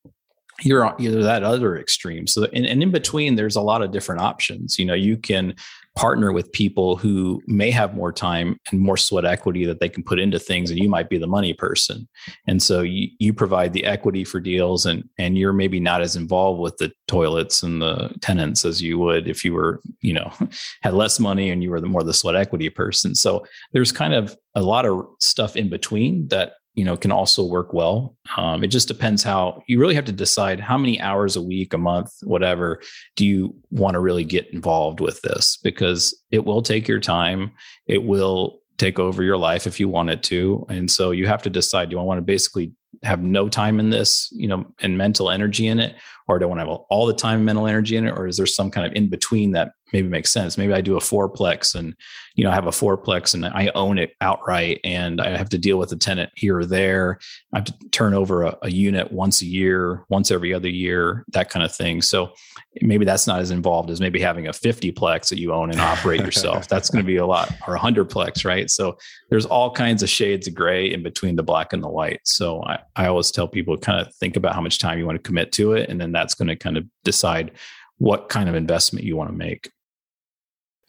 you're 0.61 0.85
on 0.85 0.95
either 1.01 1.23
that 1.23 1.43
other 1.43 1.77
extreme. 1.77 2.27
So, 2.27 2.45
and, 2.53 2.65
and 2.65 2.83
in 2.83 2.91
between, 2.91 3.35
there's 3.35 3.55
a 3.55 3.61
lot 3.61 3.81
of 3.81 3.91
different 3.91 4.21
options. 4.21 4.77
You 4.77 4.85
know, 4.85 4.93
you 4.93 5.17
can 5.17 5.55
partner 5.95 6.31
with 6.31 6.51
people 6.51 6.95
who 6.95 7.41
may 7.45 7.69
have 7.69 7.93
more 7.93 8.11
time 8.11 8.57
and 8.71 8.79
more 8.79 8.97
sweat 8.97 9.25
equity 9.25 9.63
that 9.65 9.79
they 9.79 9.89
can 9.89 10.03
put 10.03 10.19
into 10.19 10.39
things 10.39 10.71
and 10.71 10.79
you 10.79 10.89
might 10.89 11.07
be 11.07 11.19
the 11.19 11.27
money 11.27 11.53
person. 11.53 12.07
And 12.47 12.61
so 12.63 12.81
you, 12.81 13.09
you 13.19 13.33
provide 13.33 13.73
the 13.73 13.85
equity 13.85 14.23
for 14.23 14.39
deals 14.39 14.85
and 14.85 15.07
and 15.19 15.37
you're 15.37 15.53
maybe 15.53 15.79
not 15.79 16.01
as 16.01 16.15
involved 16.15 16.59
with 16.59 16.77
the 16.77 16.91
toilets 17.07 17.61
and 17.61 17.81
the 17.81 18.13
tenants 18.21 18.65
as 18.65 18.81
you 18.81 18.97
would 18.97 19.27
if 19.27 19.45
you 19.45 19.53
were 19.53 19.81
you 20.01 20.13
know 20.13 20.31
had 20.81 20.93
less 20.95 21.19
money 21.19 21.51
and 21.51 21.61
you 21.61 21.69
were 21.69 21.81
the 21.81 21.87
more 21.87 22.03
the 22.03 22.13
sweat 22.13 22.35
equity 22.35 22.69
person. 22.69 23.13
So 23.13 23.45
there's 23.71 23.91
kind 23.91 24.13
of 24.13 24.35
a 24.55 24.61
lot 24.61 24.85
of 24.85 25.05
stuff 25.19 25.55
in 25.55 25.69
between 25.69 26.27
that 26.29 26.53
you 26.73 26.83
know 26.83 26.97
can 26.97 27.11
also 27.11 27.45
work 27.45 27.73
well. 27.73 28.15
Um, 28.37 28.63
it 28.63 28.67
just 28.67 28.87
depends 28.87 29.23
how 29.23 29.63
you 29.67 29.79
really 29.79 29.95
have 29.95 30.05
to 30.05 30.11
decide 30.11 30.59
how 30.59 30.77
many 30.77 30.99
hours 30.99 31.35
a 31.35 31.41
week 31.41 31.73
a 31.73 31.77
month 31.77 32.11
whatever 32.23 32.81
do 33.15 33.25
you 33.25 33.55
want 33.69 33.93
to 33.93 33.99
really 33.99 34.23
get 34.23 34.47
involved 34.53 34.99
with 34.99 35.21
this? 35.21 35.57
Because 35.57 36.19
it 36.31 36.45
will 36.45 36.61
take 36.61 36.87
your 36.87 36.99
time. 36.99 37.51
It 37.87 38.03
will 38.03 38.61
take 38.77 38.97
over 38.97 39.21
your 39.23 39.37
life 39.37 39.67
if 39.67 39.79
you 39.79 39.87
want 39.87 40.09
it 40.09 40.23
to. 40.23 40.65
And 40.69 40.89
so 40.89 41.11
you 41.11 41.27
have 41.27 41.43
to 41.43 41.49
decide 41.49 41.89
do 41.89 41.99
i 41.99 42.03
want 42.03 42.17
to 42.17 42.23
basically 42.23 42.73
have 43.03 43.21
no 43.21 43.49
time 43.49 43.79
in 43.79 43.89
this 43.89 44.29
you 44.31 44.47
know 44.47 44.65
and 44.81 44.97
mental 44.97 45.29
energy 45.29 45.67
in 45.67 45.79
it? 45.79 45.95
Or 46.27 46.39
do 46.39 46.45
i 46.45 46.47
want 46.47 46.59
to 46.59 46.65
have 46.65 46.79
all 46.89 47.05
the 47.05 47.13
time 47.13 47.45
mental 47.45 47.67
energy 47.67 47.97
in 47.97 48.07
it? 48.07 48.11
Or 48.11 48.27
is 48.27 48.37
there 48.37 48.45
some 48.45 48.71
kind 48.71 48.87
of 48.87 48.93
in 48.93 49.09
between 49.09 49.51
that 49.51 49.73
maybe 49.93 50.07
makes 50.07 50.31
sense. 50.31 50.57
Maybe 50.57 50.73
I 50.73 50.81
do 50.81 50.97
a 50.97 50.99
fourplex 50.99 51.75
and 51.75 51.95
you 52.35 52.43
know 52.43 52.49
I 52.49 52.55
have 52.55 52.65
a 52.65 52.71
fourplex 52.71 53.35
and 53.35 53.45
I 53.45 53.71
own 53.75 53.99
it 53.99 54.15
outright 54.19 54.81
and 54.83 55.21
I 55.21 55.37
have 55.37 55.49
to 55.49 55.57
deal 55.57 55.77
with 55.77 55.91
a 55.91 55.95
tenant 55.95 56.31
here 56.35 56.57
or 56.57 56.65
there. 56.65 57.19
I 57.53 57.59
have 57.59 57.65
to 57.65 57.73
turn 57.91 58.13
over 58.13 58.43
a, 58.43 58.57
a 58.63 58.71
unit 58.71 59.11
once 59.11 59.41
a 59.41 59.45
year, 59.45 60.03
once 60.09 60.31
every 60.31 60.53
other 60.53 60.67
year, 60.67 61.23
that 61.29 61.49
kind 61.49 61.63
of 61.63 61.73
thing. 61.73 62.01
So 62.01 62.33
maybe 62.81 63.05
that's 63.05 63.27
not 63.27 63.39
as 63.39 63.51
involved 63.51 63.91
as 63.91 64.01
maybe 64.01 64.19
having 64.19 64.47
a 64.47 64.51
50plex 64.51 65.29
that 65.29 65.39
you 65.39 65.53
own 65.53 65.69
and 65.69 65.79
operate 65.79 66.21
yourself. 66.21 66.67
that's 66.73 66.89
going 66.89 67.03
to 67.03 67.07
be 67.07 67.17
a 67.17 67.25
lot 67.25 67.53
or 67.67 67.75
a 67.75 67.79
100plex, 67.79 68.43
right? 68.43 68.69
So 68.69 68.97
there's 69.29 69.45
all 69.45 69.71
kinds 69.71 70.01
of 70.01 70.09
shades 70.09 70.47
of 70.47 70.55
gray 70.55 70.91
in 70.91 71.03
between 71.03 71.35
the 71.35 71.43
black 71.43 71.71
and 71.71 71.83
the 71.83 71.89
white. 71.89 72.21
So 72.23 72.63
I, 72.63 72.79
I 72.95 73.07
always 73.07 73.29
tell 73.29 73.47
people 73.47 73.77
kind 73.77 74.05
of 74.05 74.13
think 74.15 74.35
about 74.35 74.55
how 74.55 74.61
much 74.61 74.79
time 74.79 74.97
you 74.97 75.05
want 75.05 75.17
to 75.17 75.27
commit 75.27 75.51
to 75.53 75.73
it 75.73 75.89
and 75.89 76.01
then 76.01 76.11
that's 76.11 76.33
going 76.33 76.47
to 76.47 76.55
kind 76.55 76.77
of 76.77 76.85
decide 77.03 77.51
what 77.97 78.29
kind 78.29 78.49
of 78.49 78.55
investment 78.55 79.05
you 79.05 79.15
want 79.15 79.29
to 79.29 79.35
make. 79.35 79.71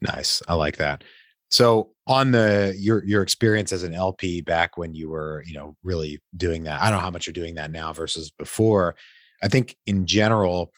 Nice. 0.01 0.43
I 0.49 0.55
like 0.55 0.77
that. 0.79 1.05
So 1.51 1.91
on 2.07 2.33
the 2.33 2.75
your 2.77 3.05
your 3.05 3.23
experience 3.23 3.73
as 3.73 3.83
an 3.83 3.95
LP 3.95 4.41
back 4.41 4.77
when 4.77 4.95
you 4.95 5.09
were, 5.09 5.43
you 5.47 5.55
know, 5.55 5.77
really 5.83 6.21
doing 6.37 6.65
that. 6.65 6.81
I 6.81 6.91
don't 6.91 6.99
know 6.99 7.05
how 7.05 7.11
much 7.11 7.27
you're 7.27 7.33
doing 7.33 7.55
that 7.55 7.71
now 7.71 7.93
versus 7.93 8.31
before. 8.31 8.97
I 9.43 9.49
think 9.49 9.77
in 9.87 10.07
general, 10.07 10.73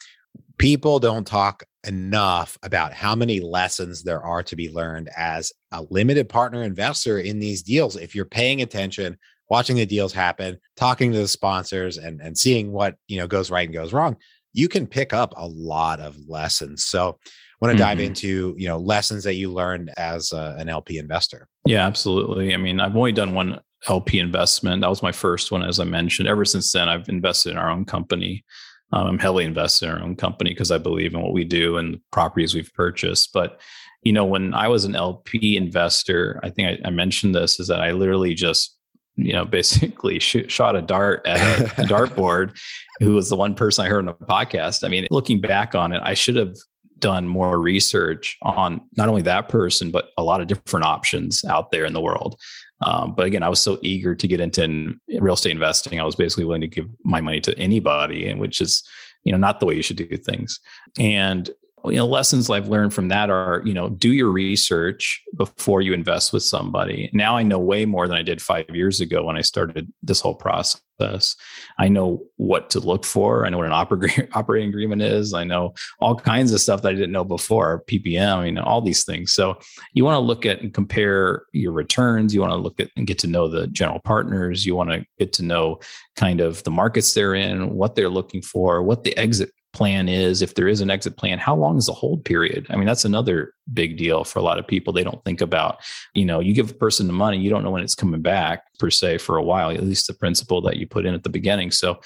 people 0.58 0.98
don't 0.98 1.26
talk 1.26 1.64
enough 1.86 2.58
about 2.62 2.92
how 2.92 3.14
many 3.14 3.40
lessons 3.40 4.02
there 4.02 4.22
are 4.22 4.42
to 4.42 4.56
be 4.56 4.70
learned 4.70 5.08
as 5.16 5.52
a 5.72 5.82
limited 5.90 6.28
partner 6.28 6.62
investor 6.62 7.20
in 7.20 7.38
these 7.38 7.62
deals. 7.62 7.96
If 7.96 8.14
you're 8.14 8.24
paying 8.24 8.60
attention, 8.62 9.16
watching 9.48 9.76
the 9.76 9.86
deals 9.86 10.12
happen, 10.12 10.58
talking 10.76 11.12
to 11.12 11.18
the 11.18 11.28
sponsors 11.28 11.96
and 11.96 12.20
and 12.20 12.36
seeing 12.36 12.72
what, 12.72 12.96
you 13.08 13.18
know, 13.18 13.26
goes 13.26 13.50
right 13.50 13.66
and 13.66 13.74
goes 13.74 13.92
wrong, 13.92 14.16
you 14.52 14.68
can 14.68 14.86
pick 14.86 15.12
up 15.12 15.32
a 15.36 15.46
lot 15.46 16.00
of 16.00 16.16
lessons. 16.28 16.84
So 16.84 17.18
want 17.60 17.72
to 17.72 17.78
dive 17.78 17.98
mm-hmm. 17.98 18.08
into 18.08 18.54
you 18.58 18.68
know 18.68 18.78
lessons 18.78 19.24
that 19.24 19.34
you 19.34 19.52
learned 19.52 19.90
as 19.96 20.32
a, 20.32 20.56
an 20.58 20.68
LP 20.68 20.98
investor. 20.98 21.48
Yeah, 21.64 21.86
absolutely. 21.86 22.54
I 22.54 22.56
mean, 22.56 22.80
I've 22.80 22.96
only 22.96 23.12
done 23.12 23.34
one 23.34 23.60
LP 23.88 24.18
investment. 24.18 24.82
That 24.82 24.90
was 24.90 25.02
my 25.02 25.12
first 25.12 25.50
one, 25.50 25.62
as 25.62 25.80
I 25.80 25.84
mentioned. 25.84 26.28
Ever 26.28 26.44
since 26.44 26.72
then, 26.72 26.88
I've 26.88 27.08
invested 27.08 27.52
in 27.52 27.58
our 27.58 27.70
own 27.70 27.84
company. 27.84 28.44
Um, 28.92 29.06
I'm 29.06 29.18
heavily 29.18 29.44
invested 29.44 29.86
in 29.86 29.92
our 29.92 30.02
own 30.02 30.16
company 30.16 30.50
because 30.50 30.70
I 30.70 30.78
believe 30.78 31.14
in 31.14 31.20
what 31.20 31.32
we 31.32 31.44
do 31.44 31.76
and 31.76 31.94
the 31.94 32.00
properties 32.12 32.54
we've 32.54 32.72
purchased. 32.74 33.32
But 33.32 33.60
you 34.02 34.12
know, 34.12 34.24
when 34.24 34.54
I 34.54 34.68
was 34.68 34.84
an 34.84 34.94
LP 34.94 35.56
investor, 35.56 36.38
I 36.42 36.50
think 36.50 36.80
I, 36.84 36.88
I 36.88 36.90
mentioned 36.90 37.34
this 37.34 37.58
is 37.58 37.66
that 37.68 37.80
I 37.80 37.90
literally 37.90 38.34
just 38.34 38.76
you 39.16 39.32
know, 39.32 39.44
basically 39.46 40.18
sh- 40.18 40.48
shot 40.48 40.76
a 40.76 40.82
dart 40.82 41.26
at 41.26 41.38
a, 41.60 41.64
dartboard, 41.84 42.56
who 43.00 43.14
was 43.14 43.28
the 43.28 43.36
one 43.36 43.54
person 43.54 43.84
I 43.84 43.88
heard 43.88 44.06
on 44.06 44.08
a 44.08 44.14
podcast. 44.14 44.84
I 44.84 44.88
mean, 44.88 45.06
looking 45.10 45.40
back 45.40 45.74
on 45.74 45.92
it, 45.92 46.00
I 46.04 46.14
should 46.14 46.36
have 46.36 46.54
done 46.98 47.28
more 47.28 47.60
research 47.60 48.36
on 48.42 48.80
not 48.96 49.08
only 49.08 49.22
that 49.22 49.48
person, 49.48 49.90
but 49.90 50.10
a 50.16 50.22
lot 50.22 50.40
of 50.40 50.46
different 50.46 50.86
options 50.86 51.44
out 51.44 51.70
there 51.70 51.84
in 51.84 51.92
the 51.92 52.00
world. 52.00 52.40
Um, 52.82 53.14
but 53.14 53.26
again, 53.26 53.42
I 53.42 53.48
was 53.48 53.60
so 53.60 53.78
eager 53.82 54.14
to 54.14 54.28
get 54.28 54.40
into 54.40 54.94
real 55.20 55.34
estate 55.34 55.52
investing. 55.52 56.00
I 56.00 56.04
was 56.04 56.16
basically 56.16 56.44
willing 56.44 56.60
to 56.62 56.66
give 56.66 56.86
my 57.04 57.20
money 57.20 57.40
to 57.40 57.58
anybody, 57.58 58.28
and 58.28 58.38
which 58.40 58.60
is, 58.60 58.82
you 59.24 59.32
know, 59.32 59.38
not 59.38 59.60
the 59.60 59.66
way 59.66 59.74
you 59.74 59.82
should 59.82 59.96
do 59.96 60.16
things. 60.16 60.60
And 60.98 61.50
you 61.90 61.96
know 61.96 62.06
lessons 62.06 62.50
i've 62.50 62.68
learned 62.68 62.92
from 62.92 63.08
that 63.08 63.30
are 63.30 63.62
you 63.64 63.74
know 63.74 63.88
do 63.88 64.12
your 64.12 64.30
research 64.30 65.22
before 65.36 65.82
you 65.82 65.92
invest 65.92 66.32
with 66.32 66.42
somebody. 66.42 67.10
Now 67.12 67.36
i 67.36 67.42
know 67.42 67.58
way 67.58 67.84
more 67.84 68.08
than 68.08 68.16
i 68.16 68.22
did 68.22 68.40
five 68.40 68.66
years 68.70 69.00
ago 69.00 69.24
when 69.24 69.36
i 69.36 69.42
started 69.42 69.92
this 70.02 70.20
whole 70.20 70.34
process. 70.34 71.36
I 71.78 71.88
know 71.88 72.22
what 72.36 72.70
to 72.70 72.80
look 72.80 73.04
for. 73.04 73.44
I 73.44 73.50
know 73.50 73.58
what 73.58 73.66
an 73.66 73.72
operating 73.72 74.68
agreement 74.68 75.02
is. 75.02 75.34
I 75.34 75.44
know 75.44 75.74
all 76.00 76.14
kinds 76.16 76.52
of 76.52 76.60
stuff 76.60 76.82
that 76.82 76.88
i 76.88 76.94
didn't 76.94 77.12
know 77.12 77.24
before 77.24 77.84
ppm 77.88 78.46
you 78.46 78.52
know 78.52 78.62
all 78.62 78.80
these 78.80 79.04
things. 79.04 79.32
So 79.32 79.58
you 79.92 80.04
want 80.04 80.16
to 80.16 80.20
look 80.20 80.46
at 80.46 80.60
and 80.60 80.72
compare 80.72 81.44
your 81.52 81.72
returns. 81.72 82.34
You 82.34 82.40
want 82.40 82.52
to 82.52 82.56
look 82.56 82.80
at 82.80 82.90
and 82.96 83.06
get 83.06 83.18
to 83.20 83.26
know 83.26 83.48
the 83.48 83.66
general 83.68 84.00
partners. 84.00 84.64
You 84.64 84.74
want 84.74 84.90
to 84.90 85.04
get 85.18 85.32
to 85.34 85.42
know 85.42 85.80
kind 86.16 86.40
of 86.40 86.62
the 86.64 86.70
markets 86.70 87.14
they're 87.14 87.34
in 87.34 87.74
what 87.74 87.94
they're 87.94 88.08
looking 88.08 88.42
for 88.42 88.82
what 88.82 89.04
the 89.04 89.16
exit 89.16 89.50
plan 89.76 90.08
is 90.08 90.40
if 90.40 90.54
there 90.54 90.68
is 90.68 90.80
an 90.80 90.88
exit 90.88 91.18
plan 91.18 91.38
how 91.38 91.54
long 91.54 91.76
is 91.76 91.84
the 91.84 91.92
hold 91.92 92.24
period? 92.24 92.66
I 92.70 92.76
mean 92.76 92.86
that's 92.86 93.04
another 93.04 93.52
big 93.74 93.98
deal 93.98 94.24
for 94.24 94.38
a 94.38 94.42
lot 94.42 94.58
of 94.58 94.66
people. 94.66 94.90
They 94.90 95.04
don't 95.04 95.22
think 95.22 95.42
about 95.42 95.80
you 96.14 96.24
know 96.24 96.40
you 96.40 96.54
give 96.54 96.70
a 96.70 96.74
person 96.74 97.06
the 97.06 97.12
money 97.12 97.36
you 97.36 97.50
don't 97.50 97.62
know 97.62 97.70
when 97.70 97.82
it's 97.82 97.94
coming 97.94 98.22
back 98.22 98.62
per 98.78 98.88
se 98.88 99.18
for 99.18 99.36
a 99.36 99.42
while 99.42 99.70
at 99.70 99.82
least 99.82 100.06
the 100.06 100.14
principle 100.14 100.62
that 100.62 100.78
you 100.78 100.86
put 100.86 101.04
in 101.04 101.12
at 101.12 101.24
the 101.24 101.28
beginning. 101.28 101.70
So 101.70 102.00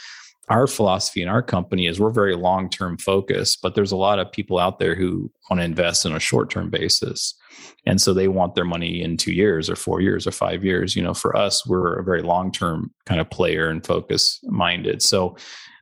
our 0.48 0.66
philosophy 0.66 1.22
in 1.22 1.28
our 1.28 1.42
company 1.42 1.86
is 1.86 2.00
we're 2.00 2.10
very 2.10 2.34
long 2.34 2.68
term 2.68 2.98
focused 2.98 3.60
but 3.62 3.76
there's 3.76 3.92
a 3.92 3.96
lot 3.96 4.18
of 4.18 4.32
people 4.32 4.58
out 4.58 4.80
there 4.80 4.96
who 4.96 5.30
want 5.48 5.60
to 5.60 5.64
invest 5.64 6.04
on 6.04 6.12
a 6.12 6.20
short 6.20 6.50
term 6.50 6.70
basis. 6.70 7.36
And 7.86 8.00
so 8.00 8.12
they 8.12 8.26
want 8.26 8.56
their 8.56 8.64
money 8.64 9.00
in 9.00 9.16
two 9.16 9.32
years 9.32 9.70
or 9.70 9.76
four 9.76 10.00
years 10.00 10.26
or 10.26 10.32
five 10.32 10.64
years. 10.64 10.96
You 10.96 11.04
know 11.04 11.14
for 11.14 11.36
us 11.36 11.64
we're 11.64 12.00
a 12.00 12.04
very 12.04 12.22
long 12.22 12.50
term 12.50 12.90
kind 13.06 13.20
of 13.20 13.30
player 13.30 13.68
and 13.68 13.86
focus 13.86 14.40
minded 14.42 15.02
so 15.02 15.36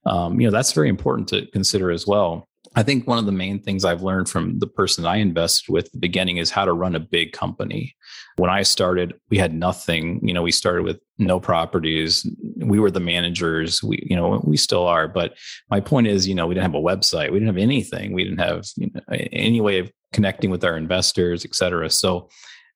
um, 0.07 0.41
you 0.41 0.47
know 0.47 0.53
that's 0.53 0.73
very 0.73 0.89
important 0.89 1.29
to 1.29 1.47
consider 1.53 1.91
as 1.91 2.07
well 2.07 2.49
I 2.75 2.83
think 2.83 3.07
one 3.07 3.19
of 3.19 3.27
the 3.27 3.33
main 3.33 3.61
things 3.61 3.85
I've 3.85 4.03
learned 4.03 4.29
from 4.29 4.59
the 4.59 4.67
person 4.67 5.07
I 5.07 5.17
invested 5.17 5.73
with 5.73 5.91
the 5.91 5.99
beginning 5.99 6.37
is 6.37 6.51
how 6.51 6.65
to 6.65 6.73
run 6.73 6.95
a 6.95 7.01
big 7.01 7.33
company. 7.33 7.97
When 8.37 8.51
I 8.51 8.63
started, 8.63 9.15
we 9.31 9.39
had 9.39 9.55
nothing. 9.55 10.21
You 10.23 10.35
know, 10.35 10.43
we 10.43 10.53
started 10.53 10.85
with 10.85 11.01
no 11.19 11.41
properties. 11.41 12.29
We 12.57 12.79
were 12.79 12.91
the 12.91 13.01
managers. 13.01 13.83
We, 13.83 14.05
you 14.09 14.15
know, 14.15 14.41
we 14.45 14.57
still 14.57 14.87
are. 14.87 15.09
But 15.09 15.37
my 15.71 15.81
point 15.81 16.07
is, 16.07 16.29
you 16.29 16.35
know, 16.35 16.47
we 16.47 16.55
didn't 16.55 16.71
have 16.71 16.81
a 16.81 16.85
website. 16.85 17.33
We 17.33 17.39
didn't 17.39 17.55
have 17.55 17.63
anything. 17.63 18.13
We 18.13 18.25
didn't 18.25 18.41
have 18.41 18.67
you 18.77 18.91
know, 18.95 19.01
any 19.11 19.61
way 19.61 19.79
of 19.79 19.91
connecting 20.13 20.51
with 20.51 20.65
our 20.65 20.77
investors, 20.77 21.45
et 21.45 21.55
cetera. 21.55 21.91
So 21.91 22.29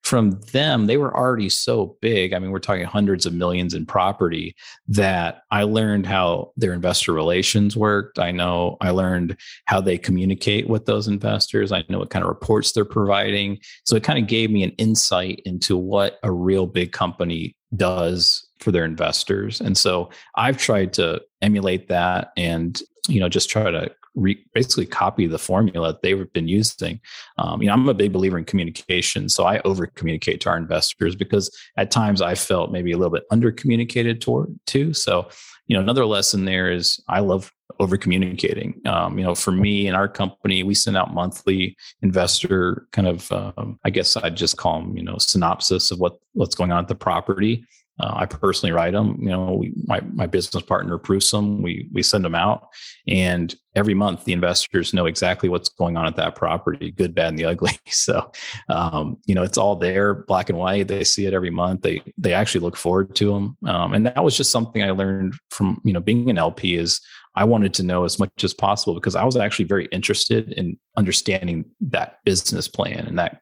from 0.02 0.32
them, 0.52 0.86
they 0.86 0.96
were 0.96 1.16
already 1.16 1.48
so 1.48 1.96
big. 2.00 2.32
I 2.32 2.38
mean, 2.38 2.50
we're 2.50 2.58
talking 2.58 2.84
hundreds 2.84 3.24
of 3.24 3.34
millions 3.34 3.72
in 3.72 3.86
property 3.86 4.54
that 4.88 5.42
I 5.50 5.62
learned 5.62 6.06
how 6.06 6.52
their 6.56 6.72
investor 6.72 7.12
relations 7.12 7.76
worked. 7.76 8.18
I 8.18 8.32
know 8.32 8.76
I 8.80 8.90
learned 8.90 9.36
how 9.66 9.80
they 9.80 9.98
communicate 9.98 10.68
with 10.68 10.86
those 10.86 11.06
investors. 11.06 11.70
I 11.70 11.84
know 11.88 12.00
what 12.00 12.10
kind 12.10 12.24
of 12.24 12.28
reports 12.28 12.72
they're 12.72 12.84
providing. 12.84 13.58
So 13.84 13.94
it 13.96 14.02
kind 14.02 14.18
of 14.18 14.26
gave 14.26 14.50
me 14.50 14.64
an 14.64 14.72
insight 14.72 15.40
into 15.44 15.76
what 15.76 16.18
a 16.22 16.32
real 16.32 16.66
big 16.66 16.92
company 16.92 17.56
does 17.76 18.46
for 18.58 18.72
their 18.72 18.84
investors. 18.84 19.60
And 19.60 19.78
so 19.78 20.10
I've 20.34 20.58
tried 20.58 20.92
to 20.94 21.22
emulate 21.40 21.88
that 21.88 22.32
and 22.36 22.80
you 23.08 23.20
know 23.20 23.28
just 23.28 23.50
try 23.50 23.70
to 23.70 23.90
re- 24.14 24.44
basically 24.54 24.86
copy 24.86 25.26
the 25.26 25.38
formula 25.38 25.92
that 25.92 26.02
they've 26.02 26.32
been 26.32 26.48
using. 26.48 27.00
Um, 27.38 27.62
you 27.62 27.68
know, 27.68 27.74
I'm 27.74 27.88
a 27.88 27.94
big 27.94 28.12
believer 28.12 28.38
in 28.38 28.44
communication, 28.44 29.28
so 29.28 29.44
I 29.44 29.60
over 29.60 29.86
communicate 29.86 30.40
to 30.42 30.50
our 30.50 30.56
investors 30.56 31.16
because 31.16 31.50
at 31.76 31.90
times 31.90 32.20
I 32.22 32.34
felt 32.34 32.72
maybe 32.72 32.92
a 32.92 32.98
little 32.98 33.12
bit 33.12 33.24
under 33.30 33.52
communicated 33.52 34.20
toward 34.20 34.58
too. 34.66 34.92
So, 34.94 35.28
you 35.66 35.76
know, 35.76 35.82
another 35.82 36.04
lesson 36.04 36.44
there 36.44 36.70
is 36.70 37.02
I 37.08 37.20
love 37.20 37.52
over 37.80 37.96
communicating. 37.96 38.80
Um, 38.86 39.18
you 39.18 39.24
know, 39.24 39.34
for 39.34 39.52
me 39.52 39.86
and 39.86 39.96
our 39.96 40.08
company, 40.08 40.62
we 40.62 40.74
send 40.74 40.96
out 40.96 41.14
monthly 41.14 41.76
investor 42.02 42.86
kind 42.92 43.08
of, 43.08 43.30
um, 43.32 43.78
I 43.84 43.90
guess 43.90 44.16
I'd 44.16 44.36
just 44.36 44.56
call 44.56 44.80
them, 44.80 44.96
you 44.96 45.02
know, 45.02 45.16
synopsis 45.18 45.90
of 45.90 45.98
what 45.98 46.18
what's 46.34 46.54
going 46.54 46.72
on 46.72 46.82
at 46.82 46.88
the 46.88 46.94
property. 46.94 47.64
Uh, 48.00 48.12
I 48.14 48.26
personally 48.26 48.72
write 48.72 48.92
them. 48.92 49.18
You 49.20 49.28
know, 49.28 49.54
we, 49.54 49.72
my 49.86 50.00
my 50.12 50.26
business 50.26 50.62
partner 50.62 50.94
approves 50.94 51.30
them. 51.30 51.62
We 51.62 51.88
we 51.92 52.02
send 52.02 52.24
them 52.24 52.34
out, 52.34 52.68
and 53.06 53.54
every 53.74 53.94
month 53.94 54.24
the 54.24 54.32
investors 54.32 54.94
know 54.94 55.06
exactly 55.06 55.48
what's 55.48 55.68
going 55.68 55.96
on 55.96 56.06
at 56.06 56.16
that 56.16 56.34
property, 56.34 56.90
good, 56.90 57.14
bad, 57.14 57.28
and 57.28 57.38
the 57.38 57.44
ugly. 57.44 57.72
So, 57.92 58.32
um, 58.68 59.18
you 59.26 59.34
know, 59.34 59.42
it's 59.42 59.58
all 59.58 59.76
there, 59.76 60.14
black 60.14 60.48
and 60.48 60.58
white. 60.58 60.88
They 60.88 61.04
see 61.04 61.26
it 61.26 61.34
every 61.34 61.50
month. 61.50 61.82
They 61.82 62.02
they 62.16 62.32
actually 62.32 62.62
look 62.62 62.76
forward 62.76 63.14
to 63.16 63.32
them, 63.32 63.56
um, 63.66 63.92
and 63.92 64.06
that 64.06 64.24
was 64.24 64.36
just 64.36 64.50
something 64.50 64.82
I 64.82 64.90
learned 64.90 65.34
from 65.50 65.80
you 65.84 65.92
know 65.92 66.00
being 66.00 66.30
an 66.30 66.38
LP 66.38 66.76
is 66.76 67.00
I 67.34 67.44
wanted 67.44 67.72
to 67.74 67.82
know 67.82 68.04
as 68.04 68.18
much 68.18 68.44
as 68.44 68.52
possible 68.52 68.94
because 68.94 69.16
I 69.16 69.24
was 69.24 69.36
actually 69.36 69.64
very 69.64 69.86
interested 69.86 70.52
in 70.52 70.78
understanding 70.96 71.64
that 71.80 72.18
business 72.24 72.68
plan 72.68 73.06
and 73.06 73.18
that 73.18 73.40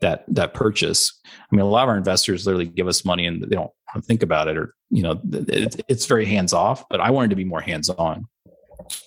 that 0.00 0.24
that 0.28 0.54
purchase. 0.54 1.20
I 1.26 1.54
mean, 1.56 1.60
a 1.60 1.68
lot 1.68 1.84
of 1.84 1.88
our 1.88 1.96
investors 1.96 2.46
literally 2.46 2.66
give 2.66 2.86
us 2.86 3.04
money 3.04 3.26
and 3.26 3.42
they 3.42 3.56
don't 3.56 3.70
think 4.04 4.22
about 4.22 4.48
it, 4.48 4.56
or 4.56 4.74
you 4.90 5.02
know, 5.02 5.20
it, 5.32 5.80
it's 5.88 6.06
very 6.06 6.24
hands 6.24 6.52
off. 6.52 6.84
But 6.88 7.00
I 7.00 7.10
wanted 7.10 7.30
to 7.30 7.36
be 7.36 7.44
more 7.44 7.60
hands 7.60 7.90
on. 7.90 8.26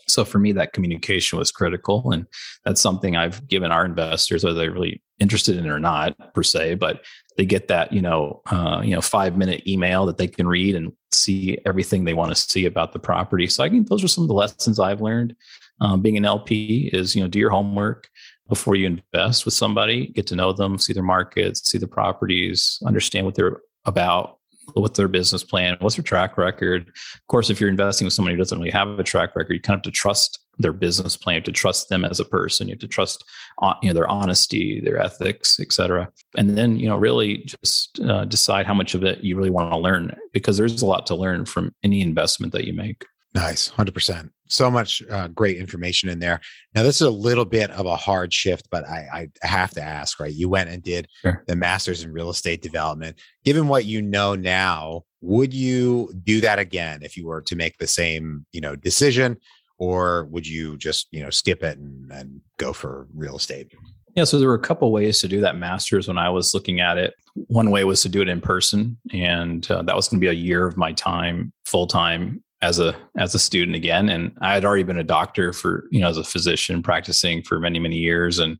So 0.08 0.24
for 0.24 0.39
me, 0.39 0.52
that 0.54 0.74
communication 0.74 1.39
was 1.39 1.52
critical, 1.52 2.12
and 2.12 2.26
that's 2.63 2.82
something 2.82 3.15
I've 3.15 3.48
given 3.48 3.71
our 3.71 3.86
investors, 3.86 4.43
whether 4.43 4.58
they're 4.58 4.71
really 4.71 5.02
interested 5.19 5.58
in 5.58 5.65
it 5.65 5.69
or 5.69 5.80
not, 5.80 6.34
per 6.34 6.43
se. 6.43 6.76
But 6.76 7.02
they 7.38 7.45
get 7.45 7.67
that 7.67 7.91
you 7.91 8.02
know 8.02 8.41
uh, 8.52 8.82
you 8.84 8.95
know 8.95 9.02
five 9.02 9.38
minute 9.38 9.67
email 9.67 10.06
that 10.06 10.17
they 10.17 10.28
can 10.28 10.48
read 10.48 10.76
and 10.76 10.91
see 11.12 11.58
everything 11.65 12.04
they 12.04 12.13
want 12.13 12.34
to 12.34 12.36
see 12.36 12.65
about 12.65 12.93
the 12.93 13.00
property. 13.00 13.48
So 13.48 13.63
I 13.63 13.69
think 13.69 13.88
those 13.88 14.04
are 14.04 14.08
some 14.08 14.24
of 14.24 14.28
the 14.28 14.34
lessons 14.34 14.80
I've 14.80 15.02
learned. 15.02 15.36
Um, 15.82 16.02
being 16.02 16.17
an 16.17 16.26
LP 16.26 16.89
is 16.93 17.15
you 17.15 17.21
know 17.21 17.28
do 17.28 17.39
your 17.39 17.50
homework 17.50 18.10
before 18.48 18.76
you 18.76 18.86
invest 18.86 19.45
with 19.45 19.54
somebody, 19.54 20.08
get 20.08 20.28
to 20.28 20.36
know 20.36 20.54
them, 20.54 20.78
see 20.78 20.93
their 20.93 21.04
markets, 21.04 21.69
see 21.69 21.80
the 21.80 21.88
properties, 21.88 22.80
understand 22.86 23.26
what 23.26 23.34
they're 23.34 23.60
about, 23.86 24.38
what's 24.74 24.98
their 24.98 25.08
business 25.08 25.43
plan, 25.43 25.78
what's 25.80 25.95
their 25.95 26.04
track 26.04 26.38
record. 26.38 26.88
Of 26.88 27.28
course, 27.28 27.50
if 27.50 27.60
you're 27.60 27.69
investing 27.69 28.06
with 28.06 28.13
somebody 28.13 28.36
who 28.36 28.38
doesn't 28.38 28.58
really 28.58 28.71
have 28.71 29.00
a 29.00 29.04
track 29.04 29.36
record, 29.36 29.54
you 29.54 29.62
kind 29.62 29.76
of 29.76 29.80
have 29.80 29.91
to 29.91 29.98
trust 29.98 30.39
their 30.58 30.74
business 30.74 31.18
plan, 31.18 31.36
you 31.36 31.39
have 31.39 31.46
to 31.46 31.52
trust 31.52 31.89
them 31.89 32.06
as 32.06 32.20
a 32.20 32.26
person, 32.26 32.68
you 32.68 32.74
have 32.74 32.80
to 32.80 32.88
trust 32.88 33.24
uh, 33.62 33.74
you 33.82 33.89
know 33.89 33.94
their 33.94 34.08
honesty, 34.08 34.82
their 34.82 35.00
ethics, 35.00 35.60
etc. 35.60 36.10
And 36.38 36.58
then 36.58 36.78
you 36.78 36.88
know 36.88 36.98
really 36.98 37.39
just 37.39 38.00
uh, 38.02 38.26
decide 38.26 38.65
how 38.65 38.74
much 38.74 38.96
of 38.96 39.04
it 39.04 39.24
you 39.24 39.36
really 39.36 39.50
want 39.50 39.72
to 39.72 39.78
learn 39.78 40.15
because 40.34 40.58
there's 40.58 40.82
a 40.82 40.86
lot 40.86 41.06
to 41.08 41.15
learn 41.15 41.46
from 41.46 41.74
any 41.84 42.02
investment 42.02 42.54
that 42.54 42.65
you 42.65 42.74
make. 42.74 43.06
Nice, 43.36 43.68
hundred 43.68 43.94
percent. 43.94 44.32
So 44.48 44.72
much 44.72 45.04
uh, 45.10 45.28
great 45.28 45.58
information 45.58 46.08
in 46.08 46.20
there. 46.20 46.39
Now, 46.74 46.84
this 46.84 46.98
is 46.98 47.08
a 47.08 47.12
little 47.12 47.44
bit 47.44 47.70
of 47.72 47.86
a 47.86 47.96
hard 47.96 48.32
shift, 48.32 48.70
but 48.72 48.88
I, 48.88 49.28
I 49.44 49.48
have 49.48 49.72
to 49.72 49.82
ask. 49.82 50.22
Right, 50.22 50.34
you 50.34 50.48
went 50.48 50.70
and 50.70 50.82
did 50.82 51.10
sure. 51.22 51.44
the 51.46 51.58
master's 51.58 52.04
in 52.04 52.13
real 52.13 52.30
estate 52.30 52.62
development. 52.62 53.20
Given 53.44 53.68
what 53.68 53.84
you 53.84 54.02
know 54.02 54.36
now, 54.36 55.04
would 55.20 55.54
you 55.54 56.13
do 56.24 56.39
that 56.41 56.60
again 56.60 57.00
if 57.02 57.18
you 57.18 57.26
were 57.26 57.41
to 57.41 57.56
make 57.58 57.78
the 57.78 57.88
same, 57.88 58.46
you 58.54 58.62
know, 58.62 58.78
decision, 58.78 59.36
or 59.78 60.26
would 60.26 60.48
you 60.48 60.78
just, 60.78 61.08
you 61.12 61.22
know, 61.22 61.30
skip 61.30 61.64
it 61.64 61.78
and, 61.78 62.12
and 62.12 62.42
go 62.58 62.74
for 62.74 63.08
real 63.14 63.36
estate? 63.36 63.72
Yeah, 64.16 64.24
so 64.24 64.40
there 64.40 64.48
were 64.48 64.56
a 64.56 64.60
couple 64.60 64.92
ways 64.92 65.20
to 65.22 65.28
do 65.28 65.42
that 65.42 65.58
master's 65.58 66.08
when 66.08 66.18
I 66.18 66.30
was 66.30 66.54
looking 66.54 66.80
at 66.80 66.98
it. 66.98 67.14
One 67.34 67.70
way 67.70 67.84
was 67.84 68.02
to 68.04 68.10
do 68.10 68.22
it 68.22 68.30
in 68.30 68.40
person, 68.40 68.98
and 69.12 69.70
uh, 69.70 69.82
that 69.82 69.96
was 69.96 70.08
going 70.08 70.22
to 70.22 70.26
be 70.26 70.30
a 70.30 70.34
year 70.34 70.66
of 70.66 70.78
my 70.78 70.94
time 70.94 71.52
full 71.66 71.86
time 71.86 72.42
as 72.62 72.80
a 72.80 72.96
as 73.18 73.36
a 73.36 73.40
student 73.40 73.76
again 73.76 74.10
and 74.10 74.32
i 74.42 74.54
had 74.54 74.64
already 74.64 74.82
been 74.82 74.98
a 74.98 75.04
doctor 75.04 75.52
for 75.52 75.86
you 75.92 76.00
know 76.00 76.08
as 76.08 76.18
a 76.18 76.24
physician 76.24 76.82
practicing 76.82 77.44
for 77.44 77.60
many 77.60 77.80
many 77.80 77.98
years 77.98 78.40
and 78.40 78.58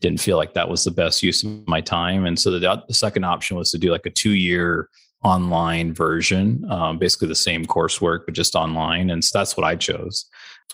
didn't 0.00 0.20
feel 0.20 0.36
like 0.36 0.54
that 0.54 0.68
was 0.68 0.84
the 0.84 0.90
best 0.90 1.22
use 1.22 1.42
of 1.42 1.66
my 1.66 1.80
time 1.80 2.26
and 2.26 2.38
so 2.38 2.50
the, 2.50 2.82
the 2.86 2.94
second 2.94 3.24
option 3.24 3.56
was 3.56 3.70
to 3.70 3.78
do 3.78 3.90
like 3.90 4.06
a 4.06 4.10
two 4.10 4.34
year 4.34 4.88
online 5.22 5.92
version 5.92 6.64
um, 6.70 6.98
basically 6.98 7.28
the 7.28 7.34
same 7.34 7.64
coursework 7.64 8.20
but 8.24 8.34
just 8.34 8.54
online 8.54 9.10
and 9.10 9.24
so 9.24 9.38
that's 9.38 9.56
what 9.56 9.66
i 9.66 9.76
chose. 9.76 10.26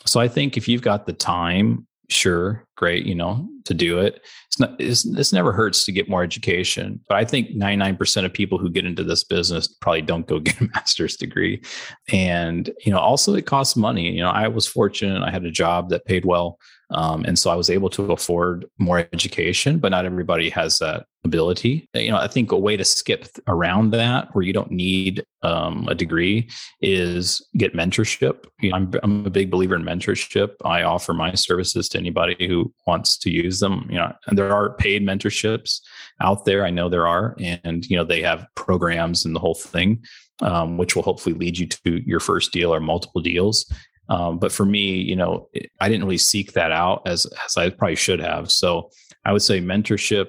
So 0.04 0.20
i 0.20 0.28
think 0.28 0.56
if 0.56 0.68
you've 0.68 0.82
got 0.82 1.06
the 1.06 1.12
time 1.12 1.86
sure 2.08 2.64
great 2.76 3.04
you 3.04 3.14
know 3.14 3.48
to 3.64 3.74
do 3.74 3.98
it. 3.98 4.20
It's 4.46 4.60
not 4.60 4.80
it's, 4.80 5.02
this 5.02 5.32
never 5.32 5.52
hurts 5.52 5.84
to 5.84 5.92
get 5.92 6.08
more 6.08 6.22
education 6.22 7.00
but 7.08 7.16
i 7.16 7.24
think 7.24 7.50
99% 7.50 8.24
of 8.24 8.32
people 8.32 8.58
who 8.58 8.70
get 8.70 8.86
into 8.86 9.02
this 9.02 9.24
business 9.24 9.66
probably 9.66 10.02
don't 10.02 10.26
go 10.26 10.38
get 10.48 10.60
a 10.60 10.68
master's 10.68 11.16
degree. 11.16 11.62
And 12.12 12.70
you 12.84 12.92
know 12.92 12.98
also 12.98 13.34
it 13.34 13.46
costs 13.46 13.76
money. 13.76 14.12
You 14.12 14.22
know 14.22 14.30
i 14.30 14.48
was 14.48 14.66
fortunate 14.66 15.22
i 15.22 15.30
had 15.30 15.44
a 15.44 15.50
job 15.50 15.90
that 15.90 16.04
paid 16.04 16.24
well 16.24 16.58
um, 16.90 17.24
and 17.24 17.38
so 17.38 17.50
I 17.50 17.56
was 17.56 17.68
able 17.68 17.90
to 17.90 18.12
afford 18.12 18.66
more 18.78 19.08
education, 19.12 19.78
but 19.78 19.90
not 19.90 20.04
everybody 20.04 20.48
has 20.50 20.78
that 20.78 21.06
ability. 21.24 21.88
You 21.94 22.12
know, 22.12 22.18
I 22.18 22.28
think 22.28 22.52
a 22.52 22.56
way 22.56 22.76
to 22.76 22.84
skip 22.84 23.26
around 23.48 23.90
that 23.90 24.32
where 24.32 24.44
you 24.44 24.52
don't 24.52 24.70
need 24.70 25.24
um, 25.42 25.88
a 25.88 25.96
degree 25.96 26.48
is 26.80 27.44
get 27.56 27.74
mentorship. 27.74 28.44
You 28.60 28.70
know, 28.70 28.76
I'm, 28.76 28.92
I'm 29.02 29.26
a 29.26 29.30
big 29.30 29.50
believer 29.50 29.74
in 29.74 29.82
mentorship. 29.82 30.54
I 30.64 30.82
offer 30.82 31.12
my 31.12 31.34
services 31.34 31.88
to 31.90 31.98
anybody 31.98 32.46
who 32.46 32.72
wants 32.86 33.18
to 33.18 33.30
use 33.30 33.58
them. 33.58 33.86
You 33.90 33.96
know, 33.96 34.12
and 34.28 34.38
there 34.38 34.52
are 34.52 34.74
paid 34.74 35.02
mentorships 35.04 35.80
out 36.20 36.44
there. 36.44 36.64
I 36.64 36.70
know 36.70 36.88
there 36.88 37.08
are, 37.08 37.34
and 37.40 37.84
you 37.90 37.96
know 37.96 38.04
they 38.04 38.22
have 38.22 38.46
programs 38.54 39.24
and 39.24 39.34
the 39.34 39.40
whole 39.40 39.54
thing. 39.54 40.04
Um, 40.42 40.76
which 40.76 40.94
will 40.94 41.02
hopefully 41.02 41.34
lead 41.34 41.56
you 41.56 41.66
to 41.66 42.02
your 42.06 42.20
first 42.20 42.52
deal 42.52 42.74
or 42.74 42.78
multiple 42.78 43.22
deals. 43.22 43.64
Um, 44.08 44.38
but 44.38 44.52
for 44.52 44.64
me, 44.64 44.96
you 44.96 45.16
know, 45.16 45.48
I 45.80 45.88
didn't 45.88 46.04
really 46.04 46.18
seek 46.18 46.52
that 46.52 46.72
out 46.72 47.02
as 47.06 47.26
as 47.44 47.56
I 47.56 47.70
probably 47.70 47.96
should 47.96 48.20
have. 48.20 48.50
So 48.50 48.90
I 49.24 49.32
would 49.32 49.42
say 49.42 49.60
mentorship 49.60 50.28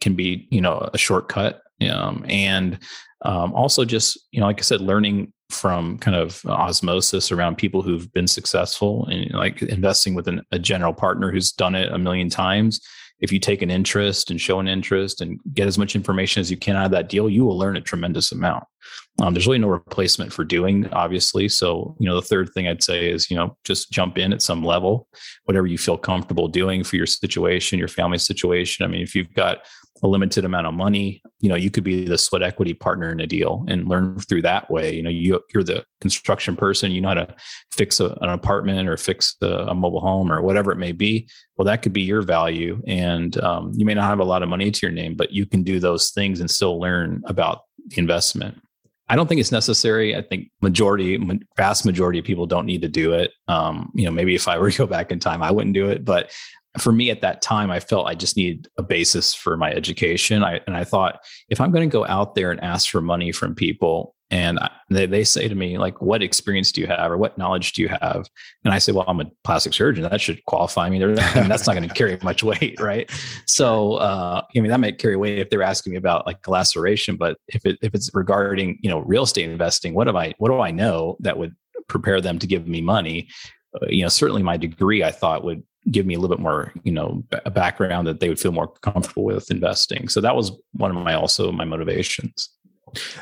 can 0.00 0.14
be, 0.14 0.46
you 0.50 0.60
know, 0.60 0.88
a 0.92 0.98
shortcut, 0.98 1.62
um, 1.90 2.24
and 2.28 2.78
um, 3.24 3.54
also 3.54 3.84
just, 3.84 4.18
you 4.32 4.40
know, 4.40 4.46
like 4.46 4.58
I 4.58 4.62
said, 4.62 4.80
learning 4.80 5.32
from 5.50 5.98
kind 5.98 6.16
of 6.16 6.44
osmosis 6.46 7.30
around 7.30 7.56
people 7.56 7.82
who've 7.82 8.12
been 8.12 8.26
successful 8.26 9.06
and 9.06 9.30
like 9.32 9.62
investing 9.62 10.14
with 10.14 10.26
an, 10.26 10.42
a 10.52 10.58
general 10.58 10.92
partner 10.92 11.30
who's 11.30 11.52
done 11.52 11.74
it 11.74 11.92
a 11.92 11.98
million 11.98 12.28
times 12.28 12.80
if 13.20 13.32
you 13.32 13.38
take 13.38 13.62
an 13.62 13.70
interest 13.70 14.30
and 14.30 14.40
show 14.40 14.60
an 14.60 14.68
interest 14.68 15.20
and 15.20 15.40
get 15.52 15.66
as 15.66 15.78
much 15.78 15.94
information 15.94 16.40
as 16.40 16.50
you 16.50 16.56
can 16.56 16.76
out 16.76 16.86
of 16.86 16.90
that 16.90 17.08
deal, 17.08 17.30
you 17.30 17.44
will 17.44 17.56
learn 17.56 17.76
a 17.76 17.80
tremendous 17.80 18.32
amount. 18.32 18.64
Um, 19.22 19.32
there's 19.32 19.46
really 19.46 19.58
no 19.58 19.68
replacement 19.68 20.32
for 20.32 20.44
doing, 20.44 20.88
obviously. 20.92 21.48
So, 21.48 21.96
you 22.00 22.08
know, 22.08 22.16
the 22.16 22.26
third 22.26 22.50
thing 22.52 22.66
I'd 22.66 22.82
say 22.82 23.10
is, 23.10 23.30
you 23.30 23.36
know, 23.36 23.56
just 23.62 23.92
jump 23.92 24.18
in 24.18 24.32
at 24.32 24.42
some 24.42 24.64
level, 24.64 25.06
whatever 25.44 25.68
you 25.68 25.78
feel 25.78 25.96
comfortable 25.96 26.48
doing 26.48 26.82
for 26.82 26.96
your 26.96 27.06
situation, 27.06 27.78
your 27.78 27.86
family 27.86 28.18
situation. 28.18 28.84
I 28.84 28.88
mean, 28.88 29.02
if 29.02 29.14
you've 29.14 29.32
got 29.34 29.58
a 30.02 30.08
limited 30.08 30.44
amount 30.44 30.66
of 30.66 30.74
money, 30.74 31.22
you 31.40 31.48
know, 31.48 31.54
you 31.54 31.70
could 31.70 31.84
be 31.84 32.04
the 32.04 32.18
sweat 32.18 32.42
equity 32.42 32.74
partner 32.74 33.12
in 33.12 33.20
a 33.20 33.26
deal 33.26 33.64
and 33.68 33.88
learn 33.88 34.18
through 34.18 34.42
that 34.42 34.68
way. 34.68 34.92
You 34.94 35.02
know, 35.02 35.10
you, 35.10 35.40
you're 35.54 35.62
the 35.62 35.84
construction 36.00 36.56
person, 36.56 36.90
you 36.90 37.00
know 37.00 37.08
how 37.08 37.14
to 37.14 37.34
fix 37.70 38.00
a, 38.00 38.06
an 38.20 38.30
apartment 38.30 38.88
or 38.88 38.96
fix 38.96 39.36
a, 39.42 39.46
a, 39.46 39.74
mobile 39.74 40.00
home 40.00 40.32
or 40.32 40.42
whatever 40.42 40.72
it 40.72 40.78
may 40.78 40.92
be. 40.92 41.28
Well, 41.56 41.66
that 41.66 41.82
could 41.82 41.92
be 41.92 42.02
your 42.02 42.22
value. 42.22 42.82
And 42.88 43.38
um, 43.38 43.72
you 43.74 43.84
may 43.84 43.94
not 43.94 44.04
have 44.04 44.18
a 44.18 44.24
lot 44.24 44.42
of 44.42 44.48
money 44.48 44.70
to 44.70 44.86
your 44.86 44.92
name, 44.92 45.14
but 45.14 45.32
you 45.32 45.46
can 45.46 45.62
do 45.62 45.78
those 45.78 46.10
things 46.10 46.40
and 46.40 46.50
still 46.50 46.80
learn 46.80 47.22
about 47.26 47.62
the 47.86 47.98
investment. 47.98 48.60
I 49.08 49.16
don't 49.16 49.28
think 49.28 49.40
it's 49.40 49.52
necessary. 49.52 50.16
I 50.16 50.22
think 50.22 50.50
majority, 50.62 51.18
vast 51.56 51.84
majority 51.84 52.18
of 52.18 52.24
people 52.24 52.46
don't 52.46 52.66
need 52.66 52.82
to 52.82 52.88
do 52.88 53.12
it. 53.12 53.32
Um, 53.48 53.90
you 53.94 54.04
know, 54.04 54.10
maybe 54.10 54.34
if 54.34 54.48
I 54.48 54.58
were 54.58 54.70
to 54.70 54.78
go 54.78 54.86
back 54.86 55.12
in 55.12 55.18
time, 55.18 55.42
I 55.42 55.50
wouldn't 55.50 55.74
do 55.74 55.90
it. 55.90 56.04
But 56.04 56.30
for 56.78 56.90
me 56.90 57.10
at 57.10 57.20
that 57.20 57.42
time, 57.42 57.70
I 57.70 57.80
felt 57.80 58.08
I 58.08 58.14
just 58.14 58.36
needed 58.36 58.66
a 58.78 58.82
basis 58.82 59.34
for 59.34 59.56
my 59.56 59.70
education. 59.70 60.42
I, 60.42 60.60
and 60.66 60.76
I 60.76 60.84
thought 60.84 61.20
if 61.48 61.60
I'm 61.60 61.70
going 61.70 61.88
to 61.88 61.92
go 61.92 62.06
out 62.06 62.34
there 62.34 62.50
and 62.50 62.60
ask 62.62 62.90
for 62.90 63.00
money 63.00 63.30
from 63.30 63.54
people, 63.54 64.13
and 64.30 64.58
they, 64.90 65.06
they 65.06 65.24
say 65.24 65.48
to 65.48 65.54
me 65.54 65.78
like 65.78 66.00
what 66.00 66.22
experience 66.22 66.72
do 66.72 66.80
you 66.80 66.86
have 66.86 67.10
or 67.10 67.16
what 67.16 67.36
knowledge 67.38 67.72
do 67.72 67.82
you 67.82 67.88
have? 67.88 68.26
And 68.64 68.72
i 68.72 68.78
say 68.78 68.92
well 68.92 69.04
i'm 69.06 69.20
a 69.20 69.30
plastic 69.44 69.74
surgeon. 69.74 70.02
That 70.02 70.20
should 70.20 70.44
qualify 70.46 70.88
me, 70.90 71.02
I 71.02 71.06
mean, 71.06 71.48
that's 71.48 71.66
not 71.66 71.74
going 71.74 71.88
to 71.88 71.94
carry 71.94 72.18
much 72.22 72.42
weight 72.42 72.80
right? 72.80 73.10
So 73.46 73.94
uh, 73.94 74.42
i 74.56 74.60
mean 74.60 74.70
that 74.70 74.80
might 74.80 74.98
carry 74.98 75.16
weight 75.16 75.38
if 75.38 75.50
they're 75.50 75.62
asking 75.62 75.92
me 75.92 75.96
about 75.96 76.26
like 76.26 76.46
laceration 76.48 77.16
but 77.16 77.36
if 77.48 77.64
it 77.66 77.78
if 77.82 77.94
it's 77.94 78.10
regarding 78.14 78.78
you 78.82 78.90
know 78.90 79.00
real 79.00 79.24
estate 79.24 79.48
investing 79.50 79.94
what 79.94 80.08
am 80.08 80.16
i 80.16 80.34
what 80.38 80.48
do 80.48 80.60
i 80.60 80.70
know 80.70 81.16
that 81.20 81.38
would 81.38 81.54
prepare 81.88 82.20
them 82.20 82.38
to 82.38 82.46
give 82.46 82.66
me 82.66 82.80
money? 82.80 83.28
Uh, 83.74 83.86
you 83.88 84.02
know 84.02 84.08
certainly 84.08 84.42
my 84.42 84.56
degree 84.56 85.02
i 85.02 85.10
thought 85.10 85.44
would 85.44 85.62
give 85.90 86.06
me 86.06 86.14
a 86.14 86.18
little 86.18 86.34
bit 86.34 86.42
more 86.42 86.72
you 86.82 86.92
know 86.92 87.22
a 87.44 87.50
background 87.50 88.06
that 88.06 88.20
they 88.20 88.28
would 88.28 88.40
feel 88.40 88.52
more 88.52 88.72
comfortable 88.82 89.24
with 89.24 89.50
investing. 89.50 90.08
So 90.08 90.20
that 90.22 90.34
was 90.34 90.52
one 90.72 90.90
of 90.90 91.02
my 91.02 91.14
also 91.14 91.52
my 91.52 91.64
motivations 91.64 92.48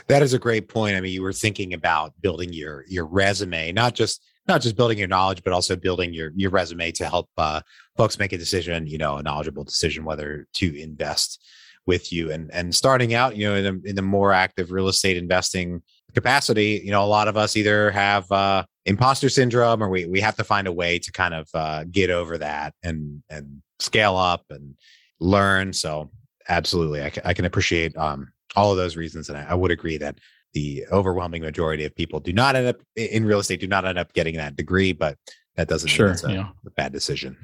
that 0.08 0.22
is 0.22 0.34
a 0.34 0.38
great 0.38 0.68
point. 0.68 0.96
I 0.96 1.00
mean, 1.00 1.12
you 1.12 1.22
were 1.22 1.32
thinking 1.32 1.74
about 1.74 2.12
building 2.20 2.52
your 2.52 2.84
your 2.88 3.06
resume, 3.06 3.72
not 3.72 3.94
just 3.94 4.22
not 4.48 4.60
just 4.60 4.76
building 4.76 4.98
your 4.98 5.08
knowledge, 5.08 5.42
but 5.44 5.52
also 5.52 5.76
building 5.76 6.12
your 6.12 6.32
your 6.34 6.50
resume 6.50 6.92
to 6.92 7.06
help 7.06 7.28
uh, 7.38 7.60
folks 7.96 8.18
make 8.18 8.32
a 8.32 8.38
decision, 8.38 8.86
you 8.86 8.98
know, 8.98 9.16
a 9.16 9.22
knowledgeable 9.22 9.64
decision 9.64 10.04
whether 10.04 10.46
to 10.54 10.80
invest 10.80 11.42
with 11.86 12.12
you. 12.12 12.30
And 12.30 12.52
and 12.52 12.74
starting 12.74 13.14
out, 13.14 13.36
you 13.36 13.48
know, 13.48 13.54
in 13.54 13.64
the 13.64 13.90
in 13.90 13.96
the 13.96 14.02
more 14.02 14.32
active 14.32 14.72
real 14.72 14.88
estate 14.88 15.16
investing 15.16 15.82
capacity, 16.14 16.80
you 16.84 16.90
know, 16.90 17.04
a 17.04 17.06
lot 17.06 17.28
of 17.28 17.36
us 17.36 17.56
either 17.56 17.90
have 17.90 18.30
uh, 18.30 18.64
imposter 18.84 19.28
syndrome 19.28 19.82
or 19.82 19.88
we 19.88 20.06
we 20.06 20.20
have 20.20 20.36
to 20.36 20.44
find 20.44 20.66
a 20.66 20.72
way 20.72 20.98
to 20.98 21.12
kind 21.12 21.34
of 21.34 21.48
uh, 21.54 21.84
get 21.90 22.10
over 22.10 22.38
that 22.38 22.74
and 22.82 23.22
and 23.30 23.62
scale 23.78 24.16
up 24.16 24.44
and 24.50 24.74
learn. 25.20 25.72
So 25.72 26.10
absolutely, 26.48 27.02
I, 27.02 27.12
I 27.24 27.34
can 27.34 27.44
appreciate 27.44 27.96
um, 27.96 28.31
all 28.56 28.70
of 28.70 28.76
those 28.76 28.96
reasons. 28.96 29.28
And 29.28 29.38
I, 29.38 29.46
I 29.50 29.54
would 29.54 29.70
agree 29.70 29.96
that 29.98 30.18
the 30.54 30.84
overwhelming 30.92 31.42
majority 31.42 31.84
of 31.84 31.94
people 31.94 32.20
do 32.20 32.32
not 32.32 32.56
end 32.56 32.66
up 32.66 32.76
in 32.96 33.24
real 33.24 33.38
estate, 33.38 33.60
do 33.60 33.66
not 33.66 33.84
end 33.84 33.98
up 33.98 34.12
getting 34.12 34.36
that 34.36 34.56
degree, 34.56 34.92
but 34.92 35.16
that 35.56 35.68
doesn't 35.68 35.88
sure, 35.88 36.06
mean 36.06 36.12
it's 36.12 36.24
a, 36.24 36.32
yeah. 36.32 36.48
a 36.66 36.70
bad 36.70 36.92
decision. 36.92 37.36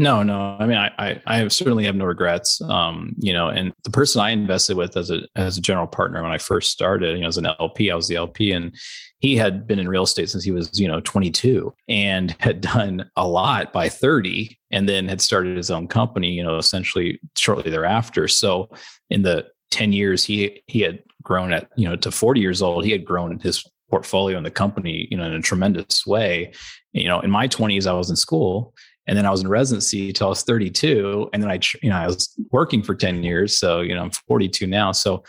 No, 0.00 0.22
no. 0.22 0.56
I 0.58 0.66
mean, 0.66 0.78
I, 0.78 0.90
I, 0.98 1.22
I 1.26 1.48
certainly 1.48 1.84
have 1.84 1.94
no 1.94 2.06
regrets. 2.06 2.62
Um, 2.62 3.14
you 3.18 3.34
know, 3.34 3.48
and 3.48 3.74
the 3.84 3.90
person 3.90 4.22
I 4.22 4.30
invested 4.30 4.78
with 4.78 4.96
as 4.96 5.10
a 5.10 5.20
as 5.36 5.58
a 5.58 5.60
general 5.60 5.86
partner 5.86 6.22
when 6.22 6.32
I 6.32 6.38
first 6.38 6.70
started, 6.70 7.16
you 7.16 7.22
know, 7.22 7.28
as 7.28 7.36
an 7.36 7.46
LP, 7.60 7.90
I 7.90 7.94
was 7.94 8.08
the 8.08 8.16
LP, 8.16 8.52
and 8.52 8.74
he 9.18 9.36
had 9.36 9.66
been 9.66 9.78
in 9.78 9.88
real 9.88 10.04
estate 10.04 10.30
since 10.30 10.42
he 10.42 10.52
was, 10.52 10.80
you 10.80 10.88
know, 10.88 11.00
22 11.00 11.74
and 11.88 12.34
had 12.40 12.62
done 12.62 13.10
a 13.16 13.28
lot 13.28 13.74
by 13.74 13.90
30, 13.90 14.58
and 14.70 14.88
then 14.88 15.06
had 15.06 15.20
started 15.20 15.58
his 15.58 15.70
own 15.70 15.86
company, 15.86 16.30
you 16.30 16.42
know, 16.42 16.56
essentially 16.56 17.20
shortly 17.36 17.70
thereafter. 17.70 18.26
So, 18.26 18.70
in 19.10 19.20
the 19.20 19.48
10 19.70 19.92
years 19.92 20.24
he 20.24 20.62
he 20.66 20.80
had 20.80 21.02
grown 21.22 21.52
at 21.52 21.68
you 21.76 21.88
know 21.88 21.96
to 21.96 22.10
40 22.10 22.40
years 22.40 22.62
old 22.62 22.84
he 22.84 22.92
had 22.92 23.04
grown 23.04 23.38
his 23.38 23.64
portfolio 23.90 24.38
in 24.38 24.44
the 24.44 24.50
company 24.50 25.08
you 25.10 25.16
know 25.16 25.24
in 25.24 25.32
a 25.32 25.42
tremendous 25.42 26.06
way. 26.06 26.52
You 26.92 27.08
know 27.08 27.20
in 27.20 27.30
my 27.30 27.46
20s 27.46 27.86
i 27.86 27.92
was 27.92 28.10
in 28.10 28.16
school 28.16 28.74
and 29.06 29.16
then 29.16 29.26
i 29.26 29.30
was 29.30 29.42
in 29.42 29.48
residency 29.48 30.08
until 30.08 30.26
i 30.26 30.30
was 30.30 30.42
32 30.42 31.30
and 31.32 31.42
then 31.42 31.50
i 31.50 31.60
you 31.82 31.90
know 31.90 31.96
i 31.96 32.06
was 32.06 32.34
working 32.50 32.82
for 32.82 32.94
10 32.94 33.22
years 33.22 33.58
so 33.58 33.80
you 33.80 33.94
know 33.94 34.02
i'm 34.02 34.10
42 34.10 34.66
now. 34.66 34.92
So 34.92 35.22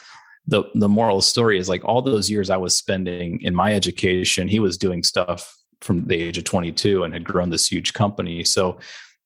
the 0.47 0.63
the 0.73 0.89
moral 0.89 1.21
story 1.21 1.60
is 1.60 1.69
like 1.69 1.86
all 1.86 2.01
those 2.01 2.30
years 2.30 2.49
i 2.49 2.58
was 2.58 2.75
spending 2.75 3.39
in 3.41 3.54
my 3.54 3.75
education 3.75 4.47
he 4.47 4.60
was 4.60 4.77
doing 4.77 5.04
stuff 5.04 5.56
from 5.82 6.06
the 6.08 6.15
age 6.15 6.38
of 6.38 6.43
22 6.43 7.04
and 7.04 7.13
had 7.13 7.23
grown 7.23 7.49
this 7.49 7.71
huge 7.71 7.93
company. 7.93 8.43
So 8.43 8.80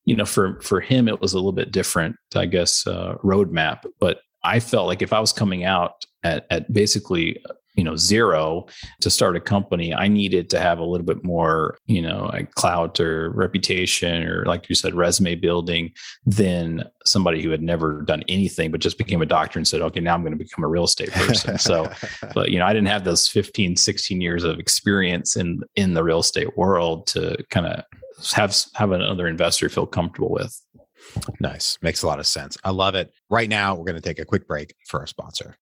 you 0.05 0.15
know 0.15 0.25
for 0.25 0.59
for 0.61 0.79
him 0.79 1.07
it 1.07 1.19
was 1.19 1.33
a 1.33 1.37
little 1.37 1.51
bit 1.51 1.71
different 1.71 2.15
i 2.35 2.45
guess 2.45 2.87
uh, 2.87 3.15
roadmap 3.23 3.83
but 3.99 4.19
I 4.45 4.59
felt 4.59 4.87
like 4.87 5.01
if 5.01 5.11
I 5.11 5.19
was 5.19 5.33
coming 5.33 5.63
out 5.63 6.05
at, 6.23 6.45
at 6.49 6.71
basically 6.71 7.41
you 7.75 7.83
know 7.83 7.95
zero 7.95 8.65
to 9.01 9.09
start 9.09 9.35
a 9.35 9.39
company 9.39 9.93
i 9.93 10.07
needed 10.07 10.49
to 10.49 10.59
have 10.59 10.79
a 10.79 10.83
little 10.83 11.05
bit 11.05 11.23
more 11.23 11.77
you 11.85 12.01
know 12.01 12.29
like 12.31 12.53
clout 12.55 12.99
or 12.99 13.31
reputation 13.31 14.23
or 14.23 14.45
like 14.45 14.69
you 14.69 14.75
said 14.75 14.93
resume 14.95 15.35
building 15.35 15.91
than 16.25 16.83
somebody 17.05 17.41
who 17.41 17.49
had 17.49 17.61
never 17.61 18.01
done 18.01 18.23
anything 18.27 18.71
but 18.71 18.79
just 18.79 18.97
became 18.97 19.21
a 19.21 19.25
doctor 19.25 19.59
and 19.59 19.67
said 19.67 19.81
okay 19.81 19.99
now 19.99 20.13
i'm 20.13 20.21
going 20.21 20.31
to 20.31 20.43
become 20.43 20.63
a 20.63 20.67
real 20.67 20.85
estate 20.85 21.11
person. 21.11 21.57
So 21.65 21.91
but 22.33 22.49
you 22.49 22.59
know 22.59 22.65
i 22.65 22.73
didn't 22.73 22.87
have 22.87 23.03
those 23.03 23.27
15 23.27 23.75
16 23.75 24.21
years 24.21 24.43
of 24.43 24.59
experience 24.59 25.35
in 25.35 25.61
in 25.75 25.93
the 25.93 26.03
real 26.03 26.19
estate 26.19 26.57
world 26.57 27.07
to 27.07 27.43
kind 27.49 27.65
of 27.65 27.83
have 28.33 28.55
have 28.75 28.91
another 28.91 29.27
investor 29.27 29.67
feel 29.67 29.85
comfortable 29.85 30.29
with 30.29 30.61
Nice. 31.39 31.77
Makes 31.81 32.03
a 32.03 32.07
lot 32.07 32.19
of 32.19 32.27
sense. 32.27 32.57
I 32.63 32.71
love 32.71 32.95
it. 32.95 33.13
Right 33.29 33.49
now, 33.49 33.75
we're 33.75 33.85
going 33.85 33.95
to 33.95 34.01
take 34.01 34.19
a 34.19 34.25
quick 34.25 34.47
break 34.47 34.75
for 34.87 34.99
our 34.99 35.07
sponsor. 35.07 35.57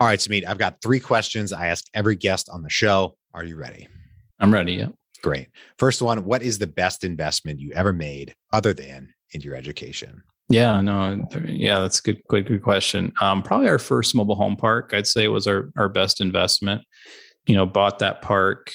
All 0.00 0.08
right, 0.08 0.18
Sumit, 0.18 0.46
I've 0.46 0.58
got 0.58 0.80
three 0.82 1.00
questions 1.00 1.52
I 1.52 1.68
ask 1.68 1.84
every 1.94 2.16
guest 2.16 2.48
on 2.50 2.62
the 2.62 2.70
show. 2.70 3.16
Are 3.32 3.44
you 3.44 3.56
ready? 3.56 3.88
I'm 4.40 4.52
ready. 4.52 4.74
Yeah. 4.74 4.88
Great. 5.22 5.48
First 5.78 6.02
one 6.02 6.24
What 6.24 6.42
is 6.42 6.58
the 6.58 6.66
best 6.66 7.04
investment 7.04 7.60
you 7.60 7.72
ever 7.72 7.92
made 7.92 8.34
other 8.52 8.74
than 8.74 9.14
in 9.32 9.40
your 9.40 9.54
education? 9.54 10.22
Yeah, 10.48 10.80
no, 10.82 11.26
yeah, 11.46 11.80
that's 11.80 12.00
a 12.00 12.02
good, 12.02 12.22
good, 12.28 12.46
good 12.46 12.62
question. 12.62 13.12
Um, 13.20 13.42
probably 13.42 13.68
our 13.68 13.78
first 13.78 14.14
mobile 14.14 14.34
home 14.34 14.56
park, 14.56 14.90
I'd 14.92 15.06
say, 15.06 15.28
was 15.28 15.46
our 15.46 15.70
our 15.76 15.88
best 15.88 16.20
investment. 16.20 16.82
You 17.46 17.56
know, 17.56 17.66
bought 17.66 17.98
that 18.00 18.22
park 18.22 18.72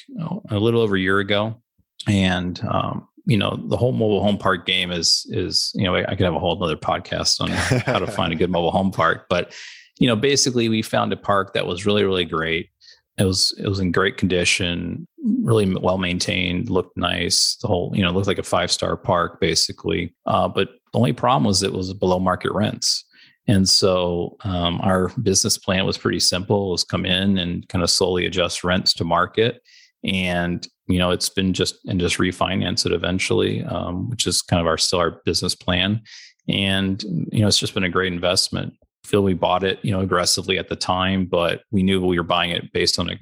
a 0.49 0.58
little 0.58 0.82
over 0.82 0.95
a 0.95 0.99
year 0.99 1.19
ago, 1.19 1.62
and 2.08 2.60
um, 2.67 3.08
you 3.25 3.38
know, 3.38 3.55
the 3.67 3.77
whole 3.77 3.91
mobile 3.91 4.23
home 4.23 4.38
park 4.38 4.65
game 4.65 4.91
is 4.91 5.27
is 5.29 5.71
you 5.75 5.84
know, 5.84 5.95
I 5.95 6.15
could 6.15 6.21
have 6.25 6.34
a 6.34 6.39
whole 6.39 6.62
other 6.63 6.75
podcast 6.75 7.39
on 7.39 7.49
how 7.82 7.99
to 7.99 8.08
find 8.08 8.34
a 8.34 8.36
good 8.36 8.49
mobile 8.49 8.71
home 8.71 8.91
park, 8.91 9.27
but 9.29 9.53
you 9.99 10.08
know, 10.08 10.15
basically, 10.15 10.69
we 10.69 10.82
found 10.82 11.13
a 11.13 11.17
park 11.17 11.53
that 11.53 11.67
was 11.67 11.86
really, 11.86 12.03
really 12.03 12.25
great. 12.25 12.69
It 13.17 13.25
was 13.25 13.53
it 13.60 13.67
was 13.67 13.79
in 13.79 13.91
great 13.91 14.15
condition, 14.17 15.05
really 15.43 15.75
well 15.75 15.97
maintained, 15.97 16.69
looked 16.69 16.95
nice. 16.97 17.58
The 17.62 17.67
whole 17.67 17.91
you 17.93 18.01
know 18.01 18.12
looked 18.12 18.27
like 18.27 18.38
a 18.38 18.43
five 18.43 18.71
star 18.71 18.95
park 18.95 19.41
basically. 19.41 20.15
Uh, 20.25 20.47
but 20.47 20.69
the 20.91 20.97
only 20.99 21.13
problem 21.13 21.45
was 21.45 21.63
it 21.63 21.73
was 21.73 21.93
below 21.93 22.19
market 22.19 22.52
rents. 22.52 23.06
And 23.47 23.67
so 23.67 24.38
um, 24.43 24.80
our 24.82 25.10
business 25.23 25.58
plan 25.58 25.86
was 25.86 25.97
pretty 25.97 26.19
simple: 26.19 26.69
was 26.69 26.84
come 26.84 27.06
in 27.06 27.38
and 27.39 27.67
kind 27.67 27.84
of 27.84 27.89
slowly 27.89 28.25
adjust 28.25 28.63
rents 28.63 28.93
to 28.93 29.04
market, 29.04 29.62
and 30.04 30.67
you 30.88 30.99
know 30.99 31.10
it's 31.10 31.30
been 31.30 31.54
just 31.54 31.75
and 31.88 31.99
just 31.99 32.17
refinance 32.19 32.86
it 32.86 32.91
eventually, 32.91 33.63
um, 33.63 34.08
which 34.10 34.28
is 34.28 34.43
kind 34.43 34.62
of 34.62 34.67
our 34.67 34.78
still 34.78 34.99
our 34.99 35.21
business 35.25 35.56
plan. 35.56 36.02
And 36.47 37.02
you 37.32 37.41
know 37.41 37.47
it's 37.47 37.58
just 37.58 37.73
been 37.73 37.84
a 37.84 37.89
great 37.89 38.13
investment. 38.13 38.73
Feel 39.04 39.23
we 39.23 39.34
bought 39.34 39.63
it 39.63 39.80
you 39.82 39.91
know 39.91 40.02
aggressively 40.02 40.60
at 40.60 40.69
the 40.69 40.75
time, 40.75 41.25
but 41.25 41.63
we 41.71 41.82
knew 41.82 42.06
we 42.06 42.19
were 42.19 42.23
buying 42.23 42.52
it 42.52 42.71
based 42.71 42.99
on 42.99 43.10
a 43.10 43.17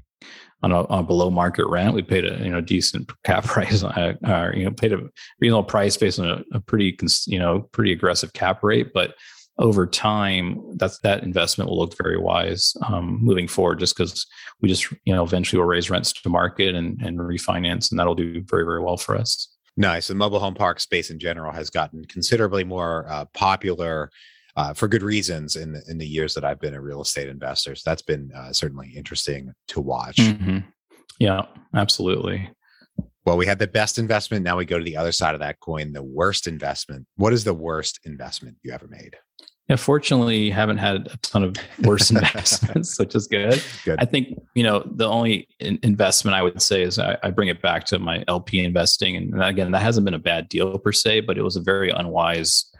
on 0.63 0.71
a, 0.71 0.85
on 0.87 1.05
below 1.05 1.29
market 1.29 1.67
rent. 1.67 1.93
We 1.93 2.01
paid 2.01 2.25
a 2.25 2.43
you 2.43 2.49
know 2.49 2.61
decent 2.61 3.11
cap 3.23 3.43
price, 3.45 3.83
uh, 3.83 4.13
or 4.25 4.53
you 4.55 4.65
know 4.65 4.71
paid 4.71 4.93
a 4.93 5.01
reasonable 5.39 5.63
price 5.63 5.97
based 5.97 6.19
on 6.19 6.29
a, 6.29 6.43
a 6.53 6.59
pretty 6.59 6.97
you 7.25 7.39
know 7.39 7.61
pretty 7.71 7.91
aggressive 7.91 8.33
cap 8.33 8.63
rate, 8.63 8.93
but 8.93 9.15
over 9.59 9.87
time, 9.87 10.61
that's 10.75 10.99
that 10.99 11.23
investment 11.23 11.69
will 11.69 11.79
look 11.79 11.97
very 11.97 12.17
wise 12.17 12.75
um, 12.85 13.17
moving 13.21 13.47
forward. 13.47 13.79
Just 13.79 13.97
because 13.97 14.25
we 14.61 14.69
just 14.69 14.91
you 15.05 15.13
know 15.13 15.23
eventually 15.23 15.59
will 15.59 15.67
raise 15.67 15.89
rents 15.89 16.13
to 16.13 16.29
market 16.29 16.75
and 16.75 17.01
and 17.01 17.19
refinance, 17.19 17.89
and 17.89 17.99
that'll 17.99 18.15
do 18.15 18.43
very 18.43 18.63
very 18.63 18.81
well 18.81 18.97
for 18.97 19.15
us. 19.15 19.47
Nice. 19.75 20.07
The 20.07 20.15
mobile 20.15 20.39
home 20.39 20.55
park 20.55 20.79
space 20.79 21.11
in 21.11 21.19
general 21.19 21.51
has 21.51 21.69
gotten 21.69 22.03
considerably 22.05 22.63
more 22.63 23.05
uh, 23.09 23.25
popular. 23.33 24.09
Uh, 24.57 24.73
for 24.73 24.87
good 24.87 25.03
reasons 25.03 25.55
in 25.55 25.71
the, 25.71 25.83
in 25.87 25.99
the 25.99 26.07
years 26.07 26.33
that 26.33 26.43
I've 26.43 26.59
been 26.59 26.73
a 26.73 26.81
real 26.81 27.01
estate 27.01 27.29
investor. 27.29 27.75
So 27.75 27.87
that's 27.87 28.01
been 28.01 28.31
uh, 28.35 28.51
certainly 28.51 28.91
interesting 28.95 29.53
to 29.67 29.79
watch. 29.79 30.15
Mm-hmm. 30.15 30.59
Yeah, 31.19 31.43
absolutely. 31.75 32.49
Well, 33.23 33.37
we 33.37 33.45
had 33.45 33.59
the 33.59 33.67
best 33.67 33.99
investment. 33.99 34.43
Now 34.43 34.57
we 34.57 34.65
go 34.65 34.79
to 34.79 34.83
the 34.83 34.97
other 34.97 35.11
side 35.11 35.35
of 35.35 35.41
that 35.41 35.59
coin, 35.59 35.93
the 35.93 36.01
worst 36.01 36.47
investment. 36.47 37.05
What 37.17 37.33
is 37.33 37.43
the 37.43 37.53
worst 37.53 37.99
investment 38.03 38.57
you 38.63 38.71
ever 38.71 38.87
made? 38.87 39.15
Yeah, 39.69 39.75
fortunately, 39.75 40.49
haven't 40.49 40.77
had 40.77 41.07
a 41.07 41.17
ton 41.17 41.43
of 41.43 41.55
worse 41.83 42.09
investments, 42.11 42.97
which 42.97 43.15
is 43.15 43.27
good. 43.27 43.61
good. 43.83 43.99
I 43.99 44.05
think 44.05 44.39
you 44.55 44.63
know 44.63 44.81
the 44.95 45.07
only 45.07 45.49
in- 45.59 45.77
investment 45.83 46.35
I 46.35 46.41
would 46.41 46.61
say 46.61 46.83
is 46.83 46.97
I, 46.97 47.17
I, 47.21 47.31
bring 47.31 47.49
it 47.49 47.61
back 47.61 47.83
to 47.87 47.99
my 47.99 48.23
LP 48.29 48.63
investing, 48.63 49.17
and 49.17 49.43
again, 49.43 49.71
that 49.71 49.81
hasn't 49.81 50.05
been 50.05 50.13
a 50.13 50.19
bad 50.19 50.47
deal 50.47 50.79
per 50.79 50.93
se, 50.93 51.21
but 51.21 51.37
it 51.37 51.43
was 51.43 51.57
a 51.57 51.61
very 51.61 51.89
unwise 51.89 52.71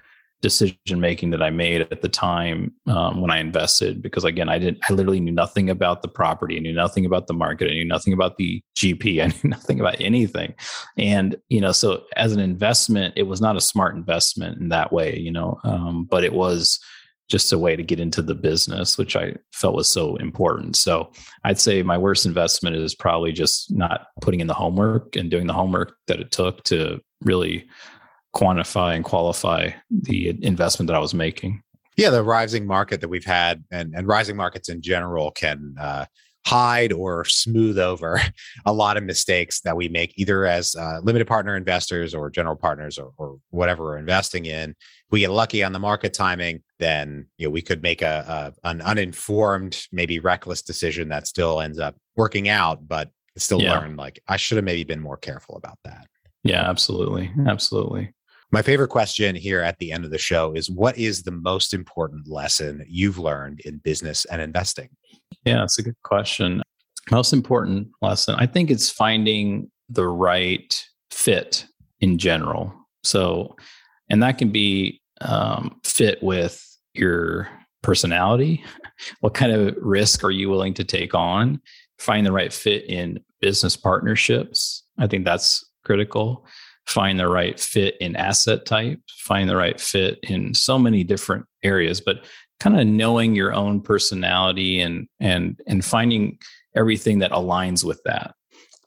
decision 0.41 0.99
making 0.99 1.31
that 1.31 1.41
I 1.41 1.49
made 1.49 1.81
at 1.81 2.01
the 2.01 2.09
time 2.09 2.73
um, 2.85 3.21
when 3.21 3.31
I 3.31 3.39
invested 3.39 4.01
because 4.01 4.23
again 4.23 4.49
I 4.49 4.59
didn't 4.59 4.79
I 4.87 4.93
literally 4.93 5.19
knew 5.19 5.31
nothing 5.31 5.69
about 5.69 6.01
the 6.01 6.07
property. 6.07 6.57
I 6.57 6.59
knew 6.59 6.73
nothing 6.73 7.05
about 7.05 7.27
the 7.27 7.33
market. 7.33 7.69
I 7.69 7.73
knew 7.73 7.85
nothing 7.85 8.13
about 8.13 8.37
the 8.37 8.61
GP 8.75 9.21
I 9.23 9.27
knew 9.27 9.49
nothing 9.49 9.79
about 9.79 9.99
anything. 9.99 10.53
And 10.97 11.35
you 11.49 11.59
know 11.59 11.71
so 11.71 12.03
as 12.15 12.33
an 12.33 12.39
investment 12.39 13.15
it 13.17 13.23
was 13.23 13.41
not 13.41 13.57
a 13.57 13.61
smart 13.61 13.95
investment 13.95 14.59
in 14.59 14.69
that 14.69 14.91
way 14.91 15.17
you 15.17 15.31
know 15.31 15.59
um, 15.63 16.05
but 16.05 16.23
it 16.23 16.33
was 16.33 16.79
just 17.29 17.51
a 17.51 17.57
way 17.57 17.75
to 17.75 17.83
get 17.83 17.99
into 17.99 18.21
the 18.21 18.35
business 18.35 18.97
which 18.97 19.15
I 19.15 19.33
felt 19.53 19.75
was 19.75 19.87
so 19.87 20.17
important. 20.17 20.75
So 20.75 21.11
I'd 21.45 21.59
say 21.59 21.81
my 21.81 21.97
worst 21.97 22.27
investment 22.27 22.75
is 22.75 22.93
probably 22.93 23.31
just 23.31 23.71
not 23.71 24.07
putting 24.21 24.39
in 24.39 24.47
the 24.47 24.53
homework 24.53 25.15
and 25.15 25.31
doing 25.31 25.47
the 25.47 25.53
homework 25.53 25.95
that 26.05 26.19
it 26.19 26.31
took 26.31 26.63
to 26.65 27.01
really 27.23 27.67
quantify 28.35 28.95
and 28.95 29.03
qualify 29.03 29.71
the 29.89 30.37
investment 30.43 30.87
that 30.87 30.95
I 30.95 30.99
was 30.99 31.13
making. 31.13 31.61
Yeah, 31.97 32.11
the 32.11 32.23
rising 32.23 32.67
market 32.67 33.01
that 33.01 33.09
we've 33.09 33.25
had 33.25 33.63
and, 33.71 33.93
and 33.95 34.07
rising 34.07 34.35
markets 34.35 34.69
in 34.69 34.81
general 34.81 35.31
can 35.31 35.73
uh, 35.79 36.05
hide 36.47 36.93
or 36.93 37.25
smooth 37.25 37.77
over 37.77 38.21
a 38.65 38.71
lot 38.71 38.95
of 38.95 39.03
mistakes 39.03 39.59
that 39.61 39.75
we 39.75 39.89
make 39.89 40.13
either 40.15 40.45
as 40.45 40.75
uh, 40.75 40.99
limited 41.03 41.27
partner 41.27 41.57
investors 41.57 42.15
or 42.15 42.29
general 42.29 42.55
partners 42.55 42.97
or, 42.97 43.11
or, 43.17 43.37
whatever 43.49 43.83
we're 43.83 43.97
investing 43.97 44.45
in. 44.45 44.69
If 44.69 45.11
we 45.11 45.21
get 45.21 45.31
lucky 45.31 45.61
on 45.63 45.73
the 45.73 45.79
market 45.79 46.13
timing, 46.13 46.63
then 46.79 47.27
you 47.37 47.47
know 47.47 47.51
we 47.51 47.61
could 47.61 47.81
make 47.81 48.01
a, 48.01 48.53
a 48.63 48.69
an 48.69 48.81
uninformed, 48.81 49.87
maybe 49.91 50.19
reckless 50.19 50.61
decision 50.61 51.09
that 51.09 51.27
still 51.27 51.59
ends 51.59 51.79
up 51.79 51.95
working 52.15 52.47
out, 52.47 52.87
but 52.87 53.09
still 53.35 53.61
yeah. 53.61 53.77
learn 53.77 53.95
like 53.97 54.19
I 54.27 54.37
should 54.37 54.57
have 54.57 54.65
maybe 54.65 54.83
been 54.83 55.01
more 55.01 55.17
careful 55.17 55.55
about 55.57 55.79
that. 55.83 56.07
Yeah, 56.43 56.69
absolutely. 56.69 57.31
Absolutely. 57.45 58.13
My 58.51 58.61
favorite 58.61 58.89
question 58.89 59.35
here 59.35 59.61
at 59.61 59.77
the 59.79 59.91
end 59.91 60.05
of 60.05 60.11
the 60.11 60.17
show 60.17 60.53
is 60.53 60.71
what 60.71 60.97
is 60.97 61.23
the 61.23 61.31
most 61.31 61.73
important 61.73 62.29
lesson 62.29 62.85
you've 62.87 63.19
learned 63.19 63.59
in 63.65 63.79
business 63.79 64.23
and 64.25 64.41
investing? 64.41 64.89
Yeah, 65.43 65.63
it's 65.63 65.77
a 65.79 65.83
good 65.83 66.01
question. 66.03 66.63
Most 67.11 67.33
important 67.33 67.89
lesson, 68.01 68.35
I 68.37 68.45
think 68.45 68.71
it's 68.71 68.89
finding 68.89 69.69
the 69.89 70.07
right 70.07 70.81
fit 71.11 71.65
in 71.99 72.17
general. 72.17 72.73
So, 73.03 73.55
and 74.09 74.23
that 74.23 74.37
can 74.37 74.49
be 74.49 75.01
um, 75.19 75.79
fit 75.83 76.21
with 76.23 76.63
your 76.93 77.49
personality. 77.83 78.63
What 79.19 79.35
kind 79.35 79.51
of 79.51 79.75
risk 79.79 80.23
are 80.23 80.31
you 80.31 80.49
willing 80.49 80.73
to 80.73 80.83
take 80.83 81.13
on? 81.13 81.61
Find 81.99 82.25
the 82.25 82.31
right 82.31 82.51
fit 82.51 82.83
in 82.85 83.19
business 83.41 83.77
partnerships. 83.77 84.83
I 84.97 85.05
think 85.05 85.23
that's 85.23 85.63
critical 85.85 86.47
find 86.87 87.19
the 87.19 87.27
right 87.27 87.59
fit 87.59 87.95
in 87.99 88.15
asset 88.15 88.65
type, 88.65 88.99
find 89.19 89.49
the 89.49 89.55
right 89.55 89.79
fit 89.79 90.19
in 90.23 90.53
so 90.53 90.79
many 90.79 91.03
different 91.03 91.45
areas, 91.63 92.01
but 92.01 92.25
kind 92.59 92.79
of 92.79 92.87
knowing 92.87 93.35
your 93.35 93.53
own 93.53 93.81
personality 93.81 94.81
and 94.81 95.07
and 95.19 95.59
and 95.67 95.85
finding 95.85 96.37
everything 96.75 97.19
that 97.19 97.31
aligns 97.31 97.83
with 97.83 98.01
that. 98.05 98.33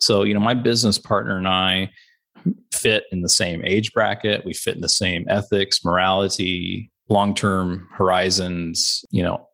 So, 0.00 0.22
you 0.22 0.32
know, 0.32 0.40
my 0.40 0.54
business 0.54 0.98
partner 0.98 1.36
and 1.36 1.46
I 1.46 1.90
fit 2.72 3.04
in 3.12 3.20
the 3.20 3.28
same 3.28 3.62
age 3.64 3.92
bracket, 3.92 4.44
we 4.44 4.54
fit 4.54 4.76
in 4.76 4.80
the 4.80 4.88
same 4.88 5.26
ethics, 5.28 5.84
morality, 5.84 6.90
long-term 7.10 7.86
horizons, 7.92 9.04
you 9.10 9.22
know, 9.22 9.46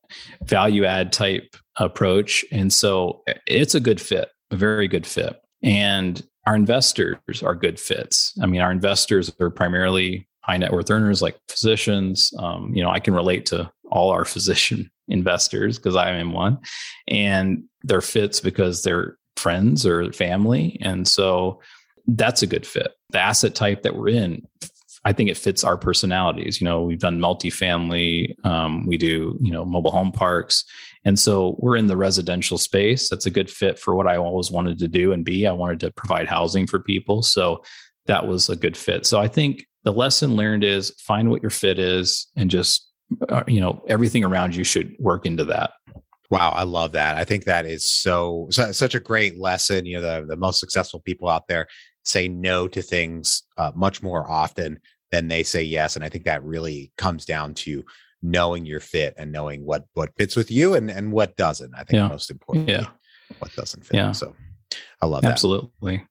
value 0.44 0.84
add 0.84 1.12
type 1.12 1.56
approach. 1.78 2.44
And 2.52 2.72
so 2.72 3.22
eh, 3.26 3.34
it's 3.46 3.74
a 3.74 3.80
good 3.80 4.00
fit, 4.00 4.28
a 4.50 4.56
very 4.56 4.86
good 4.86 5.06
fit. 5.06 5.36
And 5.62 6.22
our 6.46 6.54
investors 6.54 7.42
are 7.42 7.54
good 7.54 7.78
fits. 7.78 8.32
I 8.40 8.46
mean, 8.46 8.60
our 8.60 8.70
investors 8.70 9.32
are 9.40 9.50
primarily 9.50 10.28
high 10.40 10.56
net 10.56 10.72
worth 10.72 10.90
earners 10.90 11.20
like 11.20 11.36
physicians. 11.48 12.32
Um, 12.38 12.72
you 12.72 12.82
know, 12.82 12.90
I 12.90 13.00
can 13.00 13.14
relate 13.14 13.46
to 13.46 13.70
all 13.90 14.10
our 14.10 14.24
physician 14.34 14.90
investors 15.08 15.78
because 15.78 15.96
I 15.96 16.10
am 16.10 16.32
one, 16.32 16.58
and 17.08 17.64
they're 17.82 18.00
fits 18.00 18.40
because 18.40 18.82
they're 18.82 19.18
friends 19.36 19.84
or 19.84 20.12
family, 20.12 20.78
and 20.80 21.06
so 21.06 21.60
that's 22.06 22.42
a 22.42 22.46
good 22.46 22.66
fit. 22.66 22.92
The 23.10 23.18
asset 23.18 23.54
type 23.54 23.82
that 23.82 23.96
we're 23.96 24.08
in, 24.08 24.46
I 25.04 25.12
think 25.12 25.28
it 25.28 25.36
fits 25.36 25.64
our 25.64 25.76
personalities. 25.76 26.60
You 26.60 26.66
know, 26.66 26.82
we've 26.82 27.00
done 27.00 27.18
multifamily, 27.18 28.44
um, 28.44 28.86
we 28.86 28.96
do 28.96 29.36
you 29.40 29.50
know 29.50 29.64
mobile 29.64 29.90
home 29.90 30.12
parks, 30.12 30.64
and 31.06 31.16
so 31.16 31.54
we're 31.60 31.76
in 31.76 31.86
the 31.86 31.96
residential 31.96 32.58
space. 32.58 33.08
That's 33.08 33.26
a 33.26 33.30
good 33.30 33.48
fit 33.48 33.78
for 33.78 33.94
what 33.94 34.08
I 34.08 34.16
always 34.16 34.50
wanted 34.50 34.80
to 34.80 34.88
do 34.88 35.12
and 35.12 35.24
be. 35.24 35.46
I 35.46 35.52
wanted 35.52 35.78
to 35.80 35.92
provide 35.92 36.26
housing 36.26 36.66
for 36.66 36.80
people. 36.80 37.22
So 37.22 37.62
that 38.06 38.26
was 38.26 38.48
a 38.48 38.56
good 38.56 38.76
fit. 38.76 39.06
So 39.06 39.20
I 39.20 39.28
think 39.28 39.64
the 39.84 39.92
lesson 39.92 40.34
learned 40.34 40.64
is 40.64 40.90
find 40.98 41.30
what 41.30 41.42
your 41.42 41.50
fit 41.50 41.78
is 41.78 42.26
and 42.34 42.50
just, 42.50 42.90
uh, 43.28 43.44
you 43.46 43.60
know, 43.60 43.84
everything 43.86 44.24
around 44.24 44.56
you 44.56 44.64
should 44.64 44.96
work 44.98 45.26
into 45.26 45.44
that. 45.44 45.70
Wow, 46.28 46.50
I 46.50 46.64
love 46.64 46.90
that. 46.92 47.16
I 47.16 47.22
think 47.22 47.44
that 47.44 47.66
is 47.66 47.88
so, 47.88 48.48
so 48.50 48.72
such 48.72 48.96
a 48.96 49.00
great 49.00 49.38
lesson. 49.38 49.86
You 49.86 50.00
know, 50.00 50.20
the, 50.22 50.26
the 50.26 50.36
most 50.36 50.58
successful 50.58 50.98
people 50.98 51.28
out 51.28 51.46
there 51.46 51.68
say 52.04 52.26
no 52.26 52.66
to 52.66 52.82
things 52.82 53.44
uh, 53.58 53.70
much 53.76 54.02
more 54.02 54.28
often 54.28 54.80
than 55.12 55.28
they 55.28 55.44
say 55.44 55.62
yes. 55.62 55.94
And 55.94 56.04
I 56.04 56.08
think 56.08 56.24
that 56.24 56.42
really 56.42 56.90
comes 56.98 57.24
down 57.24 57.54
to 57.54 57.84
knowing 58.22 58.66
your 58.66 58.80
fit 58.80 59.14
and 59.16 59.32
knowing 59.32 59.64
what 59.64 59.84
what 59.94 60.10
fits 60.16 60.36
with 60.36 60.50
you 60.50 60.74
and 60.74 60.90
and 60.90 61.12
what 61.12 61.36
doesn't. 61.36 61.74
I 61.74 61.78
think 61.78 61.98
yeah. 61.98 62.08
most 62.08 62.30
important. 62.30 62.68
Yeah. 62.68 62.86
What 63.38 63.54
doesn't 63.54 63.84
fit. 63.84 63.96
Yeah. 63.96 64.12
So 64.12 64.34
I 65.00 65.06
love 65.06 65.22
that. 65.22 65.32
Absolutely. 65.32 66.04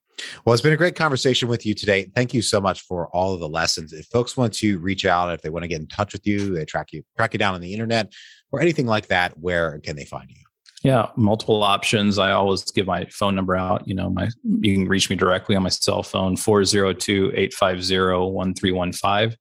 Well, 0.44 0.54
it's 0.54 0.62
been 0.62 0.72
a 0.72 0.78
great 0.78 0.96
conversation 0.96 1.48
with 1.48 1.66
you 1.66 1.74
today. 1.74 2.10
Thank 2.14 2.32
you 2.32 2.42
so 2.42 2.60
much 2.60 2.82
for 2.82 3.08
all 3.08 3.34
of 3.34 3.40
the 3.40 3.48
lessons. 3.48 3.92
If 3.92 4.06
folks 4.06 4.36
want 4.36 4.54
to 4.54 4.78
reach 4.78 5.04
out, 5.04 5.32
if 5.32 5.42
they 5.42 5.50
want 5.50 5.64
to 5.64 5.68
get 5.68 5.80
in 5.80 5.88
touch 5.88 6.12
with 6.12 6.24
you, 6.26 6.54
they 6.54 6.64
track 6.64 6.92
you, 6.92 7.02
track 7.16 7.34
you 7.34 7.38
down 7.38 7.54
on 7.54 7.60
the 7.60 7.72
internet 7.72 8.12
or 8.50 8.60
anything 8.60 8.86
like 8.86 9.08
that, 9.08 9.38
where 9.38 9.78
can 9.80 9.96
they 9.96 10.04
find 10.04 10.30
you? 10.30 10.36
Yeah, 10.82 11.08
multiple 11.16 11.62
options. 11.62 12.18
I 12.18 12.32
always 12.32 12.70
give 12.70 12.86
my 12.86 13.06
phone 13.06 13.34
number 13.34 13.56
out. 13.56 13.88
You 13.88 13.94
know, 13.94 14.10
my 14.10 14.28
you 14.60 14.74
can 14.74 14.86
reach 14.86 15.08
me 15.10 15.16
directly 15.16 15.56
on 15.56 15.64
my 15.64 15.68
cell 15.68 16.02
phone, 16.02 16.36
402-850-1315 16.36 19.36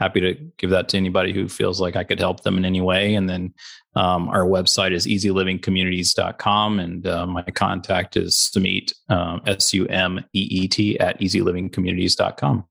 happy 0.00 0.20
to 0.20 0.34
give 0.56 0.70
that 0.70 0.88
to 0.88 0.96
anybody 0.96 1.32
who 1.32 1.48
feels 1.48 1.80
like 1.80 1.94
I 1.94 2.04
could 2.04 2.18
help 2.18 2.42
them 2.42 2.56
in 2.56 2.64
any 2.64 2.80
way. 2.80 3.14
And 3.14 3.28
then 3.28 3.54
um, 3.94 4.28
our 4.30 4.44
website 4.44 4.92
is 4.92 5.06
easylivingcommunities.com 5.06 6.80
and 6.80 7.06
uh, 7.06 7.26
my 7.26 7.42
contact 7.42 8.16
is 8.16 8.34
Sumeet, 8.34 8.92
um, 9.10 9.42
S 9.46 9.74
U 9.74 9.86
M 9.86 10.18
E 10.32 10.48
E 10.50 10.68
T, 10.68 10.98
at 10.98 11.20
easylivingcommunities.com. 11.20 12.64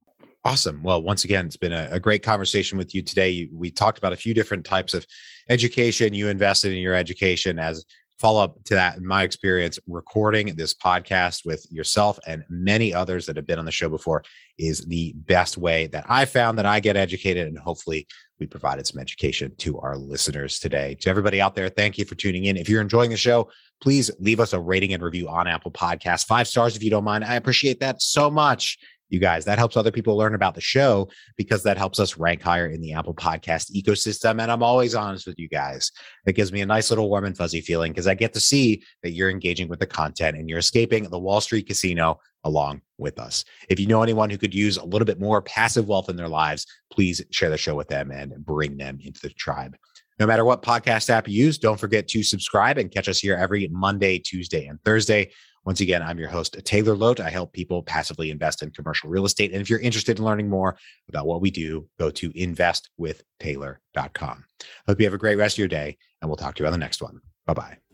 Awesome. 0.44 0.82
Well, 0.82 1.02
once 1.04 1.26
again, 1.26 1.46
it's 1.46 1.58
been 1.58 1.74
a, 1.74 1.90
a, 1.92 2.00
great 2.00 2.24
conversation 2.24 2.78
with 2.78 2.96
you 2.96 3.02
today. 3.02 3.50
We 3.54 3.70
talked 3.70 3.98
about 3.98 4.14
a 4.14 4.18
few 4.18 4.34
different 4.34 4.66
types 4.66 4.94
of 4.94 5.06
education. 5.50 6.14
You 6.14 6.30
invested 6.30 6.72
in 6.72 6.80
your 6.80 6.96
education 6.96 7.60
as 7.60 7.86
follow 8.20 8.44
up 8.44 8.64
to 8.66 8.76
that, 8.76 8.98
in 8.98 9.06
my 9.06 9.24
experience, 9.24 9.80
recording 9.88 10.56
this 10.56 10.74
podcast 10.74 11.46
with 11.46 11.66
yourself 11.72 12.20
and 12.28 12.44
many 12.50 12.94
others 12.94 13.26
that 13.26 13.38
have 13.38 13.48
been 13.48 13.60
on 13.60 13.66
the 13.66 13.72
show 13.72 13.90
before 13.90 14.24
is 14.58 14.86
the 14.86 15.14
best 15.16 15.58
way 15.58 15.88
that 15.88 16.06
I 16.10 16.26
found 16.26 16.58
that 16.58 16.66
I 16.66 16.82
get 16.82 16.98
educated. 16.98 17.48
And 17.48 17.58
hopefully, 17.58 18.08
we 18.40 18.46
provided 18.46 18.88
some 18.88 19.00
education 19.00 19.54
to 19.58 19.80
our 19.80 19.98
listeners 19.98 20.60
today. 20.60 20.96
To 21.02 21.10
everybody 21.10 21.42
out 21.42 21.56
there, 21.56 21.70
thank 21.70 21.98
you 21.98 22.06
for 22.06 22.16
tuning 22.16 22.46
in. 22.46 22.58
If 22.58 22.70
you're 22.70 22.82
enjoying 22.82 23.10
the 23.10 23.18
show, 23.18 23.50
please 23.82 24.12
leave 24.20 24.40
us 24.40 24.54
a 24.54 24.60
rating 24.60 24.94
and 24.94 25.04
review 25.04 25.28
on 25.28 25.48
Apple 25.48 25.72
Podcasts. 25.72 26.26
Five 26.26 26.48
stars 26.48 26.76
if 26.76 26.84
you 26.84 26.90
don't 26.90 27.04
mind. 27.04 27.24
I 27.26 27.36
appreciate 27.36 27.80
that 27.82 28.02
so 28.02 28.30
much 28.30 28.78
you 29.10 29.20
guys. 29.20 29.46
That 29.46 29.58
helps 29.58 29.78
other 29.78 29.92
people 29.92 30.16
learn 30.18 30.36
about 30.36 30.56
the 30.56 30.62
show 30.62 31.10
because 31.36 31.64
that 31.64 31.78
helps 31.78 32.00
us 32.00 32.18
rank 32.18 32.42
higher 32.42 32.68
in 32.68 32.82
the 32.82 32.94
Apple 32.94 33.14
podcast 33.14 33.72
ecosystem. 33.72 34.42
And 34.42 34.52
I'm 34.52 34.64
always 34.64 34.96
honest 34.96 35.28
with 35.28 35.40
you 35.40 35.50
guys. 35.50 35.92
It 36.26 36.34
gives 36.34 36.52
me 36.52 36.62
a 36.62 36.66
nice 36.66 36.90
little 36.90 37.10
warm 37.10 37.26
and 37.26 37.38
fuzzy 37.38 37.62
feeling 37.62 37.92
because 37.92 38.08
I 38.08 38.14
get 38.14 38.34
to 38.34 38.40
see 38.40 38.84
that 39.04 39.12
you're 39.12 39.30
engaging 39.30 39.68
with 39.68 39.80
the 39.80 39.88
content 39.88 40.38
and 40.38 40.50
you're 40.50 40.60
escaping 40.60 41.04
the 41.04 41.20
Wall 41.20 41.42
Street 41.42 41.68
casino 41.68 42.20
along 42.44 42.82
with 42.98 43.20
us. 43.20 43.44
If 43.70 43.80
you 43.80 43.88
know 43.88 44.02
anyone 44.02 44.30
who 44.30 44.38
could 44.38 44.54
use 44.54 44.78
a 44.78 44.86
little 44.86 45.06
bit 45.06 45.20
more 45.20 45.42
passive 45.42 45.88
wealth 45.88 46.10
in 46.10 46.16
their 46.16 46.30
lives, 46.30 46.66
please 46.92 47.22
share 47.32 47.50
the 47.50 47.58
show 47.58 47.76
with 47.76 47.90
them 47.90 48.12
and 48.12 48.34
bring 48.46 48.78
them 48.78 49.00
into 49.04 49.20
the 49.22 49.30
tribe. 49.30 49.76
No 50.20 50.28
matter 50.28 50.44
what 50.44 50.62
podcast 50.62 51.10
app 51.10 51.30
you 51.30 51.46
use, 51.46 51.58
don't 51.58 51.80
forget 51.80 52.10
to 52.10 52.24
subscribe 52.24 52.78
and 52.78 52.92
catch 52.92 53.08
us 53.08 53.20
here 53.20 53.36
every 53.36 53.70
Monday, 53.70 54.20
Tuesday, 54.20 54.66
and 54.66 54.78
Thursday. 54.84 55.32
Once 55.66 55.82
again, 55.82 56.02
I'm 56.02 56.20
your 56.20 56.30
host, 56.30 56.58
Taylor 56.66 56.96
Loht. 56.96 57.20
I 57.20 57.30
help 57.30 57.54
people 57.54 57.84
passively 57.84 58.32
invest 58.32 58.64
in 58.64 58.72
commercial 58.72 59.10
real 59.10 59.26
estate. 59.26 59.52
And 59.52 59.62
if 59.62 59.70
you're 59.70 59.80
interested 59.80 60.18
in 60.18 60.26
learning 60.26 60.50
more 60.50 60.78
about 61.08 61.28
what 61.28 61.42
we 61.42 61.52
do, 61.52 61.88
go 62.00 62.10
to 62.12 62.32
investwithtaylor.com. 62.32 64.46
I 64.62 64.66
Hope 64.88 65.00
you 65.00 65.06
have 65.06 65.14
a 65.14 65.18
great 65.18 65.38
rest 65.38 65.56
of 65.56 65.60
your 65.60 65.68
day, 65.68 65.98
and 66.22 66.30
we'll 66.30 66.38
talk 66.38 66.56
to 66.56 66.64
you 66.64 66.68
on 66.68 66.72
the 66.72 66.78
next 66.78 67.02
one. 67.02 67.20
Bye 67.46 67.54
bye. 67.54 67.89